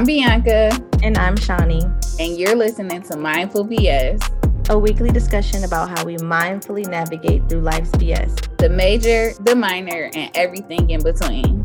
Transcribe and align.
I'm 0.00 0.06
Bianca. 0.06 0.70
And 1.02 1.18
I'm 1.18 1.36
Shawnee. 1.36 1.84
And 2.18 2.38
you're 2.38 2.54
listening 2.54 3.02
to 3.02 3.18
Mindful 3.18 3.66
BS, 3.66 4.70
a 4.70 4.78
weekly 4.78 5.10
discussion 5.10 5.62
about 5.64 5.90
how 5.90 6.06
we 6.06 6.16
mindfully 6.16 6.88
navigate 6.88 7.46
through 7.50 7.60
life's 7.60 7.90
BS 7.90 8.56
the 8.56 8.70
major, 8.70 9.34
the 9.40 9.54
minor, 9.54 10.10
and 10.14 10.34
everything 10.34 10.88
in 10.88 11.02
between. 11.02 11.62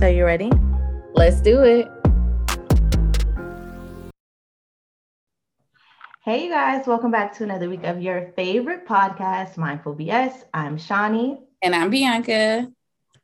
So, 0.00 0.06
you 0.06 0.24
ready? 0.24 0.50
Let's 1.12 1.42
do 1.42 1.64
it. 1.64 1.90
Hey, 6.24 6.44
you 6.44 6.50
guys, 6.50 6.86
welcome 6.86 7.10
back 7.10 7.36
to 7.36 7.44
another 7.44 7.68
week 7.68 7.84
of 7.84 8.00
your 8.00 8.32
favorite 8.36 8.86
podcast, 8.86 9.58
Mindful 9.58 9.94
BS. 9.94 10.44
I'm 10.54 10.78
Shawnee. 10.78 11.40
And 11.60 11.74
I'm 11.74 11.90
Bianca 11.90 12.72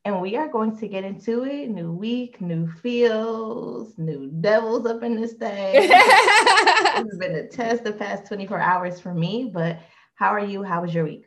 and 0.04 0.20
we 0.20 0.36
are 0.36 0.48
going 0.48 0.76
to 0.78 0.88
get 0.88 1.04
into 1.04 1.44
it. 1.44 1.68
New 1.68 1.92
week, 1.92 2.40
new 2.40 2.66
feels, 2.66 3.96
new 3.98 4.28
devils 4.40 4.86
up 4.86 5.02
in 5.02 5.20
this 5.20 5.34
thing. 5.34 5.74
it's 5.74 7.16
been 7.16 7.36
a 7.36 7.46
test 7.46 7.84
the 7.84 7.92
past 7.92 8.26
24 8.26 8.58
hours 8.58 9.00
for 9.00 9.14
me, 9.14 9.50
but 9.52 9.78
how 10.16 10.28
are 10.28 10.44
you? 10.44 10.62
How 10.62 10.82
was 10.82 10.92
your 10.92 11.04
week? 11.04 11.26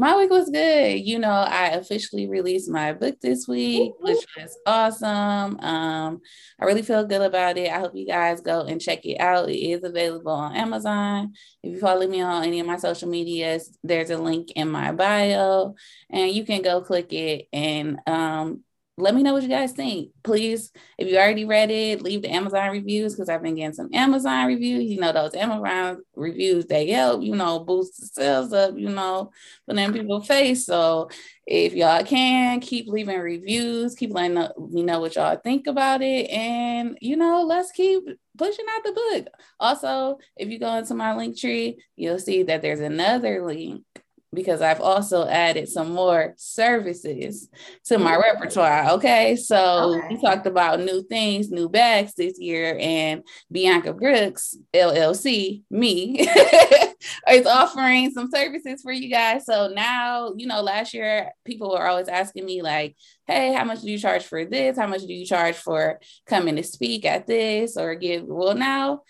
My 0.00 0.16
week 0.16 0.30
was 0.30 0.48
good. 0.48 1.06
You 1.06 1.18
know, 1.18 1.28
I 1.28 1.72
officially 1.72 2.26
released 2.26 2.70
my 2.70 2.94
book 2.94 3.20
this 3.20 3.46
week, 3.46 3.92
which 4.00 4.24
was 4.34 4.56
awesome. 4.64 5.60
Um, 5.60 6.22
I 6.58 6.64
really 6.64 6.80
feel 6.80 7.04
good 7.04 7.20
about 7.20 7.58
it. 7.58 7.70
I 7.70 7.80
hope 7.80 7.94
you 7.94 8.06
guys 8.06 8.40
go 8.40 8.62
and 8.62 8.80
check 8.80 9.04
it 9.04 9.20
out. 9.20 9.50
It 9.50 9.58
is 9.58 9.84
available 9.84 10.32
on 10.32 10.56
Amazon. 10.56 11.34
If 11.62 11.74
you 11.74 11.80
follow 11.80 12.08
me 12.08 12.22
on 12.22 12.44
any 12.44 12.60
of 12.60 12.66
my 12.66 12.78
social 12.78 13.10
medias, 13.10 13.76
there's 13.84 14.08
a 14.08 14.16
link 14.16 14.52
in 14.52 14.70
my 14.70 14.92
bio, 14.92 15.74
and 16.08 16.30
you 16.30 16.46
can 16.46 16.62
go 16.62 16.80
click 16.80 17.12
it 17.12 17.48
and 17.52 17.98
um, 18.06 18.64
let 19.00 19.14
me 19.14 19.22
know 19.22 19.32
what 19.32 19.42
you 19.42 19.48
guys 19.48 19.72
think. 19.72 20.10
Please, 20.22 20.72
if 20.98 21.08
you 21.08 21.16
already 21.16 21.44
read 21.44 21.70
it, 21.70 22.02
leave 22.02 22.22
the 22.22 22.30
Amazon 22.30 22.70
reviews 22.70 23.14
because 23.14 23.28
I've 23.28 23.42
been 23.42 23.54
getting 23.54 23.72
some 23.72 23.90
Amazon 23.92 24.46
reviews. 24.46 24.84
You 24.84 25.00
know, 25.00 25.12
those 25.12 25.34
Amazon 25.34 26.02
reviews, 26.14 26.66
they 26.66 26.90
help, 26.90 27.22
you 27.22 27.34
know, 27.34 27.60
boost 27.60 28.00
the 28.00 28.06
sales 28.06 28.52
up, 28.52 28.78
you 28.78 28.88
know, 28.88 29.30
put 29.66 29.78
in 29.78 29.92
people's 29.92 30.26
face. 30.26 30.66
So 30.66 31.10
if 31.46 31.74
y'all 31.74 32.04
can, 32.04 32.60
keep 32.60 32.86
leaving 32.88 33.18
reviews, 33.18 33.94
keep 33.94 34.12
letting 34.12 34.48
me 34.70 34.82
know 34.82 35.00
what 35.00 35.16
y'all 35.16 35.36
think 35.36 35.66
about 35.66 36.02
it. 36.02 36.30
And, 36.30 36.96
you 37.00 37.16
know, 37.16 37.42
let's 37.42 37.72
keep 37.72 38.04
pushing 38.38 38.66
out 38.70 38.84
the 38.84 38.92
book. 38.92 39.26
Also, 39.58 40.18
if 40.36 40.48
you 40.48 40.58
go 40.58 40.74
into 40.74 40.94
my 40.94 41.14
Linktree, 41.14 41.76
you'll 41.96 42.18
see 42.18 42.44
that 42.44 42.62
there's 42.62 42.80
another 42.80 43.44
link 43.44 43.84
because 44.32 44.62
I've 44.62 44.80
also 44.80 45.26
added 45.26 45.68
some 45.68 45.90
more 45.90 46.34
services 46.36 47.48
to 47.86 47.98
my 47.98 48.16
mm. 48.16 48.22
repertoire. 48.22 48.90
Okay. 48.92 49.34
So 49.34 49.96
okay. 49.96 50.06
we 50.10 50.20
talked 50.20 50.46
about 50.46 50.80
new 50.80 51.02
things, 51.02 51.50
new 51.50 51.68
bags 51.68 52.14
this 52.14 52.38
year, 52.38 52.76
and 52.80 53.24
Bianca 53.50 53.92
Brooks, 53.92 54.56
LLC, 54.72 55.62
me, 55.68 56.20
is 57.30 57.46
offering 57.46 58.10
some 58.12 58.30
services 58.30 58.82
for 58.82 58.92
you 58.92 59.10
guys. 59.10 59.46
So 59.46 59.68
now, 59.68 60.32
you 60.36 60.46
know, 60.46 60.62
last 60.62 60.94
year 60.94 61.30
people 61.44 61.70
were 61.70 61.86
always 61.86 62.08
asking 62.08 62.44
me, 62.44 62.62
like, 62.62 62.96
hey, 63.26 63.52
how 63.52 63.64
much 63.64 63.80
do 63.80 63.90
you 63.90 63.98
charge 63.98 64.24
for 64.24 64.44
this? 64.44 64.78
How 64.78 64.86
much 64.86 65.02
do 65.02 65.12
you 65.12 65.26
charge 65.26 65.56
for 65.56 66.00
coming 66.26 66.56
to 66.56 66.62
speak 66.62 67.04
at 67.04 67.26
this 67.26 67.76
or 67.76 67.96
give? 67.96 68.24
Well, 68.24 68.54
now 68.54 69.02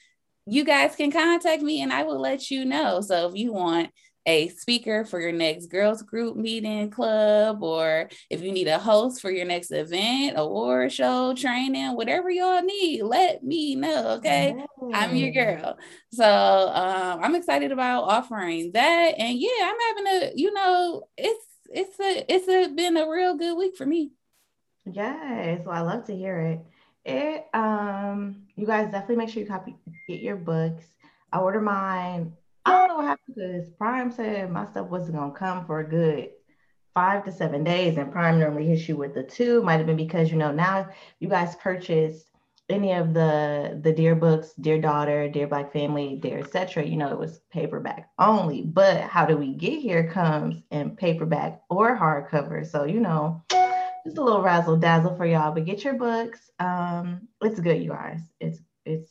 you 0.46 0.64
guys 0.64 0.96
can 0.96 1.12
contact 1.12 1.62
me 1.62 1.82
and 1.82 1.92
I 1.92 2.04
will 2.04 2.20
let 2.20 2.50
you 2.50 2.64
know. 2.64 3.02
So 3.02 3.28
if 3.28 3.34
you 3.34 3.52
want, 3.52 3.90
a 4.26 4.48
speaker 4.48 5.04
for 5.04 5.20
your 5.20 5.32
next 5.32 5.66
girls 5.66 6.02
group 6.02 6.36
meeting 6.36 6.90
club 6.90 7.62
or 7.62 8.08
if 8.28 8.42
you 8.42 8.52
need 8.52 8.68
a 8.68 8.78
host 8.78 9.20
for 9.20 9.30
your 9.30 9.46
next 9.46 9.70
event 9.70 10.34
award 10.36 10.92
show 10.92 11.34
training 11.34 11.96
whatever 11.96 12.30
y'all 12.30 12.62
need 12.62 13.02
let 13.02 13.42
me 13.42 13.74
know 13.74 14.16
okay? 14.18 14.54
I'm 14.92 15.16
your 15.16 15.32
girl. 15.32 15.78
So 16.12 16.24
um, 16.24 17.20
i'm 17.22 17.34
excited 17.34 17.72
about 17.72 18.04
offering 18.04 18.72
that. 18.72 19.14
And 19.18 19.38
yeah 19.38 19.48
i'm 19.62 19.96
having 19.96 20.06
a 20.06 20.32
you 20.34 20.52
know 20.52 21.04
it's 21.16 21.46
it's 21.72 22.00
a 22.00 22.32
it's 22.32 22.48
a 22.48 22.68
been 22.74 22.96
a 22.96 23.08
real 23.08 23.36
good 23.36 23.56
week 23.56 23.76
for 23.76 23.86
me. 23.86 24.12
Yes. 24.84 25.62
Well 25.64 25.76
i 25.76 25.80
love 25.80 26.04
to 26.04 26.16
hear 26.16 26.38
it. 26.40 26.60
It 27.04 27.46
um 27.54 28.42
you 28.56 28.66
guys 28.66 28.90
definitely 28.90 29.16
make 29.16 29.30
sure 29.30 29.42
you 29.42 29.48
copy 29.48 29.76
get 30.08 30.20
your 30.20 30.36
books. 30.36 30.84
I 31.32 31.38
order 31.38 31.60
mine 31.60 32.34
I 32.70 32.86
don't 32.86 32.88
know 32.88 33.06
happened 33.06 33.34
because 33.34 33.68
Prime 33.70 34.12
said 34.12 34.50
my 34.50 34.66
stuff 34.66 34.88
wasn't 34.88 35.16
gonna 35.16 35.32
come 35.32 35.66
for 35.66 35.80
a 35.80 35.88
good 35.88 36.30
five 36.94 37.24
to 37.24 37.32
seven 37.32 37.64
days, 37.64 37.96
and 37.96 38.12
Prime 38.12 38.38
normally 38.38 38.66
hits 38.66 38.88
you 38.88 38.96
with 38.96 39.14
the 39.14 39.24
two. 39.24 39.62
Might 39.62 39.78
have 39.78 39.86
been 39.86 39.96
because 39.96 40.30
you 40.30 40.36
know 40.36 40.52
now 40.52 40.88
you 41.18 41.28
guys 41.28 41.56
purchased 41.56 42.26
any 42.68 42.92
of 42.92 43.12
the 43.12 43.80
the 43.82 43.92
Dear 43.92 44.14
books, 44.14 44.52
Dear 44.60 44.80
Daughter, 44.80 45.28
Dear 45.28 45.48
Black 45.48 45.72
Family, 45.72 46.16
Dear 46.22 46.38
etc. 46.38 46.84
You 46.86 46.96
know 46.96 47.08
it 47.10 47.18
was 47.18 47.40
paperback 47.50 48.10
only, 48.20 48.62
but 48.62 49.00
How 49.00 49.26
Do 49.26 49.36
We 49.36 49.54
Get 49.54 49.80
Here 49.80 50.08
comes 50.08 50.62
in 50.70 50.94
paperback 50.94 51.62
or 51.70 51.98
hardcover. 51.98 52.64
So 52.64 52.84
you 52.84 53.00
know 53.00 53.42
just 54.04 54.18
a 54.18 54.22
little 54.22 54.42
razzle 54.42 54.76
dazzle 54.76 55.16
for 55.16 55.26
y'all. 55.26 55.52
But 55.52 55.64
get 55.64 55.82
your 55.82 55.94
books. 55.94 56.52
Um, 56.60 57.26
it's 57.42 57.58
good, 57.58 57.82
you 57.82 57.90
guys. 57.90 58.20
It's 58.38 58.60
it's 58.84 59.10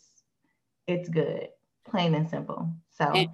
it's 0.88 1.09
good, 1.09 1.50
plain 1.86 2.16
and 2.16 2.30
simple. 2.30 2.74
So. 2.92 3.12
And 3.12 3.30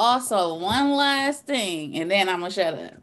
also, 0.00 0.54
one 0.54 0.92
last 0.92 1.44
thing, 1.44 1.96
and 1.98 2.10
then 2.10 2.28
I'm 2.30 2.40
gonna 2.40 2.50
shut 2.50 2.74
up. 2.74 2.94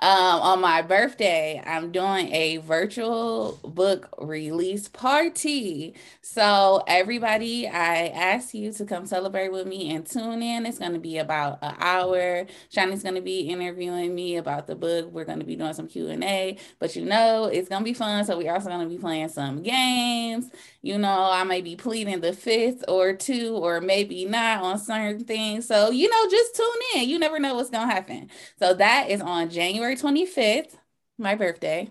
Um, 0.00 0.40
on 0.42 0.60
my 0.60 0.82
birthday, 0.82 1.62
I'm 1.64 1.90
doing 1.90 2.30
a 2.32 2.58
virtual 2.58 3.58
book 3.62 4.08
release 4.18 4.88
party. 4.88 5.94
So, 6.20 6.82
everybody, 6.86 7.66
I 7.68 8.08
ask 8.08 8.52
you 8.52 8.72
to 8.72 8.84
come 8.84 9.06
celebrate 9.06 9.50
with 9.52 9.66
me 9.66 9.94
and 9.94 10.04
tune 10.04 10.42
in. 10.42 10.66
It's 10.66 10.78
going 10.78 10.92
to 10.92 10.98
be 10.98 11.16
about 11.18 11.58
an 11.62 11.76
hour. 11.78 12.44
Shawnee's 12.70 13.02
going 13.02 13.14
to 13.14 13.22
be 13.22 13.42
interviewing 13.42 14.14
me 14.14 14.36
about 14.36 14.66
the 14.66 14.74
book. 14.74 15.10
We're 15.10 15.24
going 15.24 15.38
to 15.38 15.46
be 15.46 15.56
doing 15.56 15.72
some 15.72 15.86
Q&A, 15.86 16.58
but 16.80 16.96
you 16.96 17.04
know, 17.04 17.44
it's 17.46 17.68
going 17.68 17.80
to 17.80 17.84
be 17.84 17.94
fun. 17.94 18.24
So, 18.26 18.36
we're 18.36 18.52
also 18.52 18.68
going 18.68 18.82
to 18.82 18.88
be 18.94 18.98
playing 18.98 19.28
some 19.28 19.62
games. 19.62 20.50
You 20.82 20.98
know, 20.98 21.30
I 21.30 21.44
may 21.44 21.62
be 21.62 21.76
pleading 21.76 22.20
the 22.20 22.34
fifth 22.34 22.84
or 22.88 23.14
two, 23.14 23.56
or 23.56 23.80
maybe 23.80 24.26
not 24.26 24.62
on 24.62 24.78
certain 24.78 25.24
things. 25.24 25.66
So, 25.66 25.90
you 25.90 26.10
know, 26.10 26.28
just 26.30 26.56
tune 26.56 26.66
in. 26.96 27.08
You 27.08 27.18
never 27.18 27.38
know 27.38 27.54
what's 27.54 27.70
going 27.70 27.88
to 27.88 27.94
happen. 27.94 28.28
So, 28.58 28.74
that 28.74 29.08
is 29.08 29.22
on 29.22 29.48
January 29.48 29.83
January 29.84 29.96
25th, 29.96 30.78
my 31.18 31.34
birthday, 31.34 31.90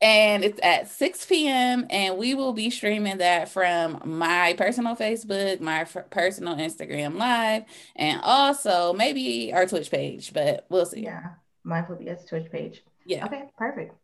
and 0.00 0.42
it's 0.42 0.58
at 0.62 0.88
6 0.88 1.26
p.m. 1.26 1.86
And 1.90 2.16
we 2.16 2.34
will 2.34 2.54
be 2.54 2.70
streaming 2.70 3.18
that 3.18 3.50
from 3.50 4.00
my 4.04 4.54
personal 4.56 4.96
Facebook, 4.96 5.60
my 5.60 5.80
f- 5.80 6.08
personal 6.08 6.56
Instagram 6.56 7.18
Live, 7.18 7.64
and 7.96 8.20
also 8.22 8.94
maybe 8.94 9.52
our 9.52 9.66
Twitch 9.66 9.90
page, 9.90 10.32
but 10.32 10.64
we'll 10.70 10.86
see. 10.86 11.02
Yeah, 11.02 11.34
Mindful 11.64 11.96
BS 11.96 12.26
Twitch 12.26 12.50
page. 12.50 12.82
Yeah. 13.04 13.26
Okay, 13.26 13.44
perfect. 13.58 13.94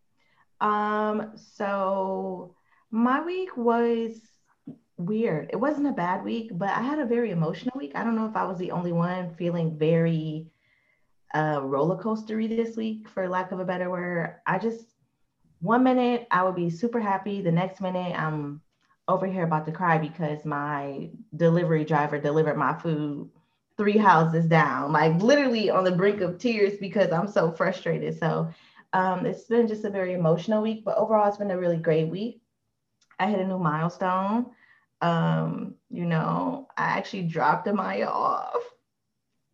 Um, 0.61 1.33
so 1.57 2.55
my 2.91 3.25
week 3.25 3.57
was 3.57 4.21
weird. 4.99 5.49
It 5.51 5.57
wasn't 5.57 5.89
a 5.89 5.93
bad 5.93 6.25
week, 6.25 6.51
but 6.53 6.69
I 6.69 6.83
had 6.83 6.99
a 6.99 7.07
very 7.07 7.31
emotional 7.31 7.73
week. 7.79 7.93
I 7.95 8.05
don't 8.05 8.17
know 8.17 8.27
if 8.27 8.37
I 8.37 8.45
was 8.45 8.59
the 8.59 8.73
only 8.73 8.93
one 8.93 9.35
feeling 9.37 9.79
very 9.79 10.51
uh, 11.35 11.61
roller 11.63 12.03
coastery 12.03 12.49
this 12.49 12.77
week, 12.77 13.09
for 13.09 13.29
lack 13.29 13.53
of 13.53 13.61
a 13.61 13.65
better 13.65 13.91
word. 13.91 14.37
I 14.47 14.59
just 14.59 14.87
one 15.61 15.83
minute 15.85 16.27
I 16.31 16.43
would 16.43 16.57
be 16.57 16.71
super 16.71 17.01
happy, 17.01 17.43
the 17.43 17.53
next 17.53 17.81
minute 17.81 18.19
I'm 18.19 18.63
over 19.09 19.27
here 19.27 19.45
about 19.45 19.67
to 19.67 19.73
cry 19.73 19.99
because 19.99 20.45
my 20.45 21.11
delivery 21.37 21.85
driver 21.85 22.19
delivered 22.19 22.57
my 22.57 22.75
food 22.79 23.29
three 23.77 23.97
houses 23.97 24.47
down, 24.47 24.93
like 24.93 25.21
literally 25.23 25.71
on 25.71 25.85
the 25.85 25.91
brink 25.91 26.21
of 26.21 26.39
tears 26.39 26.75
because 26.79 27.13
I'm 27.13 27.29
so 27.29 27.51
frustrated. 27.51 28.19
So 28.19 28.51
um, 28.93 29.27
it's 29.27 29.45
been 29.45 29.69
just 29.69 29.85
a 29.85 29.91
very 29.91 30.15
emotional 30.15 30.63
week, 30.63 30.85
but 30.85 30.97
overall 30.97 31.29
it's 31.29 31.39
been 31.39 31.51
a 31.51 31.59
really 31.59 31.77
great 31.77 32.09
week. 32.09 32.43
I 33.19 33.29
hit 33.29 33.41
a 33.41 33.47
new 33.47 33.59
milestone. 33.59 34.47
Um, 35.01 35.75
you 35.89 36.05
know, 36.05 36.69
I 36.77 36.85
actually 36.85 37.23
dropped 37.23 37.67
Amaya 37.67 38.07
off 38.07 38.63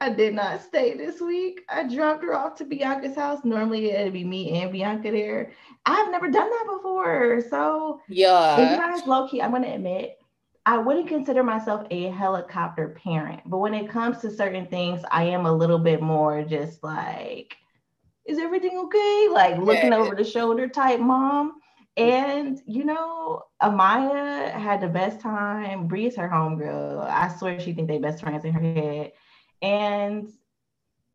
I 0.01 0.11
did 0.11 0.35
not 0.35 0.61
stay 0.63 0.95
this 0.95 1.21
week. 1.21 1.63
I 1.71 1.89
dropped 1.89 2.23
her 2.23 2.35
off 2.35 2.57
to 2.57 2.65
Bianca's 2.65 3.17
house. 3.17 3.45
Normally 3.45 3.91
it'd 3.91 4.13
be 4.13 4.25
me 4.25 4.61
and 4.61 4.71
Bianca 4.71 5.11
there. 5.11 5.53
I've 5.87 6.11
never 6.11 6.31
done 6.31 6.51
that 6.51 6.67
before. 6.77 7.43
So 7.49 8.01
yeah, 8.09 8.73
you 8.73 8.77
guys 8.77 9.07
low 9.07 9.27
key, 9.27 9.41
I'm 9.41 9.53
gonna 9.53 9.75
admit, 9.75 10.19
I 10.67 10.77
wouldn't 10.77 11.09
consider 11.09 11.43
myself 11.43 11.87
a 11.91 12.09
helicopter 12.09 12.99
parent, 13.03 13.41
but 13.47 13.59
when 13.59 13.73
it 13.73 13.89
comes 13.89 14.19
to 14.19 14.31
certain 14.31 14.67
things, 14.67 15.01
I 15.11 15.25
am 15.25 15.47
a 15.47 15.53
little 15.53 15.79
bit 15.79 16.03
more 16.03 16.43
just 16.43 16.85
like, 16.85 17.57
is 18.27 18.39
everything 18.39 18.77
okay? 18.77 19.29
Like 19.31 19.57
looking 19.59 19.93
yeah. 19.93 19.99
over 19.99 20.15
the 20.15 20.25
shoulder 20.25 20.69
type 20.69 21.01
mom. 21.01 21.61
And 21.97 22.61
you 22.67 22.85
know, 22.85 23.45
Amaya 23.63 24.53
had 24.53 24.83
the 24.83 24.89
best 24.89 25.21
time. 25.21 25.87
Bree's 25.87 26.17
her 26.17 26.29
homegirl. 26.29 27.09
I 27.09 27.35
swear 27.35 27.59
she 27.59 27.73
think 27.73 27.89
they 27.89 27.99
best 27.99 28.21
friends 28.21 28.45
in 28.45 28.53
her 28.53 28.61
head. 28.61 29.13
And 29.63 30.29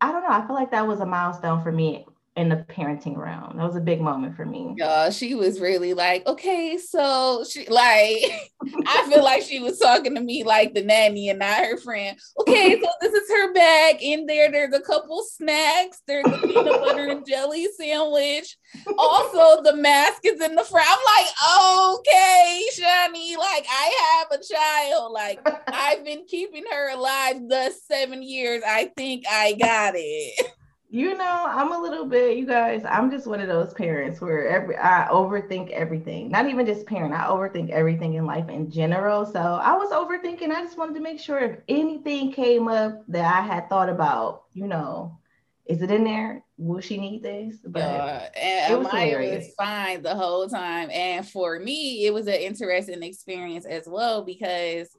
I 0.00 0.12
don't 0.12 0.22
know, 0.22 0.30
I 0.30 0.46
feel 0.46 0.56
like 0.56 0.72
that 0.72 0.86
was 0.86 1.00
a 1.00 1.06
milestone 1.06 1.62
for 1.62 1.72
me 1.72 2.06
in 2.34 2.48
the 2.48 2.56
parenting 2.56 3.16
realm. 3.16 3.56
That 3.56 3.66
was 3.66 3.76
a 3.76 3.80
big 3.80 4.00
moment 4.00 4.36
for 4.36 4.46
me. 4.46 4.74
Yeah, 4.78 5.10
she 5.10 5.34
was 5.34 5.60
really 5.60 5.92
like, 5.92 6.26
okay, 6.26 6.78
so 6.78 7.44
she 7.48 7.66
like 7.68 8.24
I 8.86 9.06
feel 9.08 9.22
like 9.22 9.42
she 9.42 9.60
was 9.60 9.78
talking 9.78 10.14
to 10.14 10.20
me 10.20 10.42
like 10.42 10.72
the 10.72 10.82
nanny 10.82 11.28
and 11.28 11.40
not 11.40 11.64
her 11.64 11.76
friend. 11.76 12.18
Okay, 12.40 12.80
so 12.80 12.88
this 13.02 13.12
is 13.12 13.28
her 13.28 13.52
bag. 13.52 13.98
In 14.00 14.26
there, 14.26 14.50
there's 14.50 14.74
a 14.74 14.80
couple 14.80 15.22
snacks. 15.24 16.00
There's 16.06 16.26
a 16.26 16.38
peanut 16.38 16.80
butter 16.80 17.08
and 17.08 17.26
jelly 17.26 17.68
sandwich. 17.78 18.56
Also, 18.96 19.62
the 19.62 19.76
mask 19.76 20.20
is 20.24 20.40
in 20.40 20.54
the 20.54 20.64
front. 20.64 20.88
I'm 20.88 20.98
like, 21.18 21.98
okay, 21.98 22.64
Shawnee, 22.72 23.36
like 23.36 23.66
I 23.68 24.20
have 24.20 24.40
a 24.40 24.42
child. 24.42 25.12
Like 25.12 25.40
I've 25.68 26.04
been 26.04 26.24
keeping 26.26 26.64
her 26.70 26.90
alive 26.90 27.36
the 27.46 27.72
seven 27.90 28.22
years. 28.22 28.62
I 28.66 28.90
think 28.96 29.24
I 29.30 29.52
got 29.52 29.94
it. 29.96 30.46
You 30.94 31.16
know, 31.16 31.46
I'm 31.48 31.72
a 31.72 31.78
little 31.80 32.04
bit, 32.04 32.36
you 32.36 32.44
guys, 32.44 32.84
I'm 32.84 33.10
just 33.10 33.26
one 33.26 33.40
of 33.40 33.48
those 33.48 33.72
parents 33.72 34.20
where 34.20 34.46
every 34.46 34.76
I 34.76 35.08
overthink 35.10 35.70
everything. 35.70 36.28
Not 36.28 36.50
even 36.50 36.66
just 36.66 36.84
parent, 36.84 37.14
I 37.14 37.28
overthink 37.28 37.70
everything 37.70 38.12
in 38.12 38.26
life 38.26 38.50
in 38.50 38.70
general. 38.70 39.24
So 39.24 39.40
I 39.40 39.72
was 39.72 39.90
overthinking. 39.90 40.50
I 40.50 40.62
just 40.62 40.76
wanted 40.76 40.96
to 40.96 41.00
make 41.00 41.18
sure 41.18 41.38
if 41.38 41.60
anything 41.66 42.30
came 42.30 42.68
up 42.68 43.02
that 43.08 43.24
I 43.24 43.40
had 43.40 43.70
thought 43.70 43.88
about, 43.88 44.42
you 44.52 44.66
know, 44.66 45.18
is 45.64 45.80
it 45.80 45.90
in 45.90 46.04
there? 46.04 46.44
Will 46.58 46.82
she 46.82 46.98
need 46.98 47.22
this? 47.22 47.56
But 47.64 47.80
yeah, 47.80 48.28
and 48.36 48.74
it 48.74 48.78
was, 48.78 48.88
Amaya 48.88 49.36
was 49.36 49.54
fine 49.56 50.02
the 50.02 50.14
whole 50.14 50.46
time. 50.46 50.90
And 50.90 51.26
for 51.26 51.58
me, 51.58 52.04
it 52.04 52.12
was 52.12 52.26
an 52.26 52.34
interesting 52.34 53.02
experience 53.02 53.64
as 53.64 53.84
well 53.86 54.24
because 54.24 54.94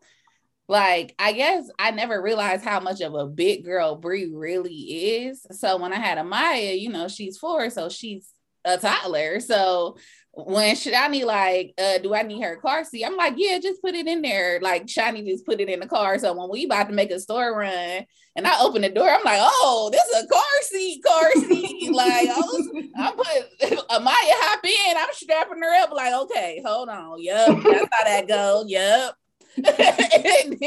like 0.67 1.13
I 1.19 1.33
guess 1.33 1.69
I 1.77 1.91
never 1.91 2.21
realized 2.21 2.63
how 2.63 2.79
much 2.79 3.01
of 3.01 3.13
a 3.15 3.27
big 3.27 3.65
girl 3.65 3.95
Brie 3.95 4.31
really 4.33 4.73
is. 4.73 5.45
So 5.51 5.77
when 5.77 5.93
I 5.93 5.97
had 5.97 6.17
Amaya, 6.17 6.79
you 6.79 6.89
know, 6.89 7.07
she's 7.07 7.37
four, 7.37 7.69
so 7.69 7.89
she's 7.89 8.29
a 8.65 8.77
toddler. 8.77 9.39
So 9.39 9.97
when 10.31 10.75
Shawnee 10.75 11.25
like, 11.25 11.73
uh, 11.77 11.99
do 11.99 12.15
I 12.15 12.23
need 12.23 12.41
her 12.41 12.55
car 12.55 12.83
seat? 12.83 13.05
I'm 13.05 13.15
like, 13.15 13.35
yeah, 13.37 13.59
just 13.59 13.81
put 13.81 13.93
it 13.93 14.07
in 14.07 14.21
there. 14.21 14.59
Like 14.61 14.89
Shawnee 14.89 15.29
just 15.29 15.45
put 15.45 15.61
it 15.61 15.69
in 15.69 15.79
the 15.79 15.87
car. 15.87 16.17
So 16.17 16.33
when 16.33 16.49
we 16.49 16.65
about 16.65 16.87
to 16.87 16.93
make 16.93 17.11
a 17.11 17.19
store 17.19 17.55
run 17.55 18.05
and 18.35 18.47
I 18.47 18.59
open 18.61 18.81
the 18.81 18.89
door, 18.89 19.09
I'm 19.09 19.23
like, 19.23 19.39
oh, 19.39 19.89
this 19.91 20.03
is 20.07 20.23
a 20.23 20.27
car 20.27 20.41
seat, 20.61 21.03
car 21.05 21.31
seat. 21.33 21.93
like 21.93 22.29
I 22.97 23.11
put 23.15 23.79
Amaya 23.89 24.11
hop 24.11 24.65
in, 24.65 24.97
I'm 24.97 25.13
strapping 25.13 25.61
her 25.61 25.83
up, 25.83 25.91
like, 25.91 26.13
okay, 26.13 26.61
hold 26.65 26.89
on. 26.89 27.21
Yep, 27.21 27.47
that's 27.63 27.89
how 27.91 28.03
that 28.05 28.27
go. 28.27 28.63
Yep. 28.65 29.15
and 29.63 30.63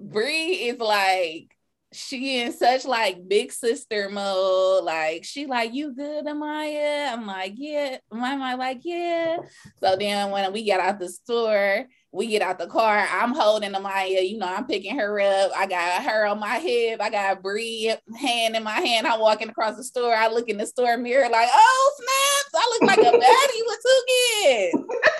Brie 0.00 0.68
is 0.68 0.78
like, 0.78 1.54
she 1.94 2.40
in 2.40 2.52
such 2.52 2.84
like 2.84 3.26
big 3.28 3.52
sister 3.52 4.08
mode. 4.10 4.84
Like 4.84 5.24
she 5.24 5.46
like, 5.46 5.72
you 5.72 5.94
good, 5.94 6.26
Amaya? 6.26 7.12
I'm 7.12 7.26
like, 7.26 7.54
yeah. 7.56 7.98
Am 8.12 8.58
like, 8.58 8.80
yeah. 8.82 9.38
So 9.82 9.96
then 9.96 10.30
when 10.30 10.52
we 10.52 10.64
get 10.64 10.80
out 10.80 10.98
the 10.98 11.08
store, 11.08 11.86
we 12.14 12.28
get 12.28 12.42
out 12.42 12.58
the 12.58 12.68
car. 12.68 13.06
I'm 13.10 13.34
holding 13.34 13.72
Amaya, 13.72 14.26
you 14.26 14.38
know, 14.38 14.46
I'm 14.46 14.66
picking 14.66 14.96
her 14.96 15.20
up. 15.20 15.50
I 15.56 15.66
got 15.66 16.04
her 16.04 16.26
on 16.26 16.38
my 16.38 16.60
hip. 16.60 17.00
I 17.02 17.10
got 17.10 17.42
Brie 17.42 17.92
hand 18.16 18.54
in 18.54 18.62
my 18.62 18.80
hand. 18.80 19.08
I'm 19.08 19.18
walking 19.18 19.48
across 19.48 19.76
the 19.76 19.82
store. 19.82 20.14
I 20.14 20.28
look 20.28 20.48
in 20.48 20.56
the 20.56 20.66
store 20.66 20.96
mirror 20.96 21.28
like, 21.28 21.48
oh 21.52 21.92
snaps! 21.96 22.54
I 22.54 22.70
look 22.70 22.82
like 22.88 22.98
a 22.98 23.18
baddie 23.18 23.64
with 23.66 23.80
two 23.82 24.02
kids. 24.08 24.76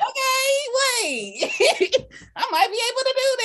Okay, 0.09 0.49
wait. 1.03 2.07
I 2.37 2.47
might 2.53 2.71
be 2.71 2.81
able 2.89 3.03
to 3.03 3.15
do 3.17 3.37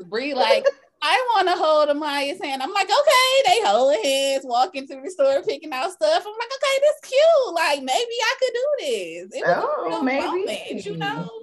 this. 0.00 0.08
Brie 0.08 0.34
like. 0.34 0.66
I 1.00 1.14
want 1.36 1.46
to 1.46 1.54
hold 1.54 1.90
Amaya's 1.90 2.42
hand. 2.42 2.60
I'm 2.60 2.72
like, 2.72 2.88
okay, 2.88 3.42
they 3.46 3.62
hold 3.64 3.94
hands, 4.04 4.44
walking 4.44 4.84
through 4.84 5.02
the 5.02 5.10
store, 5.12 5.42
picking 5.46 5.72
out 5.72 5.92
stuff. 5.92 6.24
I'm 6.26 6.32
like, 6.32 6.50
okay, 6.56 6.80
this 6.80 7.12
cute. 7.12 7.54
Like 7.54 7.78
maybe 7.84 7.94
I 8.20 8.34
could 8.40 8.52
do 8.52 8.66
this. 8.80 9.40
It 9.40 9.46
was 9.46 9.64
oh, 9.64 9.84
a 9.84 9.88
real 9.88 10.02
maybe. 10.02 10.26
moment, 10.26 10.84
you 10.84 10.96
know. 10.96 11.37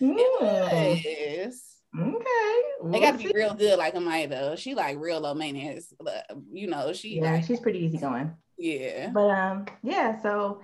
Mm. 0.00 1.00
Yes. 1.04 1.80
Okay. 1.98 2.62
We'll 2.80 2.92
they 2.92 3.00
got 3.00 3.12
to 3.12 3.18
be 3.18 3.32
real 3.34 3.54
good, 3.54 3.78
like 3.78 3.94
Amaya 3.94 4.28
though. 4.28 4.56
She 4.56 4.74
like 4.74 4.98
real 4.98 5.20
low 5.20 5.34
maintenance. 5.34 5.92
But, 6.00 6.30
You 6.52 6.68
know, 6.68 6.92
she 6.92 7.16
yeah, 7.16 7.32
like, 7.32 7.44
she's 7.44 7.60
pretty 7.60 7.80
easy 7.80 7.98
going. 7.98 8.32
Yeah. 8.58 9.10
But 9.12 9.30
um, 9.30 9.66
yeah. 9.82 10.20
So 10.20 10.62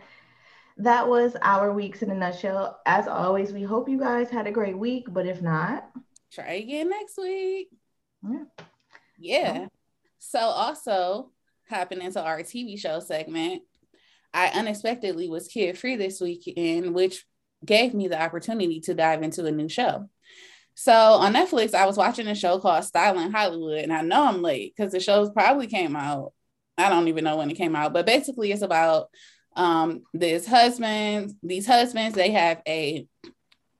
that 0.78 1.08
was 1.08 1.36
our 1.42 1.72
weeks 1.72 2.02
in 2.02 2.10
a 2.10 2.14
nutshell. 2.14 2.80
As 2.86 3.08
always, 3.08 3.52
we 3.52 3.62
hope 3.62 3.88
you 3.88 3.98
guys 3.98 4.30
had 4.30 4.46
a 4.46 4.52
great 4.52 4.76
week. 4.76 5.06
But 5.08 5.26
if 5.26 5.40
not, 5.40 5.88
try 6.32 6.54
again 6.54 6.90
next 6.90 7.16
week. 7.16 7.68
Yeah. 8.22 8.44
Yeah. 9.18 9.66
So 10.18 10.38
also 10.38 11.30
hopping 11.68 12.02
into 12.02 12.22
our 12.22 12.40
TV 12.40 12.78
show 12.78 13.00
segment, 13.00 13.62
I 14.32 14.48
unexpectedly 14.48 15.28
was 15.28 15.48
kid 15.48 15.78
free 15.78 15.96
this 15.96 16.20
weekend, 16.20 16.94
which 16.94 17.24
gave 17.64 17.94
me 17.94 18.08
the 18.08 18.20
opportunity 18.20 18.80
to 18.80 18.94
dive 18.94 19.22
into 19.22 19.44
a 19.46 19.52
new 19.52 19.68
show. 19.68 20.08
So 20.74 20.92
on 20.92 21.34
Netflix, 21.34 21.74
I 21.74 21.86
was 21.86 21.96
watching 21.96 22.26
a 22.26 22.34
show 22.34 22.58
called 22.58 22.84
Styling 22.84 23.30
Hollywood, 23.30 23.78
and 23.78 23.92
I 23.92 24.02
know 24.02 24.24
I'm 24.24 24.42
late 24.42 24.74
because 24.76 24.92
the 24.92 25.00
show 25.00 25.28
probably 25.30 25.68
came 25.68 25.94
out. 25.94 26.32
I 26.76 26.88
don't 26.88 27.08
even 27.08 27.22
know 27.24 27.36
when 27.36 27.50
it 27.50 27.56
came 27.56 27.76
out, 27.76 27.92
but 27.92 28.06
basically 28.06 28.50
it's 28.50 28.62
about 28.62 29.08
um 29.56 30.02
this 30.12 30.46
husband, 30.46 31.32
these 31.42 31.66
husbands, 31.66 32.16
they 32.16 32.32
have 32.32 32.60
a 32.66 33.06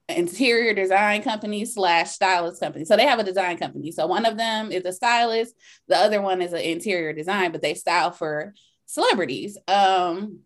interior 0.07 0.73
design 0.73 1.21
company 1.21 1.65
slash 1.65 2.11
stylist 2.11 2.61
company. 2.61 2.85
So 2.85 2.95
they 2.95 3.05
have 3.05 3.19
a 3.19 3.23
design 3.23 3.57
company. 3.57 3.91
So 3.91 4.05
one 4.07 4.25
of 4.25 4.37
them 4.37 4.71
is 4.71 4.85
a 4.85 4.93
stylist, 4.93 5.53
the 5.87 5.97
other 5.97 6.21
one 6.21 6.41
is 6.41 6.53
an 6.53 6.61
interior 6.61 7.11
design, 7.11 7.51
but 7.51 7.61
they 7.61 7.73
style 7.73 8.11
for 8.11 8.53
celebrities. 8.85 9.57
Um, 9.67 10.39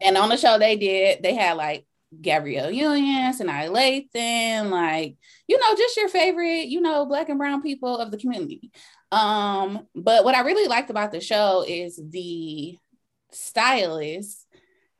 and 0.00 0.16
on 0.16 0.28
the 0.28 0.36
show 0.36 0.58
they 0.58 0.76
did, 0.76 1.22
they 1.22 1.34
had 1.34 1.56
like 1.56 1.86
Gabrielle 2.20 2.70
Union, 2.70 3.32
Sanaa 3.32 3.68
Lathan, 3.68 4.70
like, 4.70 5.16
you 5.46 5.58
know, 5.58 5.74
just 5.76 5.96
your 5.96 6.08
favorite, 6.08 6.66
you 6.66 6.80
know, 6.80 7.06
black 7.06 7.28
and 7.28 7.38
brown 7.38 7.62
people 7.62 7.98
of 7.98 8.10
the 8.10 8.18
community. 8.18 8.70
Um, 9.12 9.86
but 9.94 10.24
what 10.24 10.34
I 10.34 10.40
really 10.40 10.68
liked 10.68 10.90
about 10.90 11.12
the 11.12 11.20
show 11.20 11.64
is 11.66 12.00
the 12.10 12.76
stylist 13.30 14.44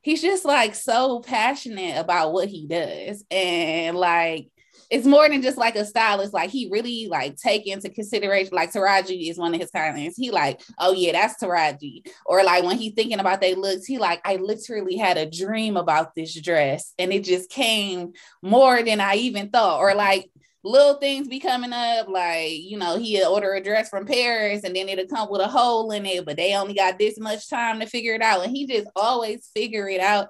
he's 0.04 0.20
just 0.20 0.44
like 0.44 0.74
so 0.74 1.20
passionate 1.20 1.98
about 1.98 2.32
what 2.32 2.48
he 2.48 2.66
does 2.66 3.24
and 3.30 3.96
like 3.96 4.50
it's 4.90 5.06
more 5.06 5.28
than 5.28 5.42
just 5.42 5.58
like 5.58 5.76
a 5.76 5.84
stylist. 5.84 6.32
Like 6.32 6.50
he 6.50 6.68
really 6.70 7.08
like 7.08 7.36
take 7.36 7.66
into 7.66 7.88
consideration. 7.88 8.54
Like 8.54 8.72
Taraji 8.72 9.30
is 9.30 9.38
one 9.38 9.54
of 9.54 9.60
his 9.60 9.70
clients. 9.70 10.16
He 10.16 10.30
like, 10.30 10.60
oh 10.78 10.92
yeah, 10.92 11.12
that's 11.12 11.42
Taraji. 11.42 12.06
Or 12.26 12.42
like 12.44 12.64
when 12.64 12.78
he 12.78 12.90
thinking 12.90 13.20
about 13.20 13.40
they 13.40 13.54
looks, 13.54 13.86
he 13.86 13.98
like, 13.98 14.20
I 14.24 14.36
literally 14.36 14.96
had 14.96 15.16
a 15.16 15.30
dream 15.30 15.76
about 15.76 16.14
this 16.14 16.34
dress, 16.40 16.92
and 16.98 17.12
it 17.12 17.24
just 17.24 17.50
came 17.50 18.12
more 18.42 18.82
than 18.82 19.00
I 19.00 19.14
even 19.16 19.50
thought. 19.50 19.80
Or 19.80 19.94
like 19.94 20.30
little 20.64 20.94
things 20.94 21.28
be 21.28 21.38
coming 21.38 21.72
up, 21.72 22.08
like 22.08 22.52
you 22.52 22.78
know, 22.78 22.96
he'll 22.98 23.30
order 23.30 23.52
a 23.54 23.62
dress 23.62 23.88
from 23.88 24.06
Paris 24.06 24.64
and 24.64 24.74
then 24.74 24.88
it'll 24.88 25.06
come 25.06 25.30
with 25.30 25.42
a 25.42 25.48
hole 25.48 25.90
in 25.92 26.06
it, 26.06 26.24
but 26.24 26.36
they 26.36 26.54
only 26.54 26.74
got 26.74 26.98
this 26.98 27.18
much 27.18 27.48
time 27.48 27.80
to 27.80 27.86
figure 27.86 28.14
it 28.14 28.22
out. 28.22 28.44
And 28.44 28.56
he 28.56 28.66
just 28.66 28.88
always 28.96 29.50
figure 29.54 29.88
it 29.88 30.00
out. 30.00 30.28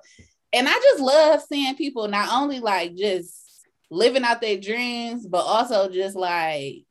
And 0.52 0.68
I 0.68 0.72
just 0.72 1.00
love 1.00 1.42
seeing 1.42 1.74
people 1.76 2.08
not 2.08 2.32
only 2.32 2.60
like 2.60 2.94
just 2.94 3.43
living 3.94 4.24
out 4.24 4.40
their 4.40 4.58
dreams, 4.58 5.26
but 5.26 5.42
also 5.42 5.88
just 5.88 6.16
like 6.16 6.84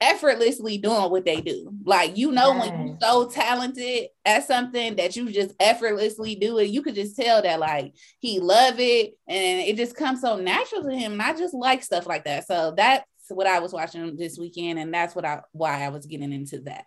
effortlessly 0.00 0.78
doing 0.78 1.10
what 1.10 1.24
they 1.24 1.40
do. 1.40 1.72
Like 1.84 2.16
you 2.16 2.32
know 2.32 2.52
yes. 2.52 2.68
when 2.70 2.86
you're 2.86 2.96
so 3.00 3.28
talented 3.28 4.08
at 4.24 4.46
something 4.46 4.96
that 4.96 5.16
you 5.16 5.30
just 5.30 5.54
effortlessly 5.60 6.34
do 6.34 6.58
it, 6.58 6.70
you 6.70 6.82
could 6.82 6.94
just 6.94 7.16
tell 7.16 7.42
that 7.42 7.60
like 7.60 7.94
he 8.18 8.40
love 8.40 8.74
it 8.78 9.14
and 9.28 9.60
it 9.60 9.76
just 9.76 9.96
comes 9.96 10.20
so 10.20 10.36
natural 10.36 10.82
to 10.82 10.90
him. 10.90 11.12
And 11.12 11.22
I 11.22 11.34
just 11.34 11.54
like 11.54 11.82
stuff 11.82 12.06
like 12.06 12.24
that. 12.24 12.46
So 12.46 12.74
that's 12.76 13.04
what 13.28 13.46
I 13.46 13.60
was 13.60 13.72
watching 13.72 14.16
this 14.16 14.38
weekend, 14.38 14.78
and 14.78 14.92
that's 14.92 15.14
what 15.14 15.24
I 15.24 15.42
why 15.52 15.84
I 15.84 15.88
was 15.90 16.06
getting 16.06 16.32
into 16.32 16.60
that. 16.62 16.84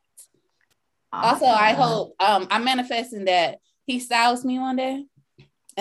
Awesome. 1.13 1.45
Also, 1.45 1.45
I 1.45 1.73
hope 1.73 2.15
um 2.19 2.47
I'm 2.49 2.63
manifesting 2.63 3.25
that 3.25 3.59
he 3.85 3.99
styles 3.99 4.45
me 4.45 4.59
one 4.59 4.75
day. 4.75 5.05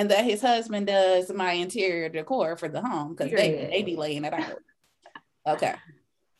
And 0.00 0.10
that 0.10 0.24
his 0.24 0.40
husband 0.40 0.86
does 0.86 1.30
my 1.30 1.52
interior 1.52 2.08
decor 2.08 2.56
for 2.56 2.70
the 2.70 2.80
home 2.80 3.14
because 3.14 3.30
they, 3.30 3.68
they 3.70 3.82
be 3.82 3.96
laying 3.96 4.24
it 4.24 4.32
out. 4.32 4.56
Okay. 5.46 5.74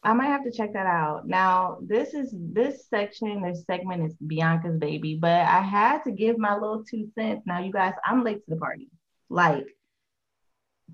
I 0.03 0.13
might 0.13 0.27
have 0.27 0.45
to 0.45 0.53
check 0.53 0.75
that 0.75 0.87
out. 0.87 1.27
Now, 1.27 1.79
this 1.81 2.13
is 2.13 2.35
this 2.35 2.87
section, 2.89 3.43
this 3.43 3.65
segment 3.65 4.05
is 4.05 4.15
Bianca's 4.25 4.77
baby, 4.79 5.17
but 5.17 5.41
I 5.41 5.63
had 5.63 6.05
to 6.05 6.13
give 6.13 6.37
my 6.37 6.55
little 6.55 6.85
two 6.85 7.11
cents. 7.15 7.43
Now, 7.47 7.61
you 7.61 7.73
guys, 7.73 7.95
I'm 8.05 8.23
late 8.23 8.45
to 8.45 8.51
the 8.51 8.57
party. 8.57 8.91
Like 9.31 9.67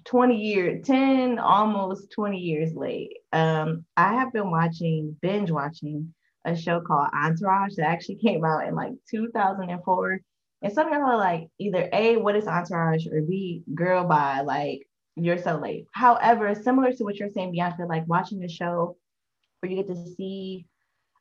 20 0.05 0.37
years, 0.37 0.87
10, 0.87 1.41
almost 1.41 2.13
20 2.13 2.39
years 2.39 2.75
late. 2.75 3.19
Um, 3.33 3.85
I 3.97 4.15
have 4.15 4.33
been 4.33 4.53
watching, 4.53 5.17
binge 5.21 5.51
watching 5.51 6.15
a 6.45 6.57
show 6.57 6.81
called 6.81 7.09
Entourage 7.13 7.75
that 7.77 7.89
actually 7.89 8.17
came 8.17 8.45
out 8.45 8.69
in 8.69 8.77
like 8.77 8.93
2004. 9.11 10.21
And 10.67 10.75
some 10.75 10.89
people 10.89 11.05
are 11.05 11.17
like 11.17 11.47
either 11.61 11.89
A, 11.93 12.17
what 12.17 12.35
is 12.35 12.49
Entourage, 12.49 13.07
or 13.07 13.23
B, 13.23 13.63
Girl 13.73 14.03
by 14.03 14.41
like 14.41 14.81
you're 15.15 15.39
so 15.39 15.59
late. 15.59 15.87
However, 15.93 16.53
similar 16.57 16.93
to 16.93 17.05
what 17.05 17.21
you're 17.21 17.31
saying, 17.31 17.53
Bianca, 17.53 17.85
like 17.89 18.03
watching 18.09 18.41
the 18.41 18.49
show 18.49 18.97
where 19.61 19.71
you 19.71 19.77
get 19.77 19.87
to 19.87 20.15
see 20.17 20.67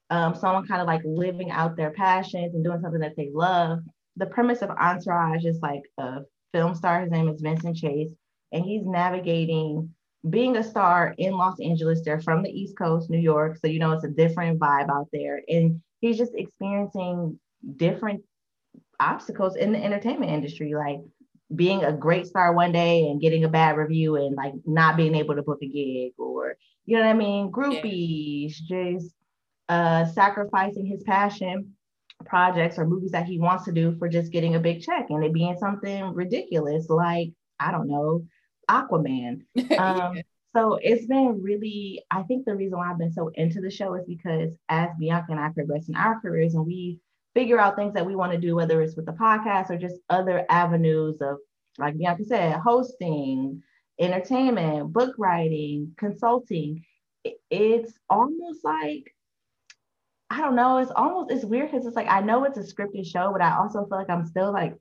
um, 0.09 0.33
someone 0.33 0.65
kind 0.65 0.81
of 0.81 0.87
like 0.87 1.03
living 1.05 1.51
out 1.51 1.77
their 1.77 1.91
passions 1.91 2.55
and 2.55 2.63
doing 2.63 2.81
something 2.81 3.01
that 3.01 3.15
they 3.15 3.29
love. 3.31 3.81
the 4.15 4.25
premise 4.25 4.63
of 4.63 4.71
Entourage 4.71 5.45
is 5.45 5.59
like 5.61 5.83
a 5.99 6.21
film 6.51 6.73
star. 6.73 7.01
His 7.01 7.11
name 7.11 7.29
is 7.29 7.39
Vincent 7.39 7.77
Chase, 7.77 8.15
and 8.51 8.65
he's 8.65 8.83
navigating 8.83 9.93
being 10.27 10.57
a 10.57 10.63
star 10.63 11.13
in 11.19 11.37
Los 11.37 11.59
Angeles. 11.59 12.01
They're 12.03 12.19
from 12.19 12.41
the 12.41 12.49
East 12.49 12.79
Coast, 12.79 13.11
New 13.11 13.19
York, 13.19 13.57
so 13.57 13.67
you 13.67 13.77
know 13.77 13.91
it's 13.91 14.05
a 14.05 14.09
different 14.09 14.59
vibe 14.59 14.89
out 14.89 15.09
there, 15.13 15.43
and 15.47 15.83
he's 15.99 16.17
just 16.17 16.33
experiencing 16.33 17.39
different 17.75 18.23
obstacles 18.99 19.55
in 19.55 19.71
the 19.71 19.83
entertainment 19.83 20.31
industry, 20.31 20.73
like 20.73 20.99
being 21.53 21.83
a 21.83 21.93
great 21.93 22.25
star 22.25 22.53
one 22.53 22.71
day 22.71 23.07
and 23.07 23.21
getting 23.21 23.43
a 23.43 23.49
bad 23.49 23.77
review 23.77 24.15
and 24.15 24.35
like 24.35 24.53
not 24.65 24.97
being 24.97 25.15
able 25.15 25.35
to 25.35 25.43
book 25.43 25.59
a 25.61 25.67
gig 25.67 26.13
or 26.17 26.55
you 26.85 26.97
know 26.97 27.03
what 27.03 27.09
I 27.09 27.13
mean, 27.13 27.51
groupies, 27.51 28.55
yeah. 28.67 28.93
just 28.93 29.15
uh 29.67 30.05
sacrificing 30.05 30.85
his 30.85 31.03
passion 31.03 31.73
projects 32.25 32.77
or 32.77 32.85
movies 32.85 33.11
that 33.11 33.25
he 33.25 33.39
wants 33.39 33.65
to 33.65 33.71
do 33.71 33.95
for 33.97 34.07
just 34.07 34.31
getting 34.31 34.55
a 34.55 34.59
big 34.59 34.81
check 34.81 35.07
and 35.09 35.23
it 35.23 35.33
being 35.33 35.57
something 35.57 36.13
ridiculous 36.13 36.89
like 36.89 37.29
I 37.59 37.71
don't 37.71 37.87
know, 37.87 38.25
Aquaman. 38.69 39.41
Um, 39.77 40.15
yeah. 40.15 40.21
So 40.55 40.79
it's 40.81 41.05
been 41.05 41.41
really, 41.41 42.01
I 42.09 42.23
think 42.23 42.45
the 42.45 42.55
reason 42.55 42.77
why 42.77 42.89
I've 42.89 42.97
been 42.97 43.11
so 43.11 43.29
into 43.33 43.59
the 43.59 43.69
show 43.69 43.93
is 43.95 44.05
because 44.07 44.53
as 44.69 44.89
Bianca 44.97 45.31
and 45.31 45.39
I 45.39 45.49
progress 45.49 45.89
in 45.89 45.95
our 45.95 46.21
careers 46.21 46.53
and 46.55 46.65
we 46.65 47.01
figure 47.35 47.59
out 47.59 47.75
things 47.75 47.93
that 47.93 48.05
we 48.05 48.15
want 48.15 48.31
to 48.31 48.39
do, 48.39 48.55
whether 48.55 48.81
it's 48.81 48.95
with 48.95 49.05
the 49.05 49.11
podcast 49.11 49.69
or 49.69 49.77
just 49.77 49.97
other 50.09 50.45
avenues 50.49 51.17
of, 51.21 51.37
like 51.77 51.97
Bianca 51.97 52.23
said, 52.23 52.55
hosting, 52.55 53.61
entertainment, 53.99 54.91
book 54.93 55.13
writing, 55.17 55.93
consulting. 55.97 56.83
It's 57.51 57.93
almost 58.09 58.63
like, 58.63 59.13
I 60.29 60.41
don't 60.41 60.55
know, 60.55 60.77
it's 60.77 60.91
almost, 60.95 61.31
it's 61.31 61.45
weird 61.45 61.71
because 61.71 61.85
it's 61.85 61.95
like, 61.95 62.09
I 62.09 62.21
know 62.21 62.45
it's 62.45 62.57
a 62.57 62.61
scripted 62.61 63.05
show, 63.05 63.31
but 63.31 63.41
I 63.41 63.57
also 63.57 63.85
feel 63.85 63.97
like 63.97 64.09
I'm 64.09 64.25
still 64.25 64.51
like 64.51 64.75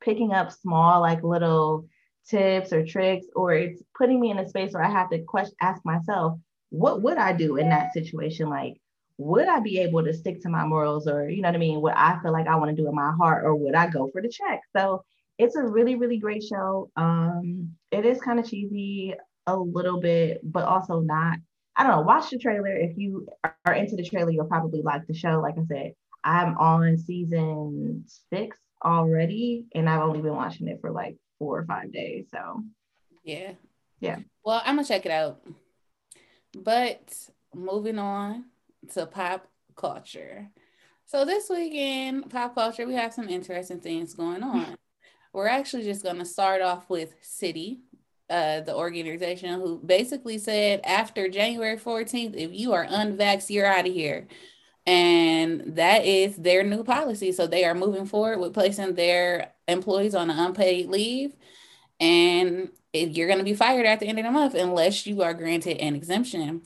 picking 0.00 0.32
up 0.32 0.52
small, 0.52 1.00
like 1.00 1.22
little 1.22 1.88
tips 2.28 2.72
or 2.72 2.84
tricks, 2.84 3.26
or 3.34 3.54
it's 3.54 3.82
putting 3.96 4.20
me 4.20 4.30
in 4.30 4.38
a 4.38 4.48
space 4.48 4.74
where 4.74 4.84
I 4.84 4.90
have 4.90 5.10
to 5.10 5.22
question, 5.22 5.54
ask 5.62 5.82
myself, 5.84 6.38
what 6.68 7.02
would 7.02 7.16
I 7.16 7.32
do 7.32 7.56
in 7.56 7.70
that 7.70 7.94
situation? 7.94 8.50
Like, 8.50 8.80
would 9.18 9.48
I 9.48 9.60
be 9.60 9.80
able 9.80 10.04
to 10.04 10.14
stick 10.14 10.40
to 10.42 10.48
my 10.48 10.64
morals 10.64 11.08
or, 11.08 11.28
you 11.28 11.42
know 11.42 11.48
what 11.48 11.56
I 11.56 11.58
mean, 11.58 11.80
what 11.80 11.96
I 11.96 12.18
feel 12.22 12.32
like 12.32 12.46
I 12.46 12.56
want 12.56 12.74
to 12.74 12.80
do 12.80 12.88
in 12.88 12.94
my 12.94 13.12
heart, 13.12 13.44
or 13.44 13.54
would 13.54 13.74
I 13.74 13.88
go 13.88 14.08
for 14.12 14.22
the 14.22 14.28
check? 14.28 14.60
So 14.76 15.04
it's 15.38 15.56
a 15.56 15.62
really, 15.62 15.96
really 15.96 16.18
great 16.18 16.44
show. 16.44 16.90
Um, 16.96 17.72
it 17.90 18.06
is 18.06 18.20
kind 18.20 18.38
of 18.38 18.48
cheesy 18.48 19.14
a 19.46 19.56
little 19.56 20.00
bit, 20.00 20.40
but 20.44 20.64
also 20.64 21.00
not. 21.00 21.38
I 21.76 21.82
don't 21.82 21.92
know. 21.92 22.02
Watch 22.02 22.30
the 22.30 22.38
trailer. 22.38 22.74
If 22.74 22.96
you 22.96 23.28
are 23.64 23.74
into 23.74 23.96
the 23.96 24.04
trailer, 24.04 24.30
you'll 24.30 24.46
probably 24.46 24.82
like 24.82 25.06
the 25.06 25.14
show. 25.14 25.40
Like 25.40 25.56
I 25.58 25.64
said, 25.66 25.92
I'm 26.24 26.56
on 26.56 26.96
season 26.98 28.04
six 28.32 28.58
already, 28.84 29.66
and 29.74 29.88
I've 29.88 30.02
only 30.02 30.20
been 30.20 30.34
watching 30.34 30.68
it 30.68 30.80
for 30.80 30.90
like 30.90 31.16
four 31.38 31.58
or 31.58 31.64
five 31.64 31.92
days. 31.92 32.26
So, 32.32 32.62
yeah. 33.24 33.52
Yeah. 34.00 34.18
Well, 34.44 34.62
I'm 34.64 34.76
going 34.76 34.84
to 34.84 34.92
check 34.92 35.06
it 35.06 35.12
out. 35.12 35.40
But 36.56 37.00
moving 37.54 37.98
on 37.98 38.44
to 38.94 39.06
pop 39.06 39.46
culture. 39.76 40.48
So 41.06 41.24
this 41.24 41.48
weekend, 41.48 42.30
pop 42.30 42.54
culture, 42.54 42.86
we 42.86 42.94
have 42.94 43.14
some 43.14 43.28
interesting 43.28 43.80
things 43.80 44.14
going 44.14 44.42
on. 44.42 44.76
We're 45.32 45.48
actually 45.48 45.84
just 45.84 46.02
going 46.02 46.18
to 46.18 46.24
start 46.24 46.62
off 46.62 46.88
with 46.90 47.14
Citi, 47.22 47.78
uh, 48.30 48.60
the 48.60 48.74
organization 48.74 49.60
who 49.60 49.78
basically 49.78 50.38
said 50.38 50.80
after 50.84 51.28
January 51.28 51.76
14th, 51.76 52.34
if 52.34 52.52
you 52.52 52.72
are 52.72 52.86
unvaxxed, 52.86 53.50
you're 53.50 53.66
out 53.66 53.86
of 53.86 53.92
here. 53.92 54.26
And 54.86 55.76
that 55.76 56.06
is 56.06 56.36
their 56.36 56.64
new 56.64 56.82
policy. 56.82 57.32
So 57.32 57.46
they 57.46 57.64
are 57.64 57.74
moving 57.74 58.06
forward 58.06 58.38
with 58.38 58.54
placing 58.54 58.94
their 58.94 59.52
employees 59.66 60.14
on 60.14 60.30
an 60.30 60.38
unpaid 60.38 60.88
leave. 60.88 61.36
And 62.00 62.70
you're 62.94 63.26
going 63.26 63.38
to 63.38 63.44
be 63.44 63.54
fired 63.54 63.86
at 63.86 64.00
the 64.00 64.06
end 64.06 64.18
of 64.18 64.24
the 64.24 64.30
month 64.30 64.54
unless 64.54 65.06
you 65.06 65.22
are 65.22 65.34
granted 65.34 65.78
an 65.78 65.94
exemption. 65.94 66.62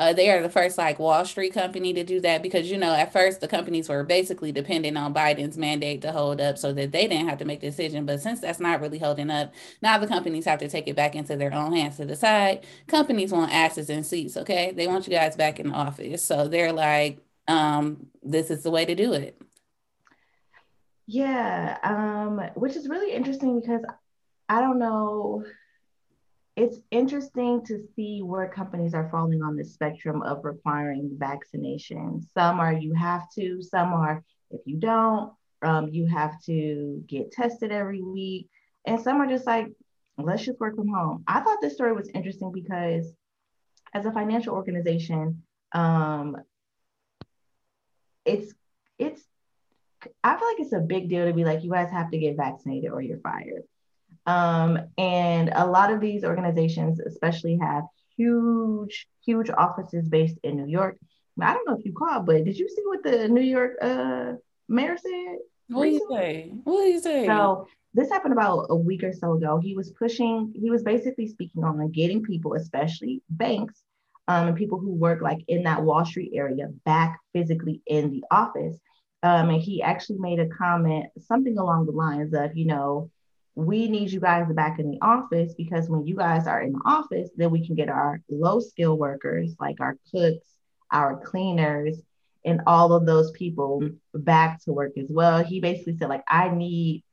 Uh, 0.00 0.14
they 0.14 0.30
are 0.30 0.40
the 0.40 0.48
first 0.48 0.78
like 0.78 0.98
Wall 0.98 1.26
Street 1.26 1.52
company 1.52 1.92
to 1.92 2.02
do 2.02 2.22
that 2.22 2.42
because 2.42 2.70
you 2.70 2.78
know 2.78 2.94
at 2.94 3.12
first 3.12 3.42
the 3.42 3.46
companies 3.46 3.86
were 3.86 4.02
basically 4.02 4.50
dependent 4.50 4.96
on 4.96 5.12
Biden's 5.12 5.58
mandate 5.58 6.00
to 6.00 6.10
hold 6.10 6.40
up 6.40 6.56
so 6.56 6.72
that 6.72 6.90
they 6.90 7.06
didn't 7.06 7.28
have 7.28 7.36
to 7.36 7.44
make 7.44 7.60
the 7.60 7.66
decision. 7.66 8.06
But 8.06 8.22
since 8.22 8.40
that's 8.40 8.60
not 8.60 8.80
really 8.80 8.98
holding 8.98 9.28
up, 9.28 9.52
now 9.82 9.98
the 9.98 10.06
companies 10.06 10.46
have 10.46 10.58
to 10.60 10.70
take 10.70 10.88
it 10.88 10.96
back 10.96 11.14
into 11.14 11.36
their 11.36 11.52
own 11.52 11.74
hands 11.74 11.98
to 11.98 12.06
decide. 12.06 12.64
Companies 12.86 13.30
want 13.30 13.52
asses 13.52 13.90
and 13.90 14.06
seats, 14.06 14.38
okay? 14.38 14.72
They 14.72 14.86
want 14.86 15.06
you 15.06 15.12
guys 15.12 15.36
back 15.36 15.60
in 15.60 15.68
the 15.68 15.74
office, 15.74 16.24
so 16.24 16.48
they're 16.48 16.72
like, 16.72 17.18
um, 17.46 18.06
this 18.22 18.50
is 18.50 18.62
the 18.62 18.70
way 18.70 18.86
to 18.86 18.94
do 18.94 19.12
it. 19.12 19.38
Yeah, 21.06 21.76
um, 21.82 22.40
which 22.54 22.74
is 22.74 22.88
really 22.88 23.12
interesting 23.12 23.60
because 23.60 23.82
I 24.48 24.62
don't 24.62 24.78
know 24.78 25.44
it's 26.60 26.78
interesting 26.90 27.64
to 27.64 27.78
see 27.96 28.20
where 28.20 28.46
companies 28.46 28.92
are 28.92 29.08
falling 29.08 29.42
on 29.42 29.56
the 29.56 29.64
spectrum 29.64 30.20
of 30.20 30.44
requiring 30.44 31.10
vaccination. 31.18 32.20
Some 32.34 32.60
are 32.60 32.74
you 32.74 32.92
have 32.92 33.22
to, 33.36 33.62
some 33.62 33.94
are 33.94 34.22
if 34.50 34.60
you 34.66 34.76
don't, 34.76 35.32
um, 35.62 35.88
you 35.88 36.06
have 36.06 36.32
to 36.44 37.02
get 37.06 37.32
tested 37.32 37.72
every 37.72 38.02
week. 38.02 38.50
And 38.84 39.00
some 39.00 39.22
are 39.22 39.26
just 39.26 39.46
like, 39.46 39.68
let's 40.18 40.44
just 40.44 40.60
work 40.60 40.76
from 40.76 40.88
home. 40.88 41.24
I 41.26 41.40
thought 41.40 41.62
this 41.62 41.72
story 41.72 41.94
was 41.94 42.10
interesting 42.12 42.52
because 42.52 43.10
as 43.94 44.04
a 44.04 44.12
financial 44.12 44.54
organization, 44.54 45.42
um, 45.72 46.36
it's 48.26 48.52
it's 48.98 49.22
I 50.22 50.36
feel 50.36 50.46
like 50.46 50.60
it's 50.60 50.74
a 50.74 50.80
big 50.80 51.08
deal 51.08 51.24
to 51.24 51.32
be 51.32 51.44
like, 51.44 51.64
you 51.64 51.70
guys 51.70 51.90
have 51.90 52.10
to 52.10 52.18
get 52.18 52.36
vaccinated 52.36 52.90
or 52.90 53.00
you're 53.00 53.20
fired. 53.20 53.62
Um, 54.30 54.78
and 54.96 55.50
a 55.54 55.66
lot 55.66 55.92
of 55.92 56.00
these 56.00 56.22
organizations, 56.22 57.00
especially, 57.00 57.58
have 57.60 57.84
huge, 58.16 59.08
huge 59.24 59.50
offices 59.50 60.08
based 60.08 60.38
in 60.44 60.56
New 60.56 60.70
York. 60.70 60.96
I 61.40 61.52
don't 61.52 61.66
know 61.66 61.76
if 61.76 61.84
you 61.84 61.92
caught, 61.92 62.26
but 62.26 62.44
did 62.44 62.56
you 62.56 62.68
see 62.68 62.82
what 62.84 63.02
the 63.02 63.28
New 63.28 63.40
York 63.56 63.72
uh, 63.82 64.34
mayor 64.68 64.96
said? 64.96 65.38
What 65.68 65.84
do 65.84 65.90
you 65.90 66.06
say? 66.08 66.52
What 66.64 66.82
do 66.82 66.88
you 66.88 67.00
say? 67.00 67.26
So 67.26 67.66
this 67.94 68.08
happened 68.08 68.34
about 68.34 68.66
a 68.70 68.76
week 68.76 69.02
or 69.02 69.12
so 69.12 69.32
ago. 69.32 69.58
He 69.58 69.74
was 69.74 69.90
pushing, 69.90 70.52
he 70.54 70.70
was 70.70 70.82
basically 70.84 71.26
speaking 71.26 71.64
on 71.64 71.90
getting 71.90 72.22
people, 72.22 72.54
especially 72.54 73.22
banks, 73.30 73.82
um, 74.28 74.48
and 74.48 74.56
people 74.56 74.78
who 74.78 74.92
work 74.92 75.22
like 75.22 75.40
in 75.48 75.64
that 75.64 75.82
Wall 75.82 76.04
Street 76.04 76.32
area 76.34 76.68
back 76.84 77.18
physically 77.32 77.82
in 77.86 78.10
the 78.12 78.22
office. 78.30 78.76
Um, 79.22 79.50
and 79.50 79.60
he 79.60 79.82
actually 79.82 80.18
made 80.18 80.38
a 80.38 80.48
comment, 80.48 81.06
something 81.18 81.58
along 81.58 81.86
the 81.86 81.92
lines 81.92 82.32
of, 82.32 82.56
you 82.56 82.66
know, 82.66 83.10
we 83.54 83.88
need 83.88 84.10
you 84.10 84.20
guys 84.20 84.50
back 84.52 84.78
in 84.78 84.90
the 84.90 84.98
office 85.02 85.54
because 85.54 85.88
when 85.88 86.06
you 86.06 86.16
guys 86.16 86.46
are 86.46 86.62
in 86.62 86.72
the 86.72 86.80
office, 86.84 87.30
then 87.36 87.50
we 87.50 87.66
can 87.66 87.74
get 87.74 87.88
our 87.88 88.20
low 88.30 88.60
skill 88.60 88.96
workers 88.96 89.54
like 89.60 89.80
our 89.80 89.96
cooks, 90.12 90.46
our 90.90 91.20
cleaners, 91.20 92.00
and 92.44 92.62
all 92.66 92.92
of 92.92 93.06
those 93.06 93.30
people 93.32 93.80
mm-hmm. 93.82 94.20
back 94.20 94.62
to 94.64 94.72
work 94.72 94.96
as 94.96 95.08
well. 95.10 95.42
He 95.44 95.60
basically 95.60 95.96
said, 95.96 96.08
like, 96.08 96.24
I 96.28 96.48
need, 96.48 97.04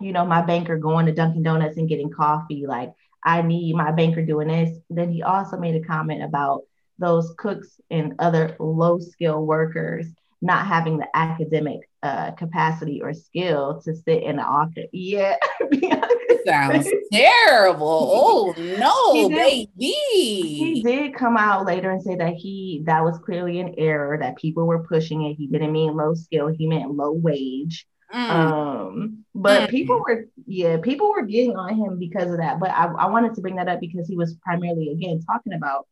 you 0.00 0.12
know, 0.12 0.24
my 0.24 0.42
banker 0.42 0.78
going 0.78 1.06
to 1.06 1.12
Dunkin' 1.12 1.42
Donuts 1.42 1.76
and 1.76 1.88
getting 1.88 2.10
coffee. 2.10 2.66
Like, 2.66 2.92
I 3.22 3.42
need 3.42 3.74
my 3.76 3.92
banker 3.92 4.24
doing 4.24 4.48
this. 4.48 4.76
Then 4.90 5.10
he 5.10 5.22
also 5.22 5.58
made 5.58 5.76
a 5.76 5.86
comment 5.86 6.22
about 6.22 6.62
those 6.98 7.32
cooks 7.38 7.80
and 7.90 8.14
other 8.18 8.56
low 8.58 8.98
skill 8.98 9.44
workers 9.44 10.06
not 10.40 10.66
having 10.66 10.98
the 10.98 11.08
academic 11.16 11.88
uh, 12.04 12.32
capacity 12.32 13.00
or 13.02 13.14
skill 13.14 13.80
to 13.82 13.96
sit 13.96 14.22
in 14.22 14.36
the 14.36 14.42
office. 14.42 14.90
Yeah. 14.92 15.36
sounds 16.46 16.88
terrible. 17.12 18.12
Oh 18.24 18.54
no, 18.56 19.14
he 19.14 19.28
did, 19.28 19.68
baby. 19.78 19.92
He 19.92 20.82
did 20.82 21.14
come 21.14 21.36
out 21.36 21.64
later 21.64 21.90
and 21.90 22.02
say 22.02 22.16
that 22.16 22.34
he 22.34 22.82
that 22.84 23.02
was 23.02 23.18
clearly 23.18 23.58
an 23.60 23.74
error, 23.78 24.18
that 24.18 24.36
people 24.36 24.66
were 24.66 24.82
pushing 24.82 25.22
it. 25.22 25.34
He 25.34 25.46
didn't 25.46 25.72
mean 25.72 25.96
low 25.96 26.14
skill, 26.14 26.48
he 26.48 26.66
meant 26.66 26.90
low 26.90 27.12
wage. 27.12 27.86
Mm. 28.12 28.30
Um, 28.30 29.24
but 29.34 29.62
mm. 29.62 29.70
people 29.70 29.98
were 29.98 30.26
yeah, 30.46 30.78
people 30.78 31.10
were 31.10 31.22
getting 31.22 31.56
on 31.56 31.74
him 31.74 31.98
because 31.98 32.30
of 32.30 32.38
that. 32.38 32.60
But 32.60 32.70
I, 32.70 32.86
I 32.86 33.06
wanted 33.06 33.34
to 33.34 33.40
bring 33.40 33.56
that 33.56 33.68
up 33.68 33.80
because 33.80 34.06
he 34.06 34.16
was 34.16 34.36
primarily 34.44 34.90
again 34.90 35.20
talking 35.26 35.54
about 35.54 35.86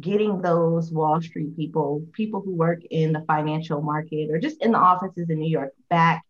getting 0.00 0.40
those 0.40 0.90
Wall 0.90 1.20
Street 1.20 1.56
people, 1.56 2.02
people 2.12 2.40
who 2.40 2.54
work 2.54 2.80
in 2.90 3.12
the 3.12 3.24
financial 3.26 3.82
market 3.82 4.30
or 4.30 4.38
just 4.38 4.62
in 4.62 4.72
the 4.72 4.78
offices 4.78 5.30
in 5.30 5.38
New 5.38 5.50
York 5.50 5.72
back 5.88 6.24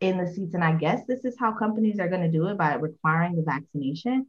in 0.00 0.18
the 0.18 0.26
seats. 0.26 0.54
And 0.54 0.64
I 0.64 0.72
guess 0.72 1.02
this 1.06 1.24
is 1.24 1.36
how 1.38 1.52
companies 1.52 2.00
are 2.00 2.08
going 2.08 2.22
to 2.22 2.30
do 2.30 2.48
it 2.48 2.58
by 2.58 2.74
requiring 2.74 3.36
the 3.36 3.42
vaccination. 3.42 4.26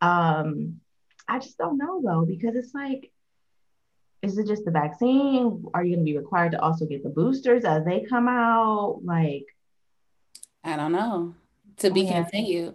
Um, 0.00 0.80
I 1.26 1.38
just 1.40 1.58
don't 1.58 1.78
know 1.78 2.00
though, 2.02 2.24
because 2.24 2.54
it's 2.54 2.74
like, 2.74 3.10
is 4.22 4.38
it 4.38 4.46
just 4.46 4.64
the 4.64 4.70
vaccine? 4.70 5.64
Are 5.74 5.84
you 5.84 5.94
going 5.94 6.06
to 6.06 6.12
be 6.12 6.18
required 6.18 6.52
to 6.52 6.60
also 6.60 6.86
get 6.86 7.02
the 7.02 7.08
boosters 7.08 7.64
as 7.64 7.84
they 7.84 8.00
come 8.08 8.28
out? 8.28 9.00
Like, 9.04 9.46
I 10.64 10.76
don't 10.76 10.92
know. 10.92 11.34
To 11.78 11.90
be 11.90 12.02
yeah. 12.02 12.22
continued. 12.22 12.74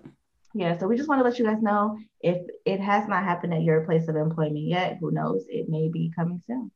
Yeah, 0.54 0.78
so 0.78 0.88
we 0.88 0.98
just 0.98 1.10
want 1.10 1.20
to 1.20 1.24
let 1.28 1.40
you 1.40 1.46
guys 1.46 1.62
know 1.62 1.98
if 2.22 2.38
it 2.66 2.80
has 2.80 3.08
not 3.08 3.24
happened 3.24 3.54
at 3.54 3.64
your 3.64 3.82
place 3.82 4.08
of 4.08 4.16
employment 4.16 4.68
yet, 4.68 4.98
who 5.00 5.12
knows, 5.12 5.46
it 5.50 5.68
may 5.68 5.90
be 5.90 6.12
coming 6.16 6.42
soon. 6.46 6.72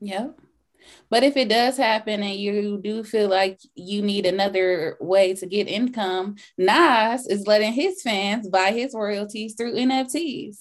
Yep. 0.00 0.38
But 1.08 1.22
if 1.22 1.36
it 1.36 1.48
does 1.48 1.78
happen 1.78 2.22
and 2.22 2.34
you 2.34 2.78
do 2.82 3.04
feel 3.04 3.28
like 3.28 3.58
you 3.74 4.02
need 4.02 4.26
another 4.26 4.98
way 5.00 5.34
to 5.34 5.46
get 5.46 5.68
income, 5.68 6.36
Nas 6.58 7.26
is 7.26 7.46
letting 7.46 7.72
his 7.72 8.02
fans 8.02 8.48
buy 8.48 8.72
his 8.72 8.94
royalties 8.94 9.54
through 9.54 9.74
NFTs. 9.74 10.58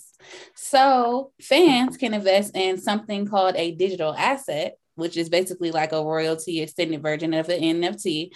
So 0.55 1.31
fans 1.41 1.97
can 1.97 2.13
invest 2.13 2.55
in 2.55 2.77
something 2.77 3.27
called 3.27 3.55
a 3.57 3.71
digital 3.71 4.13
asset, 4.13 4.77
which 4.95 5.17
is 5.17 5.27
basically 5.27 5.71
like 5.71 5.91
a 5.91 6.03
royalty 6.03 6.61
extended 6.61 7.01
version 7.01 7.33
of 7.33 7.49
an 7.49 7.59
NFT. 7.59 8.31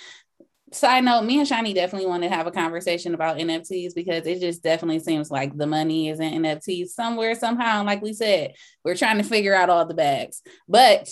Side 0.74 1.06
note, 1.06 1.24
me 1.24 1.40
and 1.40 1.48
Shawnee 1.48 1.74
definitely 1.74 2.08
want 2.08 2.24
to 2.24 2.30
have 2.30 2.46
a 2.46 2.52
conversation 2.52 3.14
about 3.14 3.38
NFTs 3.38 3.96
because 3.96 4.28
it 4.28 4.42
just 4.42 4.62
definitely 4.62 5.00
seems 5.00 5.32
like 5.32 5.56
the 5.56 5.66
money 5.66 6.10
is 6.10 6.20
in 6.20 6.44
NFTs 6.44 6.90
somewhere, 6.90 7.36
somehow. 7.36 7.86
Like 7.86 8.02
we 8.02 8.12
said, 8.12 8.54
we're 8.84 8.96
trying 8.96 9.18
to 9.18 9.24
figure 9.24 9.56
out 9.56 9.70
all 9.70 9.86
the 9.86 9.94
bags. 9.94 10.42
But 10.68 11.10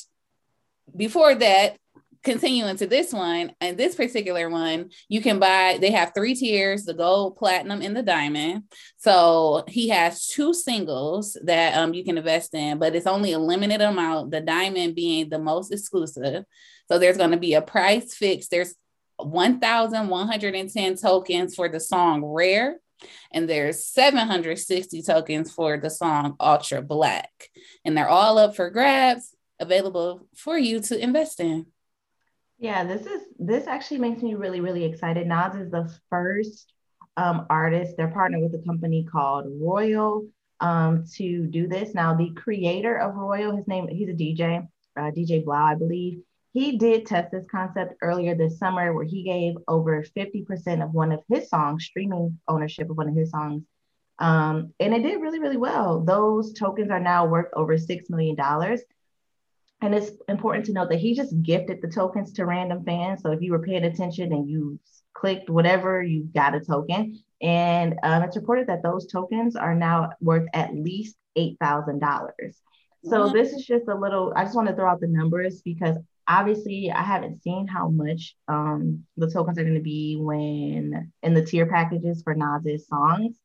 before 0.94 1.36
that, 1.36 1.78
continuing 2.26 2.76
to 2.76 2.88
this 2.88 3.14
one 3.14 3.54
and 3.62 3.78
this 3.78 3.94
particular 3.94 4.50
one 4.50 4.90
you 5.08 5.22
can 5.22 5.38
buy 5.38 5.78
they 5.80 5.92
have 5.92 6.12
three 6.14 6.34
tiers 6.34 6.84
the 6.84 6.94
gold 6.94 7.36
platinum 7.38 7.82
and 7.84 7.96
the 7.96 8.02
diamond 8.02 8.64
so 8.98 9.64
he 9.68 9.90
has 9.90 10.28
two 10.28 10.52
singles 10.52 11.38
that 11.44 11.78
um, 11.78 11.94
you 11.94 12.04
can 12.04 12.18
invest 12.18 12.56
in 12.56 12.80
but 12.80 12.96
it's 12.96 13.06
only 13.06 13.34
a 13.34 13.40
limited 13.40 13.80
amount 13.80 14.32
the 14.32 14.42
diamond 14.42 14.96
being 14.96 15.30
the 15.30 15.38
most 15.38 15.72
exclusive 15.72 16.44
so 16.88 16.98
there's 16.98 17.18
going 17.18 17.30
to 17.30 17.38
be 17.38 17.54
a 17.54 17.62
price 17.62 18.16
fix 18.16 18.48
there's 18.48 18.74
1110 19.18 20.98
tokens 20.98 21.56
for 21.56 21.70
the 21.70 21.80
song 21.80 22.24
rare 22.24 22.80
and 23.32 23.50
there's 23.50 23.86
760 23.86 25.02
tokens 25.02 25.52
for 25.52 25.78
the 25.78 25.90
song 25.90 26.36
ultra 26.40 26.82
black 26.82 27.50
and 27.84 27.96
they're 27.96 28.10
all 28.10 28.38
up 28.38 28.56
for 28.56 28.70
grabs 28.70 29.36
available 29.60 30.28
for 30.36 30.58
you 30.58 30.80
to 30.82 30.98
invest 30.98 31.40
in. 31.40 31.66
Yeah, 32.58 32.84
this 32.86 33.06
is 33.06 33.22
this 33.38 33.68
actually 33.68 34.00
makes 34.00 34.22
me 34.22 34.36
really 34.36 34.62
really 34.62 34.86
excited. 34.86 35.28
Nas 35.28 35.56
is 35.56 35.72
the 35.72 35.94
first 36.10 36.72
um, 37.18 37.46
artist. 37.50 37.96
They're 37.98 38.12
partnered 38.12 38.42
with 38.42 38.60
a 38.60 38.66
company 38.66 39.08
called 39.10 39.46
Royal 39.60 40.26
um, 40.60 41.06
to 41.16 41.48
do 41.48 41.68
this. 41.68 41.94
Now, 41.94 42.16
the 42.16 42.32
creator 42.32 42.98
of 42.98 43.16
Royal, 43.16 43.56
his 43.56 43.68
name, 43.68 43.88
he's 43.88 44.10
a 44.10 44.14
DJ, 44.14 44.68
uh, 44.98 45.12
DJ 45.12 45.44
Blau, 45.44 45.66
I 45.66 45.76
believe. 45.76 46.22
He 46.56 46.78
did 46.78 47.06
test 47.06 47.32
this 47.32 47.46
concept 47.52 47.96
earlier 48.02 48.34
this 48.34 48.58
summer, 48.58 48.94
where 48.94 49.04
he 49.04 49.24
gave 49.24 49.56
over 49.68 50.04
50% 50.16 50.82
of 50.82 50.94
one 50.94 51.12
of 51.12 51.20
his 51.28 51.50
songs, 51.50 51.84
streaming 51.84 52.40
ownership 52.48 52.90
of 52.90 52.96
one 52.96 53.10
of 53.10 53.16
his 53.16 53.30
songs, 53.30 53.64
um, 54.20 54.74
and 54.80 54.94
it 54.94 55.04
did 55.04 55.22
really, 55.22 55.42
really 55.42 55.58
well. 55.58 56.00
Those 56.00 56.54
tokens 56.54 56.90
are 56.92 57.00
now 57.00 57.26
worth 57.26 57.52
over 57.54 57.76
$6 57.76 58.10
million. 58.10 58.38
And 59.82 59.94
it's 59.94 60.12
important 60.30 60.66
to 60.68 60.72
note 60.72 60.90
that 60.92 61.00
he 61.00 61.14
just 61.14 61.42
gifted 61.42 61.82
the 61.82 61.90
tokens 61.90 62.32
to 62.34 62.46
random 62.46 62.86
fans. 62.86 63.22
So 63.22 63.34
if 63.34 63.42
you 63.42 63.52
were 63.52 63.62
paying 63.62 63.84
attention 63.84 64.32
and 64.32 64.50
you 64.50 64.80
clicked 65.14 65.50
whatever, 65.50 66.02
you 66.02 66.30
got 66.34 66.56
a 66.56 66.62
token. 66.62 67.22
And 67.42 68.00
um, 68.04 68.24
it's 68.24 68.38
reported 68.38 68.68
that 68.68 68.82
those 68.82 69.08
tokens 69.08 69.58
are 69.58 69.76
now 69.76 70.12
worth 70.22 70.48
at 70.54 70.74
least 70.74 71.18
$8,000. 71.38 72.32
So 73.04 73.30
this 73.30 73.52
is 73.52 73.66
just 73.66 73.88
a 73.88 73.94
little, 73.94 74.34
I 74.36 74.46
just 74.46 74.56
want 74.56 74.70
to 74.70 74.74
throw 74.74 74.90
out 74.90 75.02
the 75.02 75.08
numbers 75.08 75.62
because 75.62 75.98
obviously 76.28 76.92
I 76.92 77.04
haven't 77.04 77.44
seen 77.44 77.68
how 77.68 77.90
much 77.90 78.36
um, 78.48 79.04
the 79.18 79.30
tokens 79.30 79.58
are 79.58 79.64
going 79.64 79.76
to 79.76 79.82
be 79.82 80.18
when 80.20 81.12
in 81.22 81.34
the 81.34 81.46
tier 81.46 81.66
packages 81.66 82.22
for 82.24 82.36
Nas's 82.36 82.88
songs. 82.88 83.38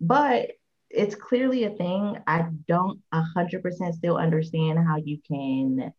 But 0.00 0.52
it's 0.90 1.14
clearly 1.14 1.64
a 1.64 1.70
thing. 1.70 2.18
I 2.26 2.48
don't 2.66 3.00
a 3.12 3.22
hundred 3.22 3.62
percent 3.62 3.94
still 3.94 4.16
understand 4.16 4.78
how 4.78 4.96
you 4.96 5.18
can 5.26 5.92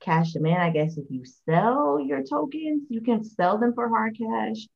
cash 0.00 0.32
them 0.32 0.46
in. 0.46 0.56
I 0.56 0.70
guess 0.70 0.96
if 0.98 1.06
you 1.08 1.24
sell 1.48 2.00
your 2.00 2.22
tokens, 2.22 2.82
you 2.90 3.00
can 3.00 3.24
sell 3.24 3.58
them 3.58 3.74
for 3.74 3.88
hard 3.88 4.18
cash. 4.18 4.66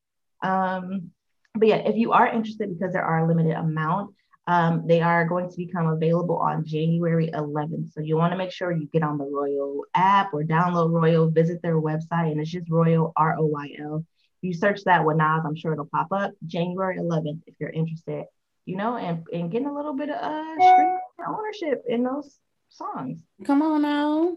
Um, 0.43 1.11
but 1.55 1.69
yeah, 1.69 1.77
if 1.77 1.97
you 1.97 2.13
are 2.13 2.29
interested, 2.29 2.71
because 2.71 2.93
there 2.93 3.05
are 3.05 3.25
a 3.25 3.29
limited 3.29 3.53
amount, 3.53 4.15
um, 4.49 4.85
they 4.87 5.01
are 5.01 5.25
going 5.27 5.49
to 5.49 5.57
become 5.57 5.87
available 5.87 6.39
on 6.39 6.65
January 6.65 7.31
11th. 7.33 7.93
So 7.93 8.01
you 8.01 8.17
want 8.17 8.33
to 8.33 8.37
make 8.37 8.51
sure 8.51 8.73
you 8.73 8.89
get 8.93 9.05
on 9.05 9.19
the 9.19 9.25
Royal 9.25 9.85
app 9.95 10.35
or 10.35 10.43
download 10.43 10.91
Royal, 10.91 11.31
visit 11.31 11.63
their 11.63 11.81
website, 11.81 12.33
and 12.33 12.41
it's 12.41 12.51
just 12.51 12.69
Royal 12.69 13.13
R 13.17 13.37
O 13.39 13.47
Y 13.47 13.77
L. 13.81 14.05
If 14.43 14.49
you 14.49 14.55
search 14.55 14.83
that 14.85 15.05
with 15.05 15.19
Nas, 15.19 15.43
I'm 15.45 15.55
sure 15.55 15.73
it'll 15.73 15.87
pop 15.87 16.09
up 16.11 16.33
January 16.47 16.99
11th 16.99 17.43
if 17.47 17.55
you're 17.61 17.71
interested 17.71 18.25
you 18.69 18.77
know, 18.77 18.99
and, 18.99 19.25
and 19.33 19.51
getting 19.51 19.67
a 19.67 19.75
little 19.75 19.95
bit 19.95 20.11
of 20.11 20.23
uh, 20.23 20.97
ownership 21.27 21.85
in 21.89 22.03
those 22.03 22.39
songs. 22.69 23.19
Come 23.47 23.63
on 23.63 23.81
now. 23.81 24.37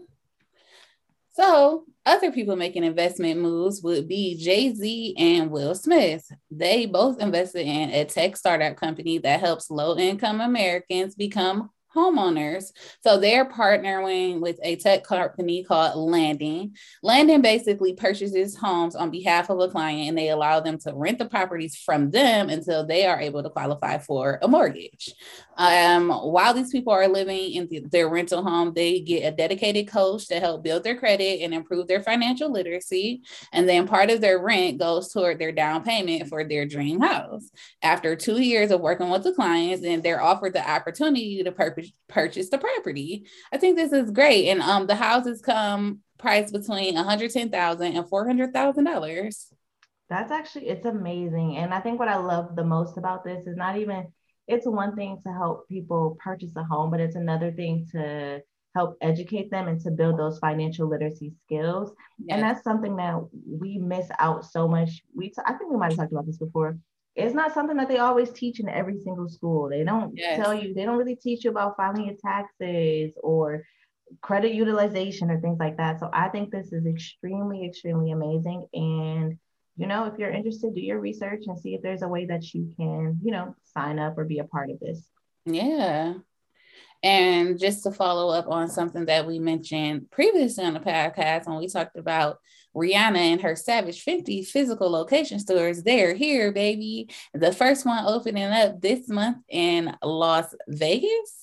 So, 1.34 1.84
other 2.04 2.30
people 2.30 2.56
making 2.56 2.84
investment 2.84 3.40
moves 3.40 3.82
would 3.82 4.06
be 4.06 4.36
Jay 4.36 4.74
Z 4.74 5.14
and 5.16 5.50
Will 5.50 5.74
Smith. 5.74 6.30
They 6.50 6.84
both 6.84 7.20
invested 7.20 7.66
in 7.66 7.90
a 7.90 8.04
tech 8.04 8.36
startup 8.36 8.76
company 8.76 9.18
that 9.18 9.40
helps 9.40 9.70
low 9.70 9.96
income 9.96 10.40
Americans 10.40 11.14
become 11.14 11.70
homeowners. 11.94 12.72
So 13.02 13.18
they're 13.18 13.44
partnering 13.44 14.40
with 14.40 14.58
a 14.62 14.76
tech 14.76 15.04
company 15.04 15.64
called 15.64 15.96
Landing. 15.96 16.76
Landing 17.02 17.42
basically 17.42 17.94
purchases 17.94 18.56
homes 18.56 18.96
on 18.96 19.10
behalf 19.10 19.50
of 19.50 19.60
a 19.60 19.68
client 19.68 20.08
and 20.08 20.18
they 20.18 20.30
allow 20.30 20.60
them 20.60 20.78
to 20.78 20.92
rent 20.94 21.18
the 21.18 21.26
properties 21.26 21.76
from 21.76 22.10
them 22.10 22.48
until 22.48 22.86
they 22.86 23.06
are 23.06 23.20
able 23.20 23.42
to 23.42 23.50
qualify 23.50 23.98
for 23.98 24.38
a 24.42 24.48
mortgage. 24.48 25.14
Um, 25.56 26.10
while 26.10 26.54
these 26.54 26.70
people 26.70 26.92
are 26.92 27.08
living 27.08 27.52
in 27.52 27.68
the, 27.68 27.80
their 27.80 28.08
rental 28.08 28.42
home, 28.42 28.72
they 28.74 29.00
get 29.00 29.26
a 29.26 29.36
dedicated 29.36 29.88
coach 29.88 30.28
to 30.28 30.40
help 30.40 30.62
build 30.62 30.84
their 30.84 30.96
credit 30.96 31.42
and 31.42 31.52
improve 31.52 31.88
their 31.88 32.02
financial 32.02 32.50
literacy. 32.50 33.22
And 33.52 33.68
then 33.68 33.86
part 33.86 34.10
of 34.10 34.20
their 34.20 34.38
rent 34.38 34.78
goes 34.78 35.12
toward 35.12 35.38
their 35.38 35.52
down 35.52 35.84
payment 35.84 36.28
for 36.28 36.44
their 36.44 36.66
dream 36.66 37.00
house. 37.00 37.50
After 37.82 38.16
two 38.16 38.40
years 38.40 38.70
of 38.70 38.80
working 38.80 39.10
with 39.10 39.24
the 39.24 39.34
clients, 39.34 39.82
then 39.82 40.00
they're 40.00 40.22
offered 40.22 40.54
the 40.54 40.68
opportunity 40.68 41.42
to 41.42 41.52
purchase 41.52 41.81
purchase 42.08 42.50
the 42.50 42.58
property. 42.58 43.26
I 43.52 43.58
think 43.58 43.76
this 43.76 43.92
is 43.92 44.10
great. 44.10 44.48
And 44.48 44.62
um 44.62 44.86
the 44.86 44.94
houses 44.94 45.40
come 45.40 46.00
priced 46.18 46.52
between 46.52 46.94
$110,000 46.94 47.50
and 47.50 48.06
$400,000. 48.06 49.52
That's 50.08 50.30
actually 50.30 50.68
it's 50.68 50.86
amazing. 50.86 51.56
And 51.56 51.72
I 51.72 51.80
think 51.80 51.98
what 51.98 52.08
I 52.08 52.16
love 52.16 52.54
the 52.54 52.64
most 52.64 52.98
about 52.98 53.24
this 53.24 53.46
is 53.46 53.56
not 53.56 53.78
even 53.78 54.06
it's 54.48 54.66
one 54.66 54.94
thing 54.96 55.18
to 55.24 55.32
help 55.32 55.68
people 55.68 56.16
purchase 56.22 56.52
a 56.56 56.64
home, 56.64 56.90
but 56.90 57.00
it's 57.00 57.16
another 57.16 57.52
thing 57.52 57.86
to 57.92 58.42
help 58.74 58.96
educate 59.00 59.50
them 59.50 59.68
and 59.68 59.80
to 59.80 59.90
build 59.90 60.18
those 60.18 60.38
financial 60.38 60.88
literacy 60.88 61.32
skills. 61.44 61.92
Yes. 62.18 62.34
And 62.34 62.42
that's 62.42 62.64
something 62.64 62.96
that 62.96 63.20
we 63.46 63.78
miss 63.78 64.08
out 64.18 64.44
so 64.44 64.66
much. 64.66 65.02
We 65.14 65.28
t- 65.28 65.42
I 65.46 65.54
think 65.54 65.70
we 65.70 65.76
might 65.76 65.92
have 65.92 65.98
talked 65.98 66.12
about 66.12 66.26
this 66.26 66.38
before 66.38 66.78
it's 67.14 67.34
not 67.34 67.52
something 67.52 67.76
that 67.76 67.88
they 67.88 67.98
always 67.98 68.30
teach 68.30 68.60
in 68.60 68.68
every 68.68 68.98
single 68.98 69.28
school. 69.28 69.68
They 69.68 69.84
don't 69.84 70.16
yes. 70.16 70.42
tell 70.42 70.54
you, 70.54 70.72
they 70.74 70.84
don't 70.84 70.98
really 70.98 71.16
teach 71.16 71.44
you 71.44 71.50
about 71.50 71.76
filing 71.76 72.06
your 72.06 72.16
taxes 72.24 73.12
or 73.22 73.64
credit 74.20 74.52
utilization 74.52 75.30
or 75.30 75.40
things 75.40 75.58
like 75.58 75.76
that. 75.76 76.00
So 76.00 76.08
I 76.12 76.28
think 76.28 76.50
this 76.50 76.72
is 76.72 76.86
extremely, 76.86 77.66
extremely 77.66 78.12
amazing. 78.12 78.66
And, 78.72 79.38
you 79.76 79.86
know, 79.86 80.04
if 80.06 80.18
you're 80.18 80.30
interested, 80.30 80.74
do 80.74 80.80
your 80.80 81.00
research 81.00 81.44
and 81.46 81.58
see 81.58 81.74
if 81.74 81.82
there's 81.82 82.02
a 82.02 82.08
way 82.08 82.26
that 82.26 82.52
you 82.54 82.72
can, 82.76 83.18
you 83.22 83.32
know, 83.32 83.54
sign 83.64 83.98
up 83.98 84.16
or 84.16 84.24
be 84.24 84.38
a 84.38 84.44
part 84.44 84.70
of 84.70 84.80
this. 84.80 85.06
Yeah. 85.44 86.14
And 87.02 87.58
just 87.58 87.82
to 87.82 87.90
follow 87.90 88.32
up 88.32 88.46
on 88.48 88.68
something 88.68 89.06
that 89.06 89.26
we 89.26 89.38
mentioned 89.38 90.10
previously 90.10 90.64
on 90.64 90.74
the 90.74 90.80
podcast 90.80 91.46
when 91.46 91.58
we 91.58 91.68
talked 91.68 91.96
about 91.96 92.38
Rihanna 92.76 93.16
and 93.16 93.40
her 93.40 93.56
Savage 93.56 94.04
Fenty 94.04 94.46
physical 94.46 94.90
location 94.90 95.40
stores, 95.40 95.82
they're 95.82 96.14
here, 96.14 96.52
baby. 96.52 97.10
The 97.34 97.52
first 97.52 97.84
one 97.84 98.04
opening 98.06 98.44
up 98.44 98.80
this 98.80 99.08
month 99.08 99.38
in 99.48 99.94
Las 100.02 100.54
Vegas 100.68 101.42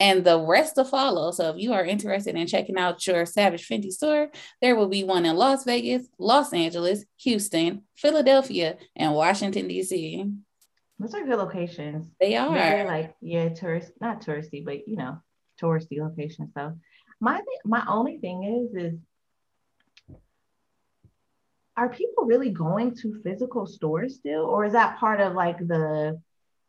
and 0.00 0.24
the 0.24 0.40
rest 0.40 0.74
to 0.74 0.84
follow. 0.84 1.30
So 1.30 1.50
if 1.50 1.58
you 1.58 1.72
are 1.72 1.84
interested 1.84 2.34
in 2.34 2.46
checking 2.46 2.76
out 2.76 3.06
your 3.06 3.24
Savage 3.24 3.68
Fenty 3.68 3.90
store, 3.90 4.30
there 4.60 4.76
will 4.76 4.88
be 4.88 5.04
one 5.04 5.26
in 5.26 5.36
Las 5.36 5.64
Vegas, 5.64 6.08
Los 6.18 6.52
Angeles, 6.52 7.04
Houston, 7.18 7.82
Philadelphia, 7.94 8.76
and 8.96 9.14
Washington, 9.14 9.68
D.C. 9.68 10.26
Those 11.02 11.14
are 11.14 11.24
good 11.24 11.38
locations. 11.38 12.06
They 12.20 12.36
are. 12.36 12.54
They're 12.54 12.86
like, 12.86 13.16
yeah, 13.20 13.48
tourist, 13.48 13.90
not 14.00 14.24
touristy, 14.24 14.64
but 14.64 14.86
you 14.86 14.96
know, 14.96 15.18
touristy 15.60 15.98
locations. 15.98 16.54
So 16.54 16.78
my 17.20 17.40
my 17.64 17.84
only 17.88 18.18
thing 18.18 18.44
is 18.44 18.92
is 18.92 19.00
are 21.76 21.88
people 21.88 22.24
really 22.24 22.50
going 22.50 22.94
to 22.96 23.20
physical 23.24 23.66
stores 23.66 24.14
still? 24.14 24.44
Or 24.44 24.64
is 24.64 24.74
that 24.74 24.98
part 24.98 25.20
of 25.20 25.34
like 25.34 25.58
the 25.58 26.20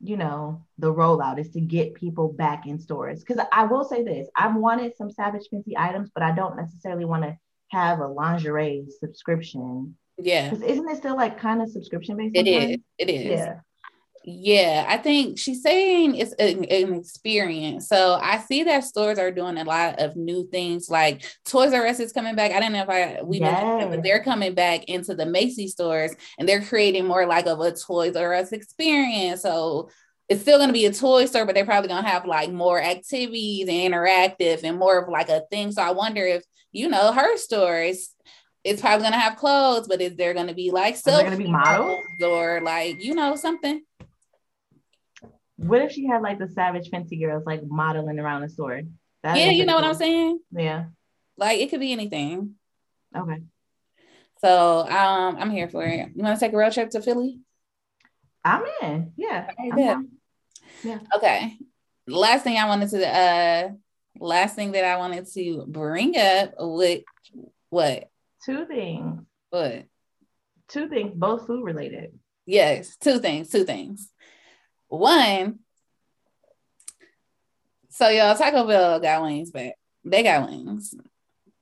you 0.01 0.17
know 0.17 0.65
the 0.79 0.91
rollout 0.91 1.37
is 1.37 1.51
to 1.51 1.61
get 1.61 1.93
people 1.93 2.33
back 2.33 2.65
in 2.65 2.79
stores? 2.79 3.23
Because 3.23 3.45
i 3.51 3.65
will 3.65 3.83
say 3.83 4.03
this 4.03 4.27
i've 4.35 4.55
wanted 4.55 4.97
some 4.97 5.11
savage 5.11 5.47
fenty 5.53 5.73
items 5.77 6.09
but 6.13 6.23
i 6.23 6.33
don't 6.33 6.57
necessarily 6.57 7.05
want 7.05 7.23
to 7.23 7.37
have 7.69 7.99
a 7.99 8.07
lingerie 8.07 8.85
subscription. 8.99 9.95
Yeah. 10.17 10.53
Isn't 10.53 10.89
it 10.89 10.97
still 10.97 11.15
like 11.15 11.39
kind 11.39 11.61
of 11.61 11.69
subscription 11.69 12.17
based 12.17 12.35
it 12.35 12.47
is. 12.47 12.77
it 12.97 13.09
is. 13.09 13.25
Yeah 13.25 13.59
Yeah, 14.25 14.85
I 14.87 14.97
think 14.97 15.37
she's 15.37 15.61
saying 15.61 16.15
it's 16.15 16.31
an, 16.33 16.63
an, 16.65 16.93
experience. 16.93 17.89
So 17.89 18.13
I 18.21 18.37
see 18.37 18.63
that 18.63 18.85
stores 18.85 19.19
are 19.19 19.31
doing 19.31 19.57
a 19.57 19.65
lot 19.65 19.99
of 19.99 20.15
new 20.15 20.47
things, 20.47 20.89
like 20.89 21.25
Toys 21.45 21.73
R 21.73 21.85
Us 21.85 21.99
is 21.99 22.13
coming 22.13 22.35
back. 22.35 22.51
I 22.51 22.61
don't 22.61 22.71
know 22.71 22.83
if 22.83 22.89
I 22.89 23.21
we 23.21 23.39
yes. 23.39 23.51
mentioned 23.51 23.81
it, 23.81 23.95
but 23.95 24.03
they're 24.03 24.23
coming 24.23 24.53
back 24.53 24.85
into 24.85 25.13
the 25.13 25.25
Macy 25.25 25.67
stores 25.67 26.15
and 26.39 26.47
they're 26.47 26.63
creating 26.63 27.05
more 27.05 27.25
like 27.25 27.47
of 27.47 27.59
a 27.59 27.73
Toys 27.73 28.15
R 28.15 28.33
Us 28.33 28.53
experience. 28.53 29.41
So 29.41 29.89
it's 30.29 30.41
still 30.41 30.57
going 30.57 30.69
to 30.69 30.73
be 30.73 30.85
a 30.85 30.93
toy 30.93 31.25
store, 31.25 31.45
but 31.45 31.53
they're 31.53 31.65
probably 31.65 31.89
going 31.89 32.03
to 32.03 32.09
have 32.09 32.25
like 32.25 32.49
more 32.49 32.81
activities 32.81 33.67
and 33.67 33.93
interactive 33.93 34.61
and 34.63 34.79
more 34.79 34.99
of 34.99 35.09
like 35.09 35.27
a 35.27 35.41
thing. 35.51 35.73
So 35.73 35.81
I 35.81 35.91
wonder 35.91 36.25
if 36.25 36.43
you 36.71 36.87
know 36.87 37.11
her 37.11 37.35
stores 37.35 38.15
it's 38.63 38.81
probably 38.81 39.01
going 39.01 39.13
to 39.13 39.19
have 39.19 39.35
clothes, 39.35 39.87
but 39.87 40.01
is 40.01 40.15
there 40.15 40.33
going 40.33 40.47
to 40.47 40.53
be 40.53 40.71
like 40.71 40.95
so 40.95 41.11
going 41.11 41.31
to 41.31 41.37
be 41.37 41.51
models 41.51 41.99
or 42.21 42.61
like 42.61 43.03
you 43.03 43.13
know 43.13 43.35
something? 43.35 43.81
What 45.63 45.81
if 45.81 45.91
she 45.91 46.05
had 46.05 46.21
like 46.21 46.39
the 46.39 46.49
Savage 46.49 46.89
Fenty 46.89 47.19
girls 47.19 47.43
like 47.45 47.61
modeling 47.65 48.19
around 48.19 48.41
the 48.41 48.49
store? 48.49 48.81
That 49.23 49.37
yeah, 49.37 49.49
you 49.49 49.65
know 49.65 49.75
what 49.75 49.85
I'm 49.85 49.93
saying? 49.93 50.39
Yeah. 50.51 50.85
Like 51.37 51.59
it 51.59 51.69
could 51.69 51.79
be 51.79 51.93
anything. 51.93 52.55
Okay. 53.15 53.41
So 54.39 54.81
um 54.81 55.37
I'm 55.39 55.51
here 55.51 55.69
for 55.69 55.85
it. 55.85 56.09
You 56.15 56.23
want 56.23 56.37
to 56.37 56.45
take 56.45 56.53
a 56.53 56.57
road 56.57 56.73
trip 56.73 56.89
to 56.91 57.01
Philly? 57.01 57.39
I'm 58.43 58.63
in. 58.81 59.13
Yeah. 59.15 59.49
Yeah. 60.83 60.99
Okay. 61.15 61.57
Last 62.07 62.43
thing 62.43 62.57
I 62.57 62.67
wanted 62.67 62.89
to 62.89 63.07
uh 63.07 63.69
last 64.19 64.55
thing 64.55 64.73
that 64.73 64.83
I 64.83 64.97
wanted 64.97 65.27
to 65.33 65.65
bring 65.67 66.17
up 66.17 66.53
with 66.59 67.03
what? 67.69 68.09
Two 68.45 68.65
things. 68.65 69.21
What? 69.49 69.85
Two 70.67 70.89
things, 70.89 71.13
both 71.15 71.47
food 71.47 71.63
related. 71.63 72.17
Yes, 72.45 72.97
two 72.97 73.19
things, 73.19 73.49
two 73.49 73.63
things. 73.63 74.09
One, 74.97 75.57
so 77.89 78.09
y'all, 78.09 78.35
Taco 78.35 78.67
Bell 78.67 78.99
got 78.99 79.23
wings 79.23 79.49
back. 79.49 79.73
They 80.05 80.21
got 80.21 80.47
wings 80.47 80.93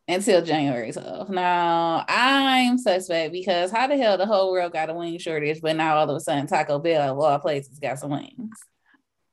until 0.06 0.44
January 0.44 0.92
12th. 0.92 1.30
Now 1.30 2.04
I'm 2.10 2.78
suspect 2.78 3.32
because 3.32 3.72
how 3.72 3.88
the 3.88 3.96
hell 3.96 4.18
the 4.18 4.26
whole 4.26 4.52
world 4.52 4.74
got 4.74 4.90
a 4.90 4.94
wing 4.94 5.18
shortage, 5.18 5.62
but 5.62 5.78
now 5.78 5.96
all 5.96 6.10
of 6.10 6.16
a 6.16 6.20
sudden 6.20 6.46
Taco 6.46 6.78
Bell 6.80 7.14
of 7.14 7.20
all 7.20 7.40
places 7.40 7.80
got 7.80 8.00
some 8.00 8.12
wings 8.12 8.58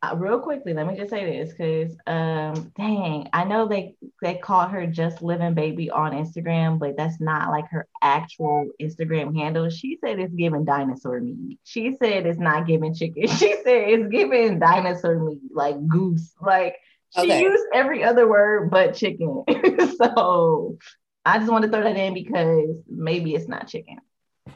uh, 0.00 0.14
real 0.16 0.38
quickly, 0.38 0.74
let 0.74 0.87
me 0.87 0.96
just 0.96 1.11
say 1.11 1.24
this 1.24 1.50
because 1.50 1.96
um 2.06 2.72
dang, 2.76 3.28
I 3.32 3.44
know 3.44 3.66
they 3.66 3.96
they 4.22 4.37
call 4.37 4.68
her 4.68 4.87
just 4.87 5.22
living 5.22 5.54
baby 5.54 5.90
on 5.90 6.12
Instagram, 6.12 6.78
but 6.78 6.96
that's 6.96 7.20
not 7.20 7.50
like 7.50 7.68
her 7.70 7.88
actual 8.00 8.70
Instagram 8.80 9.37
handle. 9.37 9.68
She 9.70 9.98
said 10.00 10.20
it's 10.20 10.34
giving 10.34 10.64
dinosaur 10.64 11.20
meat. 11.20 11.58
She 11.64 11.96
said 11.96 12.26
it's 12.26 12.38
not 12.38 12.66
giving 12.66 12.94
chicken. 12.94 13.26
She 13.28 13.54
said 13.64 13.88
it's 13.88 14.08
giving 14.08 14.61
dinosaur 14.61 15.18
meat, 15.18 15.40
like 15.52 15.84
goose. 15.88 16.32
Like 16.40 16.76
she 17.16 17.22
okay. 17.22 17.42
used 17.42 17.64
every 17.74 18.04
other 18.04 18.28
word 18.28 18.70
but 18.70 18.94
chicken. 18.94 19.42
so 19.96 20.78
I 21.24 21.38
just 21.38 21.50
want 21.50 21.64
to 21.64 21.70
throw 21.70 21.82
that 21.82 21.96
in 21.96 22.14
because 22.14 22.76
maybe 22.88 23.34
it's 23.34 23.48
not 23.48 23.66
chicken 23.66 23.98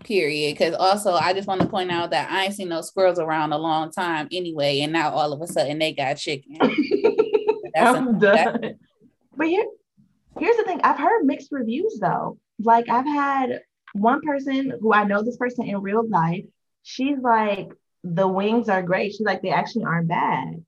period. 0.01 0.57
Because 0.57 0.75
also, 0.75 1.13
I 1.13 1.33
just 1.33 1.49
want 1.49 1.61
to 1.61 1.67
point 1.67 1.91
out 1.91 2.11
that 2.11 2.31
I 2.31 2.45
ain't 2.45 2.55
seen 2.55 2.69
no 2.69 2.81
squirrels 2.81 3.19
around 3.19 3.53
a 3.53 3.59
long 3.59 3.91
time 3.91 4.29
anyway, 4.33 4.81
and 4.81 4.93
now 4.93 5.11
all 5.11 5.33
of 5.33 5.41
a 5.41 5.47
sudden 5.47 5.79
they 5.79 5.93
got 5.93 6.15
chicken. 6.15 6.59
I'm 7.77 8.19
done. 8.19 8.79
But 9.37 9.47
here, 9.47 9.67
here's 10.39 10.57
the 10.57 10.65
thing: 10.65 10.81
I've 10.83 10.99
heard 10.99 11.25
mixed 11.25 11.53
reviews 11.53 11.99
though. 12.01 12.39
Like 12.59 12.89
I've 12.89 13.07
had 13.07 13.61
one 13.95 14.21
person 14.23 14.73
who 14.81 14.93
I 14.93 15.05
know 15.05 15.23
this 15.23 15.37
person 15.37 15.67
in 15.67 15.81
real 15.81 16.09
life. 16.09 16.45
She's 16.83 17.19
like, 17.19 17.71
the 18.05 18.27
wings 18.27 18.69
are 18.69 18.83
great. 18.83 19.13
She's 19.13 19.21
like, 19.27 19.43
they 19.43 19.51
actually 19.51 19.85
aren't 19.85 20.09
bad. 20.09 20.65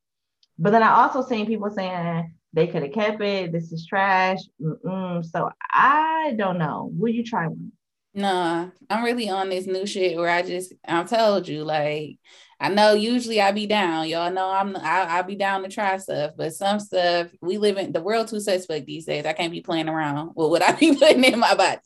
But 0.58 0.70
then 0.70 0.82
I 0.82 1.02
also 1.02 1.22
seen 1.22 1.46
people 1.46 1.70
saying 1.70 2.34
they 2.52 2.68
could 2.68 2.82
have 2.82 2.92
kept 2.92 3.20
it. 3.20 3.52
This 3.52 3.72
is 3.72 3.86
trash. 3.86 4.38
Mm-mm. 4.60 5.24
So 5.24 5.50
I 5.72 6.34
don't 6.36 6.58
know. 6.58 6.90
Will 6.92 7.12
you 7.12 7.24
try 7.24 7.48
one? 7.48 7.72
Nah, 8.14 8.68
I'm 8.88 9.04
really 9.04 9.28
on 9.28 9.48
this 9.48 9.66
new 9.66 9.86
shit 9.86 10.16
where 10.16 10.30
I 10.30 10.42
just 10.42 10.72
I 10.86 11.02
told 11.02 11.48
you 11.48 11.64
like 11.64 12.18
I 12.60 12.68
know 12.68 12.94
usually 12.94 13.40
I 13.40 13.50
be 13.50 13.66
down. 13.66 14.08
Y'all 14.08 14.32
know 14.32 14.48
I'm 14.48 14.76
I 14.76 15.18
I 15.18 15.22
be 15.22 15.34
down 15.34 15.62
to 15.64 15.68
try 15.68 15.98
stuff, 15.98 16.32
but 16.36 16.54
some 16.54 16.78
stuff 16.78 17.28
we 17.40 17.58
live 17.58 17.76
in 17.76 17.92
the 17.92 18.00
world 18.00 18.28
too 18.28 18.40
suspect 18.40 18.86
these 18.86 19.06
days. 19.06 19.26
I 19.26 19.32
can't 19.32 19.52
be 19.52 19.60
playing 19.60 19.88
around 19.88 20.32
with 20.36 20.50
what 20.50 20.62
I 20.62 20.72
be 20.72 20.94
putting 20.98 21.24
in 21.24 21.40
my 21.40 21.54
body. 21.54 21.80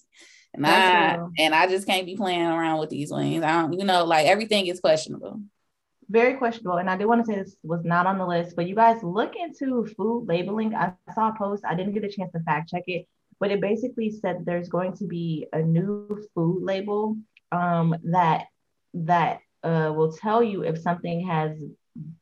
And 0.55 0.67
I 0.67 1.19
and 1.39 1.55
I 1.55 1.67
just 1.67 1.87
can't 1.87 2.07
be 2.07 2.17
playing 2.17 2.47
around 2.47 2.81
with 2.81 2.91
these 2.91 3.11
wings. 3.11 3.43
I 3.43 3.63
don't, 3.63 3.73
you 3.73 3.85
know, 3.85 4.05
like 4.05 4.27
everything 4.27 4.67
is 4.67 4.81
questionable. 4.81 5.41
Very 6.11 6.35
questionable. 6.35 6.79
And 6.79 6.89
I 6.89 6.97
do 6.97 7.07
want 7.07 7.25
to 7.25 7.33
say 7.33 7.39
this 7.39 7.57
was 7.63 7.85
not 7.85 8.07
on 8.07 8.19
the 8.19 8.27
list, 8.27 8.57
but 8.57 8.67
you 8.67 8.75
guys 8.75 9.03
look 9.03 9.35
into 9.37 9.87
food 9.97 10.27
labeling. 10.27 10.75
I 10.75 10.93
saw 11.15 11.31
a 11.31 11.35
post. 11.37 11.65
I 11.67 11.75
didn't 11.75 11.93
get 11.93 12.05
a 12.05 12.09
chance 12.09 12.33
to 12.33 12.41
fact 12.41 12.71
check 12.71 12.85
it, 12.87 13.07
but 13.41 13.51
it 13.51 13.61
basically 13.61 14.11
said 14.11 14.45
there's 14.45 14.69
going 14.69 14.93
to 14.95 15.07
be 15.07 15.47
a 15.53 15.61
new 15.61 16.25
food 16.35 16.63
label 16.63 17.17
um, 17.53 17.95
that 18.05 18.47
that 18.95 19.41
uh, 19.63 19.93
will 19.95 20.13
tell 20.13 20.43
you 20.43 20.63
if 20.63 20.79
something 20.79 21.27
has 21.27 21.53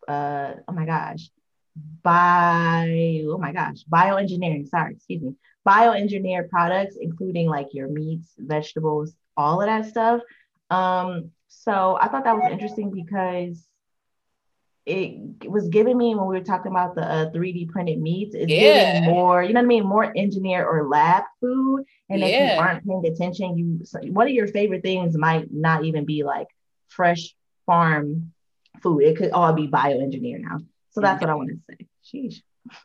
uh, 0.08 0.52
oh 0.68 0.72
my 0.72 0.86
gosh 0.86 1.28
by 2.02 3.22
oh 3.26 3.38
my 3.38 3.52
gosh 3.52 3.84
bioengineering 3.90 4.66
sorry 4.66 4.94
excuse 4.94 5.22
me 5.22 5.34
bioengineered 5.66 6.48
products 6.48 6.96
including 6.98 7.48
like 7.48 7.68
your 7.72 7.88
meats 7.88 8.32
vegetables 8.38 9.14
all 9.36 9.60
of 9.60 9.66
that 9.66 9.84
stuff. 9.84 10.20
Um 10.70 11.30
so 11.48 11.96
i 12.00 12.08
thought 12.08 12.24
that 12.24 12.36
was 12.36 12.50
interesting 12.50 12.90
because 12.90 13.66
it 14.86 15.50
was 15.50 15.68
giving 15.68 15.98
me 15.98 16.14
when 16.14 16.26
we 16.26 16.38
were 16.38 16.44
talking 16.44 16.70
about 16.70 16.94
the 16.94 17.02
uh, 17.02 17.30
3D 17.32 17.68
printed 17.68 18.00
meats, 18.00 18.36
it's 18.36 18.50
yeah. 18.50 19.00
giving 19.00 19.10
more, 19.10 19.42
you 19.42 19.52
know 19.52 19.60
what 19.60 19.64
I 19.64 19.68
mean, 19.68 19.84
more 19.84 20.12
engineer 20.16 20.64
or 20.64 20.88
lab 20.88 21.24
food. 21.40 21.84
And 22.08 22.20
yeah. 22.20 22.26
if 22.26 22.52
you 22.52 22.60
aren't 22.60 22.86
paying 22.86 23.04
attention, 23.04 23.58
you 23.58 23.84
so 23.84 23.98
one 24.12 24.28
of 24.28 24.32
your 24.32 24.46
favorite 24.46 24.82
things 24.82 25.18
might 25.18 25.52
not 25.52 25.84
even 25.84 26.04
be 26.04 26.22
like 26.22 26.46
fresh 26.86 27.34
farm 27.66 28.32
food. 28.80 29.02
It 29.02 29.16
could 29.16 29.32
all 29.32 29.52
be 29.52 29.66
bioengineered 29.66 30.40
now. 30.40 30.58
So 30.92 31.00
that's 31.00 31.20
what 31.20 31.30
I 31.30 31.34
wanted 31.34 31.60
to 31.68 31.76
say. 31.76 31.86
Sheesh. 32.04 32.42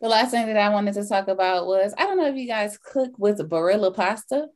the 0.00 0.08
last 0.08 0.32
thing 0.32 0.46
that 0.48 0.56
I 0.56 0.70
wanted 0.70 0.94
to 0.94 1.08
talk 1.08 1.28
about 1.28 1.68
was 1.68 1.94
I 1.96 2.02
don't 2.04 2.18
know 2.18 2.26
if 2.26 2.36
you 2.36 2.48
guys 2.48 2.78
cook 2.78 3.12
with 3.16 3.38
Barilla 3.48 3.94
pasta. 3.94 4.48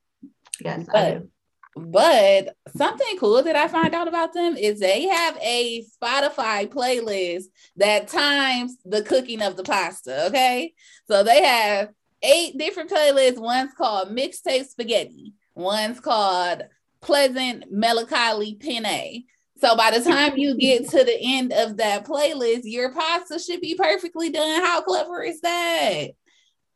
Yes, 0.61 0.87
but 0.87 0.97
I 0.97 1.11
do. 1.13 1.31
But 1.77 2.57
something 2.77 3.17
cool 3.19 3.43
that 3.43 3.57
I 3.57 3.69
find 3.69 3.95
out 3.95 4.09
about 4.09 4.33
them 4.33 4.57
is 4.57 4.79
they 4.79 5.09
have 5.09 5.37
a 5.43 5.85
Spotify 5.85 6.69
playlist 6.69 7.45
that 7.77 8.09
times 8.09 8.77
the 8.85 9.03
cooking 9.03 9.43
of 9.43 9.57
the 9.57 9.65
pasta. 9.65 10.27
Okay. 10.27 10.73
So 11.09 11.23
they 11.25 11.43
have 11.43 11.91
eight 12.23 12.57
different 12.57 12.91
playlists. 12.91 13.39
One's 13.39 13.75
called 13.75 14.09
Mixtape 14.17 14.67
Spaghetti, 14.67 15.35
one's 15.55 16.01
called 16.01 16.63
Pleasant 17.01 17.71
Melancholy 17.71 18.55
Penne. 18.55 19.25
So 19.61 19.77
by 19.77 19.97
the 19.97 20.05
time 20.05 20.37
you 20.37 20.57
get 20.57 20.89
to 20.91 21.05
the 21.05 21.17
end 21.21 21.53
of 21.53 21.77
that 21.77 22.05
playlist, 22.05 22.63
your 22.65 22.93
pasta 22.93 23.39
should 23.39 23.61
be 23.61 23.75
perfectly 23.75 24.31
done. 24.31 24.63
How 24.63 24.83
clever 24.83 25.23
is 25.23 25.41
that? 25.41 26.09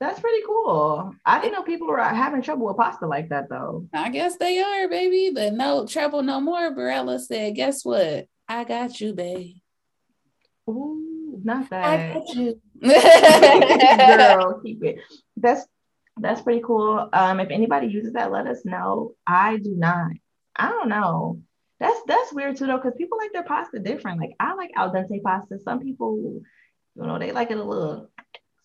That's 0.01 0.21
pretty 0.21 0.43
cool. 0.47 1.13
I 1.25 1.41
didn't 1.41 1.55
know 1.55 1.63
people 1.63 1.89
were 1.89 1.99
having 1.99 2.41
trouble 2.41 2.67
with 2.67 2.77
pasta 2.77 3.07
like 3.07 3.31
that 3.31 3.49
though. 3.49 3.89
I 3.93 4.11
guess 4.11 4.37
they 4.37 4.61
are, 4.61 4.89
baby. 4.89 5.33
But 5.35 5.55
no 5.55 5.87
trouble 5.87 6.23
no 6.23 6.41
more. 6.41 6.73
Barilla 6.73 7.19
said, 7.19 7.57
guess 7.57 7.85
what? 7.85 8.27
I 8.49 8.63
got 8.63 9.01
you, 9.01 9.13
babe. 9.13 9.57
Ooh, 10.71 11.41
not 11.43 11.69
that. 11.71 11.85
I 11.85 12.15
got 12.15 12.29
you. 12.35 12.61
Girl, 12.81 14.61
keep 14.65 14.85
it. 14.85 14.99
That's 15.37 15.67
that's 16.21 16.43
pretty 16.43 16.63
cool. 16.65 17.09
Um, 17.13 17.41
if 17.41 17.51
anybody 17.51 17.89
uses 17.89 18.13
that, 18.13 18.31
let 18.31 18.47
us 18.47 18.65
know. 18.65 19.15
I 19.27 19.57
do 19.57 19.75
not. 19.77 20.13
I 20.55 20.69
don't 20.69 20.89
know. 20.89 21.41
That's 21.81 22.01
that's 22.07 22.33
weird 22.33 22.57
too 22.57 22.67
though, 22.67 22.77
because 22.77 22.95
people 22.97 23.19
like 23.19 23.33
their 23.33 23.43
pasta 23.43 23.81
different. 23.81 24.21
Like 24.21 24.35
I 24.39 24.55
like 24.55 24.71
al 24.77 24.93
dente 24.93 25.23
pasta. 25.25 25.59
Some 25.59 25.81
people, 25.81 26.41
you 26.95 27.03
know, 27.03 27.19
they 27.19 27.33
like 27.33 27.51
it 27.51 27.59
a 27.59 27.65
little 27.65 28.11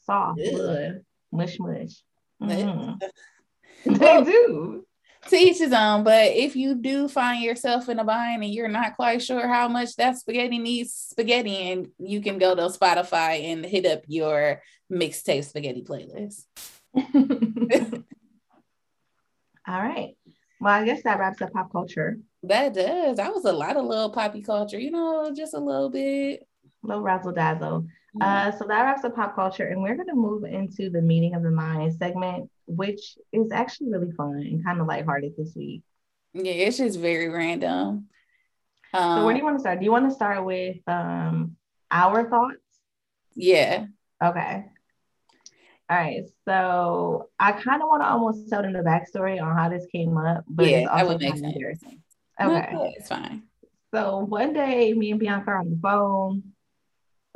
soft. 0.05 0.39
Yeah 0.39 0.91
mush 1.33 1.59
mush. 1.59 2.03
Mm. 2.41 2.99
they 3.85 4.23
do. 4.23 4.85
To 5.29 5.35
each 5.37 5.59
his 5.59 5.71
own, 5.71 6.03
but 6.03 6.31
if 6.33 6.53
you 6.53 6.75
do 6.75 7.07
find 7.07 7.41
yourself 7.41 7.87
in 7.87 7.97
a 7.97 8.03
bind 8.03 8.43
and 8.43 8.53
you're 8.53 8.67
not 8.67 8.97
quite 8.97 9.21
sure 9.21 9.47
how 9.47 9.69
much 9.69 9.95
that 9.95 10.17
spaghetti 10.17 10.59
needs 10.59 10.93
spaghetti, 10.93 11.71
and 11.71 11.87
you 11.97 12.21
can 12.21 12.37
go 12.37 12.53
to 12.53 12.63
Spotify 12.63 13.41
and 13.45 13.65
hit 13.65 13.85
up 13.85 14.01
your 14.07 14.61
mixtape 14.91 15.45
spaghetti 15.45 15.81
playlist. 15.81 16.43
All 19.65 19.81
right. 19.81 20.17
Well, 20.59 20.73
I 20.73 20.85
guess 20.85 21.03
that 21.03 21.19
wraps 21.19 21.41
up 21.41 21.53
pop 21.53 21.71
culture. 21.71 22.17
That 22.43 22.73
does. 22.73 23.17
That 23.17 23.33
was 23.33 23.45
a 23.45 23.53
lot 23.53 23.77
of 23.77 23.85
little 23.85 24.09
poppy 24.09 24.41
culture, 24.41 24.79
you 24.79 24.91
know, 24.91 25.33
just 25.33 25.53
a 25.53 25.59
little 25.59 25.89
bit. 25.89 26.45
A 26.83 26.87
Little 26.87 27.03
razzle 27.03 27.31
dazzle. 27.31 27.87
Uh, 28.21 28.51
so 28.51 28.65
that 28.67 28.83
wraps 28.83 29.03
up 29.03 29.15
pop 29.15 29.35
culture, 29.35 29.67
and 29.67 29.81
we're 29.81 29.95
going 29.95 30.07
to 30.07 30.15
move 30.15 30.43
into 30.43 30.89
the 30.89 31.01
meeting 31.01 31.33
of 31.33 31.41
the 31.41 31.49
mind 31.49 31.93
segment, 31.95 32.49
which 32.67 33.17
is 33.31 33.51
actually 33.51 33.91
really 33.91 34.11
fun 34.11 34.35
and 34.35 34.63
kind 34.63 34.79
of 34.79 34.87
lighthearted 34.87 35.33
this 35.35 35.55
week. 35.55 35.81
Yeah, 36.33 36.51
it's 36.51 36.77
just 36.77 36.99
very 36.99 37.29
random. 37.29 38.07
Um, 38.93 39.17
so 39.17 39.25
where 39.25 39.33
do 39.33 39.39
you 39.39 39.45
want 39.45 39.57
to 39.57 39.61
start? 39.61 39.79
Do 39.79 39.85
you 39.85 39.91
want 39.91 40.09
to 40.09 40.15
start 40.15 40.45
with 40.45 40.77
um 40.87 41.55
our 41.89 42.29
thoughts? 42.29 42.57
Yeah. 43.35 43.87
Okay. 44.23 44.65
All 45.89 45.97
right. 45.97 46.23
So 46.45 47.29
I 47.39 47.51
kind 47.51 47.81
of 47.81 47.87
want 47.89 48.03
to 48.03 48.07
almost 48.07 48.49
tell 48.49 48.61
them 48.61 48.73
the 48.73 48.79
backstory 48.79 49.41
on 49.41 49.55
how 49.55 49.69
this 49.69 49.85
came 49.91 50.17
up, 50.17 50.43
but 50.47 50.67
yeah, 50.69 50.85
that 50.85 51.07
would 51.07 51.19
make 51.19 51.37
sense. 51.37 51.55
Okay. 52.39 52.69
No, 52.73 52.91
it's 52.95 53.09
fine. 53.09 53.43
So 53.93 54.19
one 54.19 54.53
day, 54.53 54.93
me 54.93 55.11
and 55.11 55.19
Bianca 55.19 55.51
are 55.51 55.59
on 55.59 55.69
the 55.69 55.79
phone. 55.81 56.52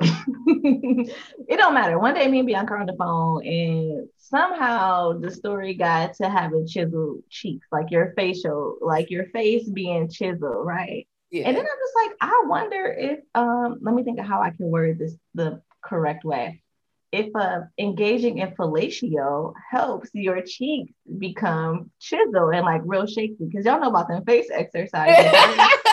it 0.00 1.56
don't 1.56 1.74
matter. 1.74 1.98
One 1.98 2.14
day, 2.14 2.28
me 2.28 2.38
and 2.38 2.46
Bianca 2.46 2.74
on 2.74 2.86
the 2.86 2.96
phone, 2.96 3.44
and 3.44 4.08
somehow 4.18 5.18
the 5.18 5.30
story 5.30 5.74
got 5.74 6.14
to 6.14 6.28
having 6.28 6.66
chiseled 6.68 7.22
cheeks, 7.28 7.66
like 7.72 7.90
your 7.90 8.12
facial, 8.16 8.78
like 8.80 9.10
your 9.10 9.26
face 9.26 9.68
being 9.68 10.08
chiseled, 10.08 10.64
right? 10.64 11.08
Yeah. 11.30 11.48
And 11.48 11.56
then 11.56 11.64
I'm 11.64 11.78
just 11.78 11.96
like, 11.96 12.16
I 12.20 12.44
wonder 12.46 12.86
if 12.86 13.20
um, 13.34 13.78
let 13.82 13.94
me 13.94 14.04
think 14.04 14.20
of 14.20 14.26
how 14.26 14.40
I 14.40 14.50
can 14.50 14.70
word 14.70 14.98
this 14.98 15.14
the 15.34 15.62
correct 15.82 16.24
way. 16.24 16.62
If 17.10 17.34
uh, 17.34 17.62
engaging 17.78 18.38
in 18.38 18.50
fellatio 18.50 19.54
helps 19.70 20.10
your 20.12 20.42
cheeks 20.42 20.92
become 21.18 21.90
chiseled 21.98 22.54
and 22.54 22.64
like 22.64 22.82
real 22.84 23.06
shaky, 23.06 23.36
because 23.40 23.64
y'all 23.64 23.80
know 23.80 23.88
about 23.88 24.08
them 24.08 24.24
face 24.24 24.48
exercises. 24.52 25.32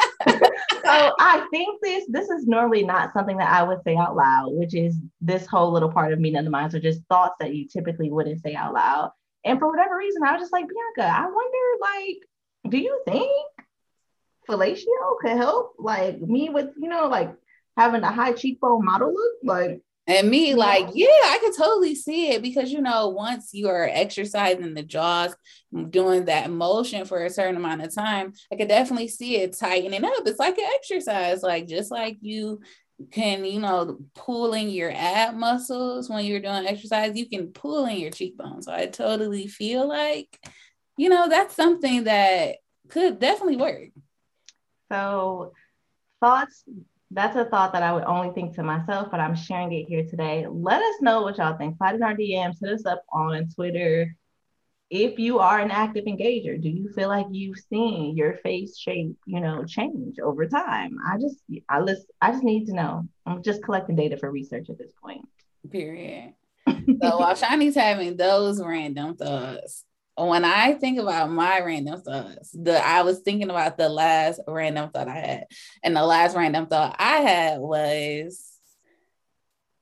so 0.85 1.13
I 1.19 1.47
think 1.51 1.81
this 1.81 2.05
this 2.09 2.29
is 2.29 2.45
normally 2.45 2.83
not 2.83 3.13
something 3.13 3.37
that 3.37 3.51
I 3.51 3.63
would 3.63 3.81
say 3.83 3.95
out 3.95 4.15
loud, 4.15 4.53
which 4.53 4.75
is 4.75 4.97
this 5.21 5.45
whole 5.45 5.71
little 5.71 5.91
part 5.91 6.13
of 6.13 6.19
me 6.19 6.31
none 6.31 6.45
of 6.45 6.51
mine 6.51 6.73
are 6.73 6.79
just 6.79 7.01
thoughts 7.09 7.35
that 7.39 7.55
you 7.55 7.67
typically 7.67 8.11
wouldn't 8.11 8.41
say 8.41 8.53
out 8.53 8.73
loud. 8.73 9.11
And 9.43 9.59
for 9.59 9.69
whatever 9.69 9.97
reason, 9.97 10.23
I 10.23 10.33
was 10.33 10.41
just 10.41 10.53
like, 10.53 10.65
Bianca, 10.67 11.13
I 11.13 11.25
wonder, 11.25 11.57
like, 11.81 12.71
do 12.71 12.77
you 12.79 13.01
think 13.05 13.29
fellatio 14.49 15.19
could 15.21 15.37
help 15.37 15.75
like 15.77 16.19
me 16.19 16.49
with, 16.49 16.69
you 16.77 16.89
know, 16.89 17.07
like 17.07 17.33
having 17.77 18.03
a 18.03 18.11
high 18.11 18.33
cheekbone 18.33 18.83
model 18.83 19.13
look? 19.13 19.33
Like 19.43 19.81
and 20.07 20.29
me, 20.29 20.53
like, 20.53 20.89
yeah, 20.93 21.07
I 21.07 21.39
could 21.41 21.55
totally 21.57 21.95
see 21.95 22.31
it 22.31 22.41
because 22.41 22.71
you 22.71 22.81
know, 22.81 23.09
once 23.09 23.49
you 23.53 23.69
are 23.69 23.89
exercising 23.91 24.73
the 24.73 24.83
jaws, 24.83 25.35
doing 25.89 26.25
that 26.25 26.51
motion 26.51 27.05
for 27.05 27.25
a 27.25 27.29
certain 27.29 27.55
amount 27.55 27.81
of 27.81 27.93
time, 27.93 28.33
I 28.51 28.55
could 28.55 28.67
definitely 28.67 29.07
see 29.07 29.37
it 29.37 29.57
tightening 29.57 30.05
up. 30.05 30.13
It's 30.25 30.39
like 30.39 30.57
an 30.57 30.69
exercise, 30.75 31.41
like 31.41 31.67
just 31.67 31.89
like 31.89 32.17
you 32.21 32.61
can, 33.11 33.45
you 33.45 33.59
know, 33.59 33.97
pulling 34.13 34.69
your 34.69 34.91
ab 34.93 35.35
muscles 35.35 36.09
when 36.09 36.23
you're 36.23 36.39
doing 36.39 36.67
exercise, 36.67 37.15
you 37.15 37.27
can 37.27 37.47
pull 37.47 37.85
in 37.85 37.97
your 37.97 38.11
cheekbones. 38.11 38.65
So 38.65 38.73
I 38.73 38.85
totally 38.85 39.47
feel 39.47 39.87
like, 39.87 40.39
you 40.97 41.09
know, 41.09 41.27
that's 41.27 41.55
something 41.55 42.05
that 42.05 42.57
could 42.89 43.19
definitely 43.19 43.57
work. 43.57 43.89
So, 44.91 45.53
thoughts 46.21 46.63
that's 47.15 47.37
a 47.37 47.45
thought 47.45 47.71
that 47.71 47.81
I 47.81 47.93
would 47.93 48.03
only 48.03 48.33
think 48.33 48.55
to 48.55 48.63
myself, 48.63 49.07
but 49.09 49.21
I'm 49.21 49.35
sharing 49.35 49.71
it 49.71 49.85
here 49.87 50.05
today. 50.05 50.45
Let 50.49 50.81
us 50.81 50.95
know 51.01 51.21
what 51.21 51.37
y'all 51.37 51.57
think. 51.57 51.77
Slide 51.77 51.95
in 51.95 52.03
our 52.03 52.13
DMs, 52.13 52.57
hit 52.61 52.73
us 52.73 52.85
up 52.85 53.03
on 53.11 53.47
Twitter. 53.55 54.13
If 54.89 55.17
you 55.17 55.39
are 55.39 55.57
an 55.57 55.71
active 55.71 56.05
engager, 56.05 56.61
do 56.61 56.69
you 56.69 56.91
feel 56.93 57.07
like 57.07 57.25
you've 57.31 57.57
seen 57.69 58.17
your 58.17 58.37
face 58.43 58.77
shape, 58.77 59.17
you 59.25 59.39
know, 59.39 59.63
change 59.63 60.19
over 60.19 60.45
time? 60.45 60.97
I 61.09 61.17
just, 61.17 61.37
I 61.69 61.79
list, 61.79 62.05
I 62.21 62.31
just 62.31 62.43
need 62.43 62.65
to 62.65 62.73
know. 62.73 63.07
I'm 63.25 63.41
just 63.41 63.63
collecting 63.63 63.95
data 63.95 64.17
for 64.17 64.29
research 64.29 64.69
at 64.69 64.77
this 64.77 64.91
point. 65.01 65.25
Period. 65.71 66.33
so 66.67 66.73
while 67.17 67.33
Shawnee's 67.33 67.75
having 67.75 68.17
those 68.17 68.61
random 68.61 69.15
thoughts, 69.15 69.85
when 70.17 70.45
I 70.45 70.73
think 70.73 70.99
about 70.99 71.29
my 71.29 71.59
random 71.59 72.01
thoughts, 72.01 72.51
the 72.51 72.85
I 72.85 73.01
was 73.01 73.19
thinking 73.19 73.49
about 73.49 73.77
the 73.77 73.89
last 73.89 74.39
random 74.47 74.89
thought 74.89 75.07
I 75.07 75.15
had, 75.15 75.45
and 75.83 75.95
the 75.95 76.05
last 76.05 76.35
random 76.35 76.67
thought 76.67 76.95
I 76.97 77.17
had 77.17 77.59
was, 77.59 78.51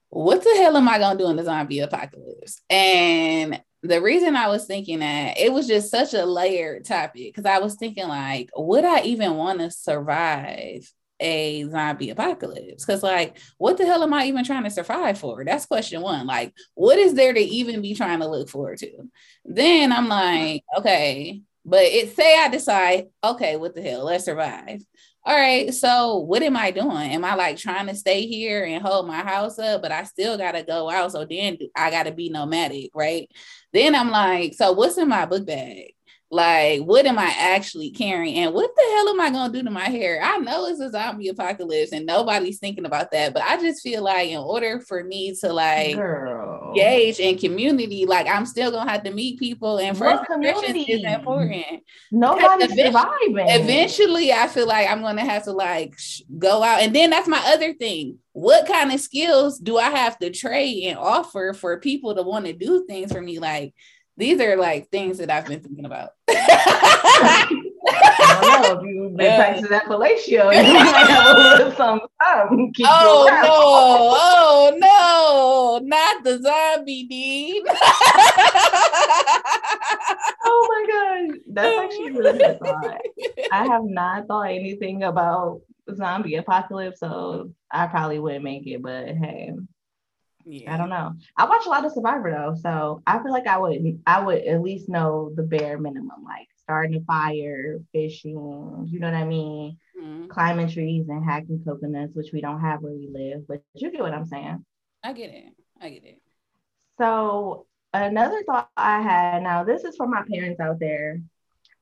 "What 0.10 0.44
the 0.44 0.56
hell 0.58 0.78
am 0.78 0.90
I 0.90 1.00
gonna 1.00 1.20
do 1.20 1.28
in 1.30 1.36
the 1.36 1.44
zombie 1.44 1.80
apocalypse?" 1.80 2.62
And 2.70 3.62
the 3.84 4.02
reason 4.02 4.36
I 4.36 4.48
was 4.48 4.66
thinking 4.66 5.00
that 5.00 5.38
it 5.38 5.52
was 5.52 5.68
just 5.68 5.92
such 5.92 6.14
a 6.14 6.26
layered 6.26 6.86
topic 6.86 7.34
because 7.34 7.46
I 7.46 7.60
was 7.60 7.76
thinking 7.76 8.08
like, 8.08 8.50
would 8.56 8.86
I 8.86 9.02
even 9.02 9.36
want 9.36 9.60
to 9.60 9.70
survive 9.70 10.90
a 11.24 11.64
zombie 11.70 12.10
apocalypse. 12.10 12.86
Cause 12.86 13.02
like, 13.02 13.38
what 13.58 13.78
the 13.78 13.86
hell 13.86 14.04
am 14.04 14.14
I 14.14 14.26
even 14.26 14.44
trying 14.44 14.66
to 14.66 14.70
survive 14.70 15.18
for? 15.18 15.44
That's 15.44 15.66
question 15.66 16.02
one. 16.02 16.28
Like, 16.28 16.54
what 16.76 17.00
is 17.00 17.14
there 17.14 17.34
to 17.34 17.40
even 17.40 17.82
be 17.82 17.96
trying 17.96 18.20
to 18.20 18.28
look 18.28 18.50
forward 18.50 18.78
to? 18.80 18.92
Then 19.46 19.92
I'm 19.92 20.08
like, 20.08 20.64
okay, 20.78 21.42
but 21.66 21.84
it 21.84 22.16
say 22.16 22.38
I 22.38 22.50
decide, 22.50 23.08
okay, 23.24 23.56
what 23.56 23.74
the 23.74 23.82
hell? 23.82 24.06
Let's 24.06 24.26
survive. 24.26 24.84
All 25.26 25.34
right, 25.34 25.74
so 25.74 26.18
what 26.18 26.44
am 26.44 26.58
I 26.58 26.72
doing? 26.72 27.14
Am 27.14 27.24
I 27.24 27.36
like 27.36 27.56
trying 27.56 27.88
to 27.88 27.96
stay 27.96 28.28
here 28.28 28.66
and 28.66 28.84
hold 28.84 29.08
my 29.08 29.22
house 29.22 29.58
up, 29.58 29.82
but 29.82 29.94
I 29.94 30.04
still 30.04 30.38
gotta 30.38 30.64
go 30.64 30.90
out? 30.90 31.14
So 31.14 31.24
then 31.24 31.58
I 31.78 31.90
gotta 31.92 32.12
be 32.12 32.30
nomadic, 32.30 32.92
right? 32.94 33.32
Then 33.72 33.96
I'm 33.96 34.12
like, 34.12 34.54
so 34.54 34.74
what's 34.74 34.98
in 34.98 35.08
my 35.08 35.26
book 35.26 35.46
bag? 35.46 35.94
Like, 36.34 36.82
what 36.82 37.06
am 37.06 37.20
I 37.20 37.32
actually 37.38 37.92
carrying? 37.92 38.36
And 38.38 38.56
what 38.56 38.72
the 38.76 38.82
hell 38.96 39.10
am 39.10 39.22
I 39.22 39.30
gonna 39.30 39.54
do 39.54 39.62
to 39.62 39.70
my 39.70 39.88
hair? 39.88 40.20
I 40.24 40.38
know 40.38 40.66
it's 40.66 40.80
a 40.80 40.90
zombie 40.90 41.28
apocalypse 41.28 41.92
and 41.92 42.08
nobody's 42.08 42.58
thinking 42.58 42.86
about 42.86 43.12
that, 43.12 43.36
but 43.36 43.44
I 43.44 43.58
just 43.62 43.84
feel 43.84 44.04
like 44.04 44.30
in 44.30 44.40
order 44.40 44.80
for 44.80 45.04
me 45.04 45.36
to 45.42 45.54
like 45.54 45.96
Girl. 45.96 46.70
engage 46.70 47.20
in 47.20 47.38
community, 47.38 48.08
like 48.08 48.28
I'm 48.28 48.48
still 48.48 48.72
gonna 48.72 48.90
have 48.90 49.04
to 49.04 49.12
meet 49.12 49.38
people 49.38 49.78
and 49.78 49.96
first 49.96 50.24
impressions 50.28 50.86
is 50.90 51.04
important. 51.04 51.84
Nobody's 52.12 52.76
surviving. 52.76 53.50
Eventually, 53.50 54.34
I 54.34 54.48
feel 54.48 54.66
like 54.66 54.90
I'm 54.90 55.02
gonna 55.02 55.22
have 55.24 55.44
to 55.44 55.52
like 55.52 55.94
sh- 56.00 56.24
go 56.40 56.64
out, 56.64 56.82
and 56.82 56.96
then 56.96 57.12
that's 57.12 57.28
my 57.28 57.44
other 57.54 57.74
thing. 57.74 58.18
What 58.32 58.66
kind 58.66 58.92
of 58.92 59.00
skills 59.00 59.60
do 59.60 59.78
I 59.78 59.92
have 59.92 60.18
to 60.18 60.32
trade 60.32 60.88
and 60.88 60.98
offer 60.98 61.54
for 61.54 61.80
people 61.80 62.16
to 62.16 62.24
want 62.24 62.48
to 62.48 62.54
do 62.54 62.88
things 62.88 63.12
for 63.12 63.22
me? 63.22 63.38
Like 63.38 63.76
these 64.18 64.40
are 64.40 64.56
like 64.56 64.90
things 64.90 65.18
that 65.18 65.30
I've 65.32 65.48
been 65.48 65.62
thinking 65.62 65.86
about. 65.86 66.12
I 67.86 68.40
don't 68.42 68.62
know 68.62 68.80
if 68.80 68.86
you've 68.86 69.18
been 69.18 69.36
practicing 69.36 69.70
that 69.72 69.86
fellatio, 69.86 70.56
you 70.56 70.74
might 70.74 71.08
have 71.08 71.36
a 71.36 71.40
little 71.40 71.72
something. 71.76 72.08
oh 72.22 72.48
no! 72.80 73.50
Oh 74.16 74.72
no! 74.78 75.80
Not 75.86 76.24
the 76.24 76.42
zombie 76.42 77.04
Dean. 77.04 77.64
oh 80.46 80.68
my 80.70 80.86
god, 80.92 81.40
that's 81.52 81.78
actually 81.78 82.12
really 82.12 82.38
good 82.38 82.60
thought. 82.60 83.02
I 83.52 83.66
have 83.66 83.84
not 83.84 84.28
thought 84.28 84.50
anything 84.50 85.04
about 85.04 85.62
zombie 85.94 86.36
apocalypse, 86.36 87.00
so 87.00 87.52
I 87.72 87.88
probably 87.88 88.20
wouldn't 88.20 88.44
make 88.44 88.68
it. 88.68 88.82
But 88.82 89.10
hey, 89.10 89.54
yeah. 90.46 90.74
I 90.74 90.78
don't 90.78 90.90
know. 90.90 91.14
I 91.38 91.46
watch 91.46 91.66
a 91.66 91.70
lot 91.70 91.86
of 91.86 91.92
Survivor 91.92 92.32
though, 92.32 92.56
so 92.62 93.02
I 93.06 93.22
feel 93.22 93.32
like 93.32 93.48
I 93.48 93.58
would 93.58 94.02
I 94.06 94.24
would 94.24 94.44
at 94.44 94.62
least 94.62 94.90
know 94.90 95.32
the 95.36 95.44
bare 95.44 95.78
minimum, 95.78 96.24
like 96.24 96.48
starting 96.64 96.96
a 96.96 97.04
fire, 97.06 97.80
fishing, 97.92 98.88
you 98.90 99.00
know 99.00 99.12
what 99.12 99.16
I 99.16 99.26
mean, 99.26 99.78
mm-hmm. 100.00 100.28
climbing 100.28 100.70
trees 100.70 101.08
and 101.10 101.24
hacking 101.24 101.64
coconuts, 101.66 102.16
which 102.16 102.32
we 102.34 102.42
don't 102.42 102.62
have 102.62 102.82
where 102.82 102.94
we 102.94 103.10
live. 103.12 103.48
But 103.48 103.64
you 103.74 103.92
get 103.92 104.02
what 104.02 104.14
I'm 104.14 104.26
saying. 104.26 104.66
I 105.04 105.14
get 105.14 105.30
it. 105.30 105.54
I 105.82 105.90
get 105.90 106.04
it. 106.04 106.22
So 106.98 107.66
another 107.94 108.44
thought 108.46 108.70
I 108.78 109.02
had 109.02 109.44
now, 109.44 109.64
this 109.64 109.84
is 109.84 109.96
for 109.96 110.08
my 110.08 110.24
parents 110.32 110.60
out 110.60 110.80
there. 110.80 111.22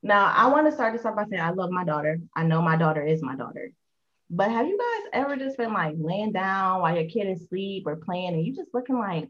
Now 0.04 0.32
I 0.36 0.48
want 0.48 0.68
to 0.68 0.72
start 0.72 0.94
this 0.94 1.06
off 1.06 1.16
by 1.16 1.26
saying 1.26 1.42
I 1.42 1.52
love 1.52 1.70
my 1.70 1.84
daughter. 1.84 2.20
I 2.36 2.44
know 2.44 2.62
my 2.62 2.76
daughter 2.76 3.04
is 3.06 3.22
my 3.22 3.36
daughter. 3.36 3.72
But 4.34 4.50
have 4.50 4.66
you 4.66 4.78
guys 4.78 5.10
ever 5.22 5.36
just 5.36 5.58
been 5.58 5.74
like 5.74 5.96
laying 5.98 6.32
down 6.32 6.80
while 6.80 6.96
your 6.96 7.10
kid 7.10 7.28
is 7.28 7.44
asleep 7.44 7.84
or 7.86 7.98
playing 7.98 8.34
and 8.34 8.46
you 8.46 8.56
just 8.56 8.74
looking 8.74 8.98
like, 8.98 9.28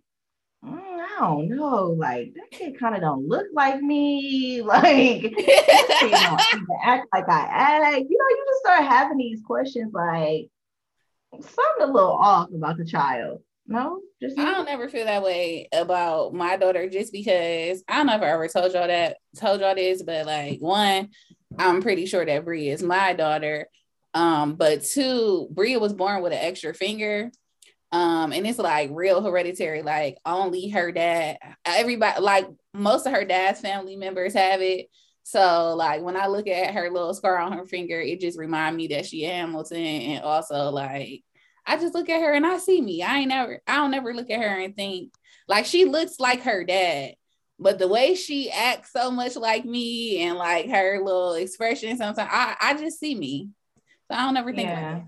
mm, 0.63 0.77
I 0.77 1.17
don't 1.19 1.49
know, 1.49 1.85
like 1.97 2.35
that 2.35 2.51
kid 2.51 2.79
kind 2.79 2.93
of 2.93 3.01
don't 3.01 3.27
look 3.27 3.47
like 3.51 3.81
me, 3.81 4.61
like 4.65 5.23
you 5.23 6.09
know, 6.11 6.37
act 6.83 7.07
like 7.11 7.27
I 7.27 7.47
act. 7.49 8.05
You 8.07 8.17
know, 8.17 8.29
you 8.29 8.45
just 8.47 8.59
start 8.59 8.83
having 8.83 9.17
these 9.17 9.41
questions 9.41 9.91
like 9.91 10.49
something 11.33 11.81
a 11.81 11.85
little 11.87 12.11
off 12.11 12.49
about 12.53 12.77
the 12.77 12.85
child. 12.85 13.41
No, 13.65 14.01
just 14.21 14.37
I 14.37 14.51
don't 14.51 14.67
ever 14.67 14.87
feel 14.87 15.05
that 15.05 15.23
way 15.23 15.67
about 15.71 16.33
my 16.33 16.57
daughter 16.57 16.87
just 16.89 17.11
because 17.11 17.83
I 17.87 17.97
don't 17.97 18.07
know 18.07 18.15
if 18.17 18.21
I 18.21 18.29
ever 18.29 18.47
told 18.47 18.73
y'all 18.73 18.87
that 18.87 19.17
told 19.35 19.61
y'all 19.61 19.73
this, 19.73 20.03
but 20.03 20.27
like 20.27 20.59
one, 20.59 21.09
I'm 21.57 21.81
pretty 21.81 22.05
sure 22.05 22.23
that 22.23 22.45
Bree 22.45 22.69
is 22.69 22.83
my 22.83 23.13
daughter. 23.13 23.67
Um, 24.13 24.56
but 24.56 24.84
two, 24.84 25.47
Bria 25.52 25.80
was 25.80 25.93
born 25.93 26.21
with 26.21 26.34
an 26.34 26.39
extra 26.39 26.74
finger. 26.74 27.32
Um, 27.91 28.32
and 28.32 28.47
it's 28.47 28.58
like 28.58 28.89
real 28.93 29.21
hereditary, 29.21 29.82
like 29.82 30.17
only 30.26 30.69
her 30.69 30.91
dad, 30.91 31.38
everybody, 31.65 32.21
like 32.21 32.47
most 32.74 33.06
of 33.06 33.13
her 33.13 33.26
dad's 33.26 33.60
family 33.60 33.97
members 33.97 34.34
have 34.34 34.62
it. 34.62 34.88
So 35.24 35.76
like 35.76 36.02
when 36.02 36.15
I 36.15 36.28
look 36.28 36.47
at 36.47 36.74
her 36.74 36.89
little 36.89 37.13
scar 37.13 37.38
on 37.38 37.52
her 37.54 37.65
finger, 37.65 38.00
it 38.00 38.21
just 38.21 38.39
remind 38.39 38.78
me 38.78 38.88
that 38.88 39.06
she 39.06 39.24
Hamilton. 39.24 39.78
And 39.78 40.24
also 40.24 40.69
like 40.71 41.24
I 41.65 41.78
just 41.78 41.93
look 41.93 42.10
at 42.10 42.21
her 42.21 42.34
and 42.34 42.45
I 42.45 42.58
see 42.58 42.82
me. 42.82 43.04
I 43.04 43.19
ain't 43.19 43.30
never, 43.30 43.60
I 43.67 43.76
don't 43.78 43.91
never 43.91 44.13
look 44.13 44.30
at 44.30 44.41
her 44.41 44.60
and 44.60 44.76
think 44.76 45.13
like 45.47 45.65
she 45.65 45.86
looks 45.86 46.19
like 46.19 46.43
her 46.43 46.63
dad. 46.63 47.15
But 47.60 47.78
the 47.78 47.88
way 47.88 48.15
she 48.15 48.50
acts 48.50 48.91
so 48.91 49.12
much 49.12 49.36
like 49.36 49.65
me 49.65 50.24
and 50.24 50.38
like 50.38 50.69
her 50.69 51.00
little 51.04 51.34
expression 51.34 51.95
sometimes 51.97 52.30
I, 52.32 52.56
I 52.60 52.74
just 52.74 53.00
see 53.00 53.13
me. 53.13 53.50
So 54.12 54.17
I 54.17 54.26
don't 54.26 54.38
ever 54.38 54.54
think 54.54 54.67
yeah. 54.67 54.93
Like 54.93 55.04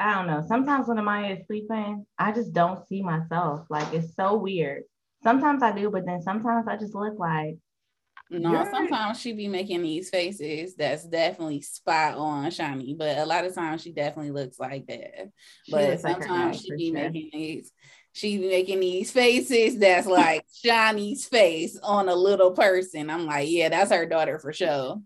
I 0.00 0.14
don't 0.14 0.26
know. 0.26 0.44
Sometimes 0.48 0.88
when 0.88 0.96
Amaya 0.96 1.38
is 1.38 1.46
sleeping, 1.46 2.06
I 2.18 2.32
just 2.32 2.52
don't 2.52 2.86
see 2.88 3.02
myself. 3.02 3.66
Like 3.68 3.92
it's 3.92 4.14
so 4.14 4.36
weird. 4.36 4.84
Sometimes 5.22 5.62
I 5.62 5.72
do, 5.72 5.90
but 5.90 6.06
then 6.06 6.22
sometimes 6.22 6.66
I 6.66 6.76
just 6.76 6.94
look 6.94 7.18
like 7.18 7.56
no, 8.30 8.52
You're... 8.52 8.70
sometimes 8.70 9.20
she 9.20 9.32
be 9.34 9.48
making 9.48 9.82
these 9.82 10.08
faces 10.08 10.74
that's 10.74 11.04
definitely 11.04 11.60
spot 11.60 12.16
on 12.16 12.50
shiny, 12.50 12.94
but 12.94 13.18
a 13.18 13.26
lot 13.26 13.44
of 13.44 13.54
times 13.54 13.82
she 13.82 13.92
definitely 13.92 14.30
looks 14.32 14.58
like 14.58 14.86
that. 14.86 15.28
She 15.64 15.72
but 15.72 16.00
sometimes 16.00 16.56
like 16.56 16.64
she 16.64 16.74
be 16.76 16.86
sure. 16.86 16.94
making 16.94 17.30
these 17.32 17.72
she 18.14 18.38
be 18.38 18.48
making 18.48 18.80
these 18.80 19.10
faces 19.10 19.78
that's 19.78 20.06
like 20.06 20.46
Shawnee's 20.64 21.26
face 21.26 21.78
on 21.82 22.08
a 22.08 22.14
little 22.14 22.52
person. 22.52 23.10
I'm 23.10 23.26
like, 23.26 23.50
yeah, 23.50 23.68
that's 23.68 23.90
her 23.90 24.06
daughter 24.06 24.38
for 24.38 24.52
sure 24.52 25.02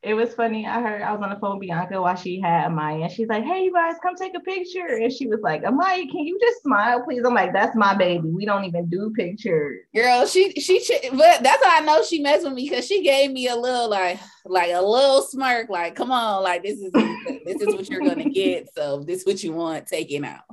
it 0.00 0.14
was 0.14 0.32
funny. 0.34 0.64
I 0.64 0.80
heard 0.80 1.02
I 1.02 1.12
was 1.12 1.20
on 1.22 1.30
the 1.30 1.36
phone 1.40 1.58
with 1.58 1.66
Bianca 1.66 2.00
while 2.00 2.14
she 2.14 2.40
had 2.40 2.70
Amaya, 2.70 3.04
and 3.04 3.12
she's 3.12 3.28
like, 3.28 3.42
"Hey, 3.42 3.64
you 3.64 3.72
guys, 3.72 3.96
come 4.00 4.14
take 4.14 4.36
a 4.36 4.40
picture." 4.40 4.86
And 4.86 5.12
she 5.12 5.26
was 5.26 5.40
like, 5.42 5.62
"Amaya, 5.62 6.08
can 6.08 6.20
you 6.20 6.38
just 6.40 6.62
smile, 6.62 7.02
please?" 7.02 7.22
I'm 7.24 7.34
like, 7.34 7.52
"That's 7.52 7.74
my 7.74 7.96
baby. 7.96 8.28
We 8.28 8.46
don't 8.46 8.64
even 8.64 8.88
do 8.88 9.12
pictures." 9.16 9.80
Girl, 9.94 10.24
she 10.26 10.52
she, 10.52 10.80
but 11.10 11.42
that's 11.42 11.64
how 11.64 11.78
I 11.78 11.84
know 11.84 12.04
she 12.04 12.20
messed 12.20 12.44
with 12.44 12.52
me 12.52 12.68
because 12.68 12.86
she 12.86 13.02
gave 13.02 13.32
me 13.32 13.48
a 13.48 13.56
little 13.56 13.90
like 13.90 14.20
like 14.44 14.70
a 14.72 14.80
little 14.80 15.22
smirk, 15.22 15.68
like, 15.68 15.96
"Come 15.96 16.12
on, 16.12 16.44
like 16.44 16.62
this 16.62 16.78
is 16.78 16.92
this 16.92 17.60
is 17.60 17.74
what 17.74 17.90
you're 17.90 18.00
gonna 18.00 18.30
get. 18.30 18.72
So 18.74 19.02
this 19.02 19.20
is 19.20 19.26
what 19.26 19.42
you 19.42 19.52
want. 19.52 19.88
Take 19.88 20.12
it 20.12 20.22
out." 20.22 20.44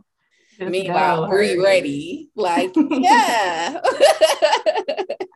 Just 0.58 0.72
Meanwhile, 0.72 1.28
Bree 1.28 1.62
ready, 1.62 2.30
like, 2.36 2.74
yeah. 2.76 3.82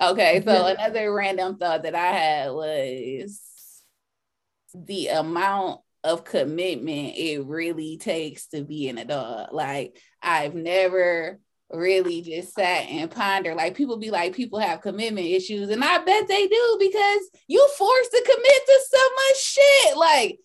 Okay, 0.00 0.42
so 0.44 0.66
another 0.66 1.12
random 1.12 1.56
thought 1.56 1.82
that 1.82 1.94
I 1.94 2.12
had 2.12 2.50
was 2.52 3.40
the 4.74 5.08
amount 5.08 5.80
of 6.04 6.24
commitment 6.24 7.16
it 7.16 7.44
really 7.44 7.98
takes 7.98 8.46
to 8.48 8.62
be 8.62 8.88
an 8.88 8.98
adult. 8.98 9.52
Like 9.52 10.00
I've 10.22 10.54
never 10.54 11.40
really 11.70 12.22
just 12.22 12.54
sat 12.54 12.88
and 12.88 13.10
ponder. 13.10 13.54
Like 13.54 13.76
people 13.76 13.98
be 13.98 14.10
like, 14.10 14.34
people 14.34 14.58
have 14.58 14.80
commitment 14.80 15.26
issues, 15.26 15.68
and 15.70 15.82
I 15.82 15.98
bet 15.98 16.28
they 16.28 16.46
do 16.46 16.76
because 16.78 17.30
you 17.46 17.66
forced 17.76 18.10
to 18.10 18.22
commit 18.24 18.66
to 18.66 18.80
so 18.90 19.08
much 19.14 19.36
shit. 19.42 19.96
Like 19.96 20.38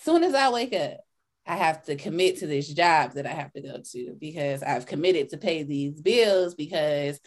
soon 0.00 0.24
as 0.24 0.34
I 0.34 0.50
wake 0.50 0.74
up, 0.74 0.98
I 1.46 1.56
have 1.56 1.84
to 1.84 1.96
commit 1.96 2.38
to 2.38 2.46
this 2.46 2.68
job 2.68 3.12
that 3.12 3.26
I 3.26 3.30
have 3.30 3.52
to 3.52 3.62
go 3.62 3.80
to 3.92 4.16
because 4.20 4.62
I've 4.62 4.86
committed 4.86 5.30
to 5.30 5.38
pay 5.38 5.62
these 5.62 6.00
bills 6.00 6.54
because 6.54 7.18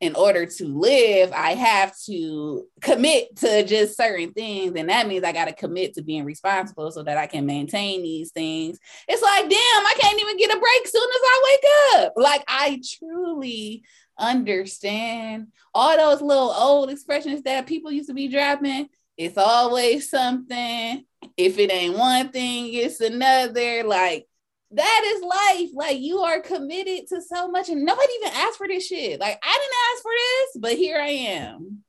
in 0.00 0.14
order 0.14 0.46
to 0.46 0.64
live, 0.66 1.32
I 1.32 1.54
have 1.54 1.92
to 2.06 2.66
commit 2.80 3.36
to 3.38 3.64
just 3.64 3.96
certain 3.96 4.32
things. 4.32 4.74
And 4.76 4.88
that 4.88 5.08
means 5.08 5.24
I 5.24 5.32
got 5.32 5.46
to 5.46 5.52
commit 5.52 5.94
to 5.94 6.02
being 6.02 6.24
responsible 6.24 6.92
so 6.92 7.02
that 7.02 7.18
I 7.18 7.26
can 7.26 7.46
maintain 7.46 8.02
these 8.02 8.30
things. 8.30 8.78
It's 9.08 9.22
like, 9.22 9.42
damn, 9.42 9.50
I 9.86 9.94
can't 9.98 10.20
even 10.20 10.36
get 10.36 10.56
a 10.56 10.60
break 10.60 10.86
soon 10.86 11.02
as 11.02 11.20
I 11.24 11.42
wake 11.44 12.04
up. 12.04 12.12
Like, 12.16 12.44
I 12.46 12.80
truly 12.98 13.82
understand 14.18 15.48
all 15.74 15.96
those 15.96 16.22
little 16.22 16.50
old 16.50 16.90
expressions 16.90 17.42
that 17.42 17.66
people 17.66 17.90
used 17.90 18.08
to 18.08 18.14
be 18.14 18.28
dropping. 18.28 18.88
It's 19.16 19.36
always 19.36 20.08
something. 20.10 21.04
If 21.36 21.58
it 21.58 21.72
ain't 21.72 21.98
one 21.98 22.28
thing, 22.30 22.72
it's 22.72 23.00
another. 23.00 23.82
Like, 23.82 24.27
that 24.72 25.02
is 25.06 25.22
life. 25.22 25.70
Like 25.74 25.98
you 25.98 26.18
are 26.18 26.40
committed 26.40 27.08
to 27.08 27.22
so 27.22 27.48
much, 27.48 27.68
and 27.68 27.84
nobody 27.84 28.12
even 28.20 28.32
asked 28.34 28.58
for 28.58 28.68
this 28.68 28.86
shit. 28.86 29.20
Like 29.20 29.38
I 29.42 29.58
didn't 29.58 29.76
ask 29.92 30.02
for 30.02 30.12
this, 30.12 30.56
but 30.60 30.72
here 30.76 30.98
I 31.00 31.08
am. 31.08 31.84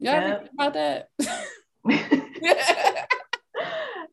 Y'all 0.00 0.14
yep. 0.14 0.40
think 0.42 0.52
about 0.54 0.74
that? 0.74 1.08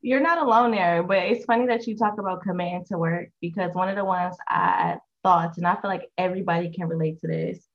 You're 0.04 0.20
not 0.20 0.40
alone 0.40 0.72
there, 0.72 1.04
but 1.04 1.18
it's 1.18 1.46
funny 1.46 1.68
that 1.68 1.86
you 1.86 1.96
talk 1.98 2.18
about 2.18 2.42
committing 2.42 2.86
to 2.86 2.98
work 2.98 3.30
because 3.40 3.74
one 3.74 3.90
of 3.90 3.96
the 3.96 4.06
ones 4.06 4.36
I 4.48 4.98
thought, 5.24 5.58
and 5.58 5.68
I 5.68 5.76
feel 5.76 5.90
like 5.90 6.10
everybody 6.18 6.72
can 6.72 6.88
relate 6.88 7.20
to 7.22 7.28
this, 7.28 7.68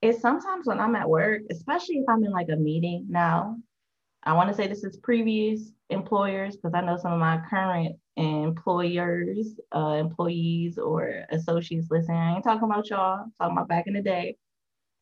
is 0.00 0.20
sometimes 0.20 0.66
when 0.66 0.80
I'm 0.80 0.96
at 0.96 1.08
work, 1.08 1.42
especially 1.50 1.96
if 1.96 2.08
I'm 2.08 2.24
in 2.24 2.30
like 2.30 2.48
a 2.50 2.56
meeting 2.56 3.06
now, 3.10 3.58
I 4.22 4.34
want 4.34 4.50
to 4.50 4.54
say 4.54 4.66
this 4.66 4.84
is 4.84 4.98
previous 4.98 5.72
employers 5.88 6.56
because 6.56 6.74
I 6.74 6.82
know 6.82 6.98
some 6.98 7.12
of 7.12 7.18
my 7.18 7.40
current 7.48 7.96
employers, 8.16 9.58
uh, 9.74 9.96
employees, 9.98 10.76
or 10.78 11.24
associates 11.30 11.86
listening. 11.90 12.18
I 12.18 12.34
ain't 12.34 12.44
talking 12.44 12.64
about 12.64 12.90
y'all, 12.90 13.20
I'm 13.20 13.32
talking 13.38 13.56
about 13.56 13.68
back 13.68 13.86
in 13.86 13.94
the 13.94 14.02
day. 14.02 14.36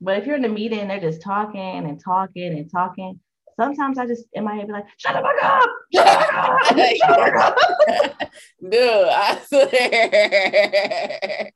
But 0.00 0.18
if 0.18 0.26
you're 0.26 0.36
in 0.36 0.44
a 0.44 0.48
meeting, 0.48 0.86
they're 0.86 1.00
just 1.00 1.20
talking 1.20 1.60
and 1.60 2.00
talking 2.02 2.56
and 2.56 2.70
talking. 2.70 3.18
Sometimes 3.58 3.98
I 3.98 4.06
just 4.06 4.26
in 4.34 4.44
my 4.44 4.54
head 4.54 4.68
be 4.68 4.72
like, 4.72 4.84
shut 4.98 5.14
the 5.14 5.20
fuck 5.20 5.42
up! 5.42 5.68
Shut 5.92 6.06
the 6.06 6.12
fuck 6.12 6.34
up! 6.34 6.76
Shut 6.76 7.08
the 7.08 7.16
fuck 7.24 7.42
up! 7.42 7.56
Dude, 8.70 9.08
I 9.10 9.40
swear. 9.48 11.50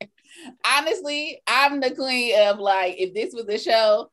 Honestly, 0.65 1.41
I'm 1.47 1.79
the 1.79 1.91
queen 1.91 2.37
of 2.39 2.59
like, 2.59 2.95
if 2.97 3.13
this 3.13 3.33
was 3.33 3.47
a 3.47 3.57
show, 3.57 4.09